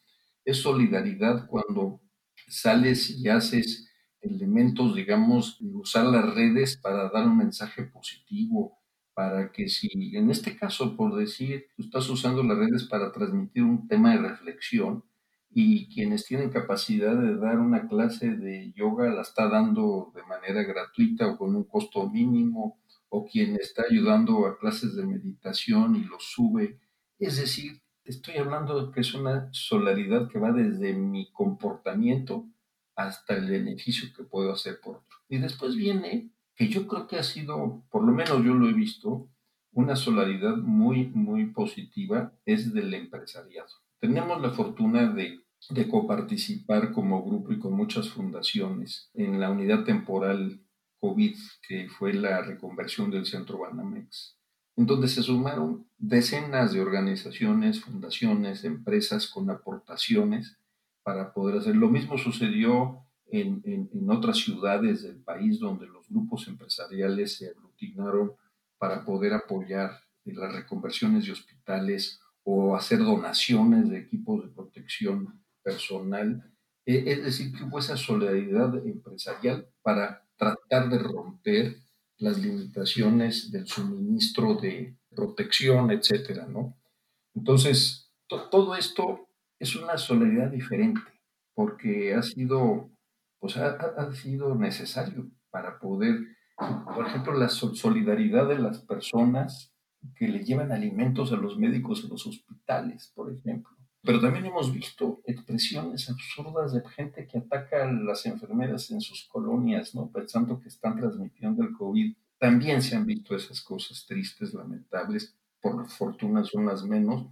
Es 0.44 0.58
solidaridad 0.58 1.46
cuando 1.48 2.00
sales 2.46 3.10
y 3.10 3.28
haces 3.28 3.90
elementos, 4.20 4.94
digamos, 4.94 5.58
de 5.60 5.74
usar 5.74 6.06
las 6.06 6.34
redes 6.34 6.76
para 6.76 7.10
dar 7.10 7.26
un 7.26 7.38
mensaje 7.38 7.84
positivo, 7.84 8.78
para 9.14 9.52
que 9.52 9.68
si, 9.68 9.88
en 10.16 10.30
este 10.30 10.56
caso, 10.56 10.96
por 10.96 11.16
decir, 11.16 11.66
estás 11.78 12.08
usando 12.10 12.42
las 12.42 12.58
redes 12.58 12.84
para 12.84 13.12
transmitir 13.12 13.62
un 13.62 13.86
tema 13.86 14.12
de 14.12 14.28
reflexión 14.28 15.04
y 15.50 15.88
quienes 15.88 16.24
tienen 16.24 16.50
capacidad 16.50 17.16
de 17.16 17.36
dar 17.36 17.60
una 17.60 17.86
clase 17.86 18.30
de 18.36 18.72
yoga 18.72 19.08
la 19.14 19.22
está 19.22 19.48
dando 19.48 20.12
de 20.14 20.24
manera 20.24 20.64
gratuita 20.64 21.28
o 21.28 21.38
con 21.38 21.54
un 21.54 21.64
costo 21.64 22.10
mínimo, 22.10 22.80
o 23.08 23.24
quien 23.24 23.54
está 23.54 23.84
ayudando 23.88 24.44
a 24.46 24.58
clases 24.58 24.96
de 24.96 25.06
meditación 25.06 25.94
y 25.94 26.02
lo 26.02 26.18
sube. 26.18 26.80
Es 27.20 27.36
decir, 27.36 27.80
estoy 28.04 28.38
hablando 28.38 28.86
de 28.86 28.92
que 28.92 29.00
es 29.02 29.14
una 29.14 29.48
solaridad 29.52 30.28
que 30.28 30.40
va 30.40 30.50
desde 30.50 30.94
mi 30.94 31.30
comportamiento 31.30 32.48
hasta 32.96 33.36
el 33.36 33.48
beneficio 33.48 34.08
que 34.16 34.24
puedo 34.24 34.52
hacer 34.52 34.80
por 34.80 34.96
otro. 34.96 35.18
Y 35.28 35.38
después 35.38 35.76
viene, 35.76 36.32
que 36.56 36.68
yo 36.68 36.86
creo 36.86 37.06
que 37.06 37.16
ha 37.16 37.22
sido, 37.22 37.84
por 37.90 38.04
lo 38.04 38.12
menos 38.12 38.44
yo 38.44 38.54
lo 38.54 38.68
he 38.68 38.72
visto, 38.72 39.28
una 39.72 39.96
solaridad 39.96 40.56
muy, 40.56 41.06
muy 41.06 41.46
positiva, 41.46 42.32
es 42.44 42.72
del 42.72 42.94
empresariado. 42.94 43.68
Tenemos 43.98 44.40
la 44.40 44.50
fortuna 44.50 45.12
de, 45.12 45.40
de 45.70 45.88
coparticipar 45.88 46.92
como 46.92 47.24
grupo 47.24 47.52
y 47.52 47.58
con 47.58 47.72
muchas 47.72 48.08
fundaciones 48.08 49.10
en 49.14 49.40
la 49.40 49.50
unidad 49.50 49.84
temporal 49.84 50.60
COVID, 51.00 51.36
que 51.68 51.88
fue 51.88 52.14
la 52.14 52.42
reconversión 52.42 53.10
del 53.10 53.26
centro 53.26 53.58
Banamex, 53.58 54.38
en 54.76 54.86
donde 54.86 55.08
se 55.08 55.22
sumaron 55.22 55.86
decenas 55.98 56.72
de 56.72 56.80
organizaciones, 56.80 57.80
fundaciones, 57.80 58.64
empresas 58.64 59.26
con 59.26 59.50
aportaciones 59.50 60.56
para 61.02 61.34
poder 61.34 61.58
hacer. 61.58 61.76
Lo 61.76 61.90
mismo 61.90 62.16
sucedió 62.16 63.03
en, 63.30 63.62
en, 63.64 64.10
otras 64.10 64.38
ciudades 64.38 65.02
del 65.02 65.16
país 65.16 65.58
donde 65.58 65.86
los 65.86 66.08
grupos 66.08 66.46
empresariales 66.46 67.36
se 67.36 67.48
aglutinaron 67.48 68.32
para 68.78 69.04
poder 69.04 69.32
apoyar 69.32 69.98
las 70.24 70.54
reconversiones 70.54 71.26
de 71.26 71.32
hospitales 71.32 72.20
o 72.44 72.76
hacer 72.76 72.98
donaciones 72.98 73.88
de 73.90 73.98
equipos 73.98 74.44
de 74.44 74.50
protección 74.50 75.42
personal. 75.62 76.44
E, 76.86 77.02
es 77.06 77.24
decir, 77.24 77.52
que 77.52 77.64
hubo 77.64 77.78
esa 77.78 77.96
solidaridad 77.96 78.86
empresarial 78.86 79.66
para 79.82 80.22
tratar 80.36 80.88
de 80.90 80.98
romper 80.98 81.76
las 82.18 82.38
limitaciones 82.38 83.50
del 83.50 83.66
suministro 83.66 84.54
de 84.54 84.96
protección, 85.14 85.90
etcétera, 85.90 86.46
¿no? 86.46 86.76
Entonces, 87.34 88.12
todo 88.28 88.74
esto 88.76 89.28
es 89.58 89.74
una 89.76 89.96
solidaridad 89.98 90.50
diferente, 90.50 91.00
porque 91.54 92.14
ha 92.14 92.22
sido, 92.22 92.90
pues 93.44 93.58
ha, 93.58 93.76
ha, 93.76 94.12
sido 94.14 94.54
necesario 94.54 95.30
para 95.50 95.78
poder, 95.78 96.18
por 96.56 97.06
ejemplo, 97.06 97.34
la 97.34 97.50
solidaridad 97.50 98.48
de 98.48 98.58
las 98.58 98.78
personas 98.78 99.70
que 100.16 100.28
le 100.28 100.42
llevan 100.42 100.72
alimentos 100.72 101.30
a 101.30 101.36
los 101.36 101.58
médicos 101.58 102.02
en 102.04 102.08
los 102.08 102.26
hospitales, 102.26 103.12
por 103.14 103.30
ejemplo. 103.30 103.70
Pero 104.00 104.18
también 104.18 104.46
hemos 104.46 104.72
visto 104.72 105.20
expresiones 105.26 106.08
absurdas 106.08 106.72
de 106.72 106.88
gente 106.88 107.26
que 107.26 107.36
ataca 107.36 107.84
a 107.84 107.92
las 107.92 108.24
enfermeras 108.24 108.90
en 108.90 109.02
sus 109.02 109.28
colonias, 109.28 109.94
¿no? 109.94 110.10
Pensando 110.10 110.58
que 110.58 110.68
están 110.68 110.96
transmitiendo 110.96 111.62
el 111.64 111.74
COVID. 111.74 112.16
También 112.38 112.80
se 112.80 112.96
han 112.96 113.04
visto 113.04 113.36
esas 113.36 113.60
cosas 113.60 114.06
tristes, 114.06 114.54
lamentables, 114.54 115.36
por 115.60 115.86
fortuna 115.90 116.44
son 116.44 116.64
las 116.64 116.82
menos, 116.82 117.26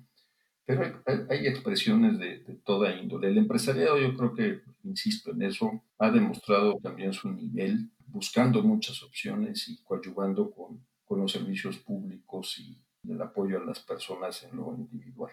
pero 0.64 1.02
hay, 1.28 1.46
expresiones 1.46 2.18
de, 2.18 2.38
toda 2.64 2.94
índole. 2.94 3.28
El 3.28 3.38
empresariado, 3.38 3.98
yo 3.98 4.16
creo 4.16 4.34
que, 4.34 4.60
insisto 4.84 5.32
en 5.32 5.42
eso, 5.42 5.82
ha 5.98 6.10
demostrado 6.10 6.78
también 6.82 7.12
su 7.12 7.30
nivel, 7.30 7.90
buscando 8.06 8.62
muchas 8.62 9.02
opciones 9.02 9.68
y 9.68 9.82
coadyuvando 9.82 10.50
con, 10.50 10.84
con 11.04 11.20
los 11.20 11.32
servicios 11.32 11.78
públicos 11.78 12.58
y 12.58 12.82
el 13.10 13.20
apoyo 13.20 13.58
a 13.58 13.64
las 13.64 13.80
personas 13.80 14.42
en 14.44 14.56
lo 14.56 14.74
individual. 14.74 15.32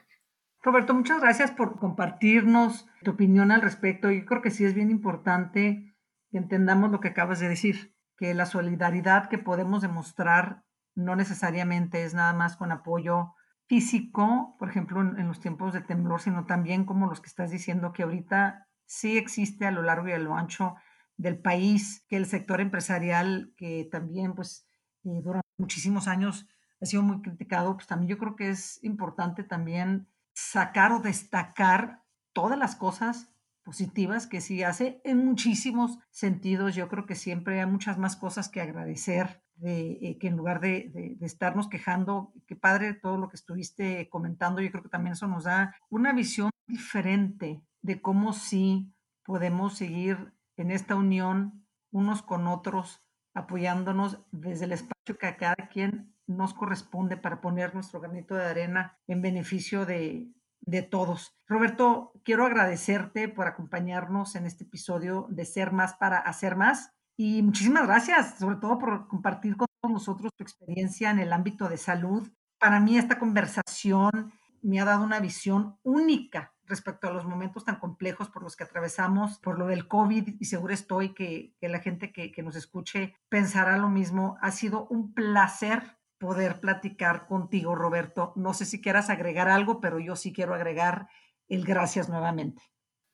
Roberto, 0.61 0.93
muchas 0.93 1.21
gracias 1.21 1.51
por 1.51 1.79
compartirnos 1.79 2.87
tu 3.03 3.11
opinión 3.11 3.51
al 3.51 3.61
respecto. 3.61 4.11
Yo 4.11 4.25
creo 4.25 4.41
que 4.41 4.51
sí 4.51 4.65
es 4.65 4.73
bien 4.73 4.89
importante 4.89 5.95
que 6.31 6.37
entendamos 6.37 6.91
lo 6.91 6.99
que 6.99 7.09
acabas 7.09 7.39
de 7.39 7.47
decir, 7.47 7.95
que 8.17 8.33
la 8.33 8.45
solidaridad 8.45 9.29
que 9.29 9.37
podemos 9.37 9.81
demostrar 9.81 10.65
no 10.95 11.15
necesariamente 11.15 12.03
es 12.03 12.13
nada 12.13 12.33
más 12.33 12.57
con 12.57 12.71
apoyo 12.71 13.35
físico, 13.69 14.55
por 14.57 14.67
ejemplo, 14.67 14.99
en, 14.99 15.27
los 15.27 15.39
tiempos 15.39 15.73
de 15.73 15.81
temblor, 15.81 16.19
sino 16.19 16.47
también 16.47 16.85
como 16.85 17.05
los 17.05 17.21
que 17.21 17.27
estás 17.27 17.51
diciendo 17.51 17.93
que 17.93 18.01
ahorita 18.01 18.67
sí 18.85 19.15
existe 19.15 19.67
a 19.67 19.71
lo 19.71 19.83
largo 19.83 20.09
y 20.09 20.11
a 20.11 20.17
lo 20.17 20.35
ancho 20.35 20.75
del 21.17 21.37
país, 21.37 22.03
que 22.09 22.17
el 22.17 22.25
sector 22.25 22.61
empresarial, 22.61 23.53
que 23.57 23.87
también 23.91 24.33
pues 24.33 24.67
eh, 25.03 25.21
durante 25.23 25.47
muchísimos 25.57 26.07
años 26.07 26.47
ha 26.81 26.85
sido 26.87 27.03
muy 27.03 27.21
criticado, 27.21 27.75
pues 27.75 27.85
también 27.85 28.09
yo 28.09 28.17
creo 28.17 28.35
que 28.35 28.49
es 28.49 28.83
importante 28.83 29.43
también 29.43 30.07
sacar 30.33 30.91
o 30.91 30.99
destacar 30.99 32.01
todas 32.33 32.57
las 32.57 32.75
cosas 32.75 33.29
positivas 33.69 34.25
que 34.25 34.41
sí 34.41 34.63
hace 34.63 34.99
en 35.03 35.23
muchísimos 35.23 35.99
sentidos. 36.09 36.73
Yo 36.73 36.87
creo 36.87 37.05
que 37.05 37.13
siempre 37.13 37.59
hay 37.61 37.67
muchas 37.67 37.99
más 37.99 38.15
cosas 38.15 38.49
que 38.49 38.61
agradecer 38.61 39.43
de, 39.57 39.91
eh, 40.01 40.17
que 40.19 40.25
en 40.25 40.37
lugar 40.37 40.59
de, 40.59 40.89
de, 40.91 41.23
estarnos 41.23 41.69
quejando, 41.69 42.33
qué 42.47 42.55
padre 42.55 42.95
todo 42.95 43.17
lo 43.17 43.29
que 43.29 43.35
estuviste 43.35 44.09
comentando, 44.09 44.59
yo 44.59 44.71
creo 44.71 44.81
que 44.81 44.89
también 44.89 45.13
eso 45.13 45.27
nos 45.27 45.43
da 45.43 45.75
una 45.87 46.13
visión 46.13 46.49
diferente 46.65 47.61
de 47.83 48.01
cómo 48.01 48.33
sí 48.33 48.91
podemos 49.23 49.77
seguir 49.77 50.33
en 50.57 50.71
esta 50.71 50.95
unión 50.95 51.63
unos 51.91 52.23
con 52.23 52.47
otros, 52.47 53.03
apoyándonos 53.35 54.19
desde 54.31 54.65
el 54.65 54.71
espacio 54.71 55.15
que 55.19 55.27
a 55.27 55.37
cada 55.37 55.67
quien 55.71 56.15
nos 56.25 56.55
corresponde 56.55 57.17
para 57.17 57.39
poner 57.39 57.75
nuestro 57.75 57.99
granito 57.99 58.33
de 58.33 58.45
arena 58.45 58.97
en 59.05 59.21
beneficio 59.21 59.85
de, 59.85 60.27
de 60.69 60.83
todos. 60.83 61.35
Roberto, 61.47 62.13
quiero 62.23 62.45
agradecerte 62.45 63.27
por 63.27 63.47
acompañarnos 63.47 64.35
en 64.35 64.45
este 64.45 64.63
episodio 64.63 65.27
de 65.29 65.45
Ser 65.45 65.71
Más 65.71 65.95
para 65.95 66.19
Hacer 66.19 66.55
Más. 66.55 66.91
Y 67.17 67.41
muchísimas 67.41 67.85
gracias, 67.87 68.37
sobre 68.37 68.57
todo 68.57 68.77
por 68.77 69.07
compartir 69.07 69.57
con 69.57 69.67
nosotros 69.91 70.31
tu 70.35 70.43
experiencia 70.43 71.09
en 71.09 71.19
el 71.19 71.33
ámbito 71.33 71.67
de 71.67 71.77
salud. 71.77 72.29
Para 72.59 72.79
mí 72.79 72.97
esta 72.97 73.19
conversación 73.19 74.31
me 74.61 74.79
ha 74.79 74.85
dado 74.85 75.03
una 75.03 75.19
visión 75.19 75.77
única 75.83 76.53
respecto 76.65 77.07
a 77.07 77.11
los 77.11 77.25
momentos 77.25 77.65
tan 77.65 77.79
complejos 77.79 78.29
por 78.29 78.43
los 78.43 78.55
que 78.55 78.63
atravesamos, 78.63 79.39
por 79.39 79.57
lo 79.57 79.67
del 79.67 79.87
COVID, 79.87 80.35
y 80.39 80.45
seguro 80.45 80.73
estoy 80.73 81.15
que, 81.15 81.55
la 81.61 81.79
gente 81.79 82.11
que 82.11 82.43
nos 82.43 82.55
escuche 82.55 83.15
pensará 83.27 83.77
lo 83.77 83.89
mismo. 83.89 84.37
Ha 84.41 84.51
sido 84.51 84.87
un 84.87 85.13
placer 85.13 85.98
poder 86.19 86.59
platicar 86.59 87.25
contigo, 87.27 87.75
Roberto. 87.75 88.33
No 88.35 88.53
sé 88.53 88.65
si 88.65 88.81
quieras 88.81 89.09
agregar 89.09 89.47
algo, 89.47 89.79
pero 89.79 89.99
yo 89.99 90.15
sí 90.15 90.33
quiero 90.33 90.53
agregar 90.53 91.07
el 91.47 91.65
gracias 91.65 92.09
nuevamente. 92.09 92.61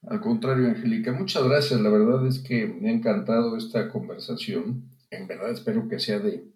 Al 0.08 0.22
contrario, 0.22 0.68
Angélica, 0.68 1.12
muchas 1.14 1.44
gracias. 1.44 1.80
La 1.80 1.90
verdad 1.90 2.28
es 2.28 2.40
que 2.40 2.68
me 2.68 2.90
ha 2.90 2.94
encantado 2.94 3.56
esta 3.58 3.90
conversación. 3.90 4.90
En 5.10 5.28
verdad 5.28 5.52
espero 5.52 5.88
que 5.88 6.00
sea 6.00 6.20
de, 6.20 6.52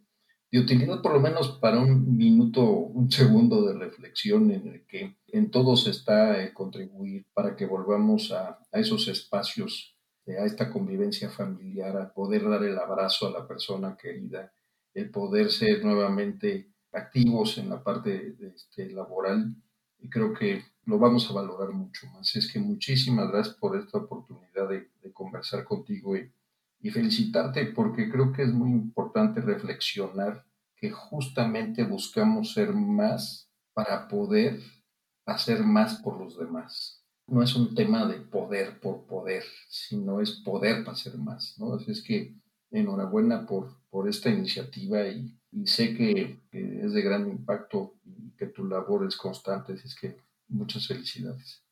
de 0.51 0.59
utilidad 0.59 1.01
por 1.01 1.13
lo 1.13 1.19
menos 1.19 1.57
para 1.61 1.79
un 1.79 2.17
minuto, 2.17 2.63
un 2.63 3.11
segundo 3.11 3.65
de 3.65 3.77
reflexión 3.77 4.51
en 4.51 4.67
el 4.67 4.85
que 4.85 5.17
en 5.27 5.51
todos 5.51 5.87
está 5.87 6.41
el 6.43 6.53
contribuir 6.53 7.25
para 7.33 7.55
que 7.55 7.65
volvamos 7.65 8.31
a, 8.31 8.59
a 8.71 8.79
esos 8.79 9.07
espacios, 9.07 9.97
a 10.27 10.45
esta 10.45 10.69
convivencia 10.69 11.29
familiar, 11.29 11.97
a 11.97 12.13
poder 12.13 12.47
dar 12.47 12.63
el 12.63 12.77
abrazo 12.77 13.27
a 13.27 13.31
la 13.31 13.47
persona 13.47 13.97
querida, 13.97 14.51
el 14.93 15.09
poder 15.09 15.51
ser 15.51 15.83
nuevamente 15.83 16.69
activos 16.91 17.57
en 17.57 17.69
la 17.69 17.83
parte 17.83 18.33
de, 18.33 18.47
este, 18.47 18.89
laboral. 18.89 19.55
Y 19.99 20.09
creo 20.09 20.33
que 20.33 20.63
lo 20.85 20.97
vamos 20.97 21.29
a 21.29 21.33
valorar 21.33 21.71
mucho 21.71 22.07
más. 22.07 22.35
Es 22.35 22.51
que 22.51 22.59
muchísimas 22.59 23.29
gracias 23.29 23.55
por 23.55 23.77
esta 23.77 23.97
oportunidad 23.97 24.69
de, 24.69 24.89
conversar 25.13 25.65
contigo 25.65 26.15
y, 26.15 26.31
felicitarte 26.91 27.65
porque 27.65 28.09
creo 28.09 28.31
que 28.31 28.43
es 28.43 28.53
muy 28.53 28.69
importante 28.69 29.41
reflexionar 29.41 30.45
que 30.77 30.91
justamente 30.91 31.83
buscamos 31.83 32.53
ser 32.53 32.73
más 32.73 33.49
para 33.73 34.07
poder 34.07 34.61
hacer 35.25 35.61
más 35.63 35.95
por 35.95 36.17
los 36.17 36.37
demás. 36.37 37.03
No 37.27 37.43
es 37.43 37.53
un 37.53 37.75
tema 37.75 38.05
de 38.07 38.21
poder 38.21 38.79
por 38.79 39.05
poder, 39.07 39.43
sino 39.67 40.21
es 40.21 40.31
poder 40.31 40.85
para 40.85 40.93
hacer 40.93 41.17
más. 41.17 41.55
¿no? 41.59 41.73
Así 41.73 41.91
es 41.91 42.01
que 42.01 42.33
enhorabuena 42.71 43.45
por, 43.45 43.69
por 43.89 44.07
esta 44.07 44.29
iniciativa 44.29 45.07
y, 45.07 45.35
sé 45.65 45.95
que, 45.95 46.39
es 46.51 46.93
de 46.93 47.01
gran 47.01 47.27
impacto 47.27 47.95
y 48.05 48.31
que 48.31 48.47
tu 48.47 48.65
labor 48.65 49.05
es 49.07 49.17
constante. 49.17 49.73
Así 49.73 49.87
es 49.87 49.95
que 49.95 50.17
muchas 50.47 50.87
felicidades. 50.87 51.63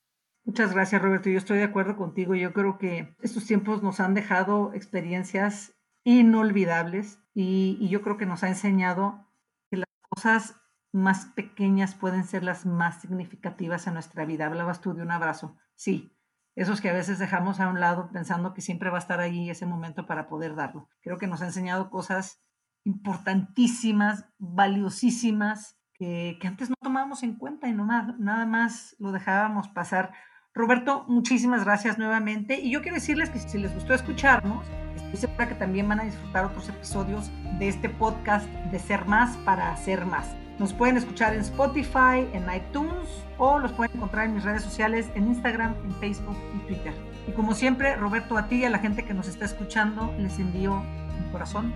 Muchas 0.43 0.73
gracias, 0.73 1.01
Roberto. 1.01 1.29
Yo 1.29 1.37
estoy 1.37 1.57
de 1.57 1.65
acuerdo 1.65 1.97
contigo. 1.97 2.33
Yo 2.33 2.53
creo 2.53 2.77
que 2.77 3.15
estos 3.21 3.45
tiempos 3.45 3.83
nos 3.83 3.99
han 3.99 4.13
dejado 4.13 4.73
experiencias 4.73 5.73
inolvidables 6.03 7.19
y, 7.33 7.77
y 7.79 7.89
yo 7.89 8.01
creo 8.01 8.17
que 8.17 8.25
nos 8.25 8.43
ha 8.43 8.47
enseñado 8.47 9.27
que 9.69 9.77
las 9.77 9.89
cosas 10.09 10.55
más 10.93 11.25
pequeñas 11.35 11.95
pueden 11.95 12.23
ser 12.23 12.43
las 12.43 12.65
más 12.65 13.01
significativas 13.01 13.87
en 13.87 13.93
nuestra 13.93 14.25
vida. 14.25 14.47
Hablabas 14.47 14.81
tú 14.81 14.93
de 14.93 15.01
un 15.01 15.11
abrazo. 15.11 15.57
Sí, 15.75 16.16
esos 16.57 16.81
que 16.81 16.89
a 16.89 16.93
veces 16.93 17.19
dejamos 17.19 17.59
a 17.59 17.69
un 17.69 17.79
lado 17.79 18.09
pensando 18.11 18.55
que 18.55 18.61
siempre 18.61 18.89
va 18.89 18.97
a 18.97 18.99
estar 18.99 19.19
ahí 19.19 19.49
ese 19.49 19.67
momento 19.67 20.07
para 20.07 20.27
poder 20.27 20.55
darlo. 20.55 20.89
Creo 21.01 21.19
que 21.19 21.27
nos 21.27 21.43
ha 21.43 21.45
enseñado 21.45 21.91
cosas 21.91 22.41
importantísimas, 22.83 24.25
valiosísimas, 24.39 25.77
que, 25.93 26.39
antes 26.43 26.71
no 26.71 26.75
tomábamos 26.81 27.21
en 27.21 27.35
cuenta 27.35 27.67
y 27.67 27.73
no 27.73 27.85
nada 27.85 28.45
más 28.47 28.95
lo 28.97 29.11
dejábamos 29.11 29.67
pasar. 29.67 30.13
Roberto, 30.55 31.05
muchísimas 31.07 31.63
gracias 31.63 31.99
nuevamente. 31.99 32.59
Y 32.59 32.71
yo 32.71 32.81
quiero 32.81 32.95
decirles 32.95 33.29
que 33.29 33.37
si 33.37 33.59
les 33.59 33.73
gustó 33.75 33.93
escucharnos, 33.93 34.65
estoy 34.95 35.17
segura 35.17 35.47
que 35.47 35.55
también 35.55 35.87
van 35.87 35.99
a 35.99 36.05
disfrutar 36.05 36.45
otros 36.45 36.69
episodios 36.69 37.29
de 37.59 37.67
este 37.67 37.87
podcast 37.87 38.47
de 38.71 38.79
Ser 38.79 39.05
Más 39.05 39.37
para 39.37 39.71
Hacer 39.71 40.07
Más. 40.07 40.46
Nos 40.59 40.73
pueden 40.73 40.97
escuchar 40.97 41.33
en 41.33 41.41
Spotify, 41.41 42.27
en 42.33 42.45
iTunes 42.53 43.07
o 43.37 43.59
los 43.59 43.71
pueden 43.71 43.95
encontrar 43.95 44.25
en 44.25 44.33
mis 44.33 44.43
redes 44.43 44.63
sociales, 44.63 45.07
en 45.13 45.27
Instagram, 45.27 45.75
en 45.83 45.93
Facebook 45.95 46.37
y 46.55 46.67
Twitter. 46.67 46.93
Y 47.27 47.31
como 47.31 47.53
siempre, 47.53 47.95
Roberto, 47.95 48.37
a 48.37 48.47
ti 48.47 48.57
y 48.57 48.65
a 48.65 48.69
la 48.69 48.79
gente 48.79 49.05
que 49.05 49.13
nos 49.13 49.27
está 49.27 49.45
escuchando, 49.45 50.13
les 50.17 50.39
envío 50.39 50.81
mi 51.23 51.31
corazón 51.31 51.73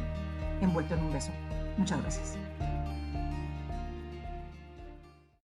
envuelto 0.62 0.96
en 0.96 1.04
un 1.04 1.14
beso. 1.14 1.32
Muchas 1.78 2.02
gracias. 2.02 2.38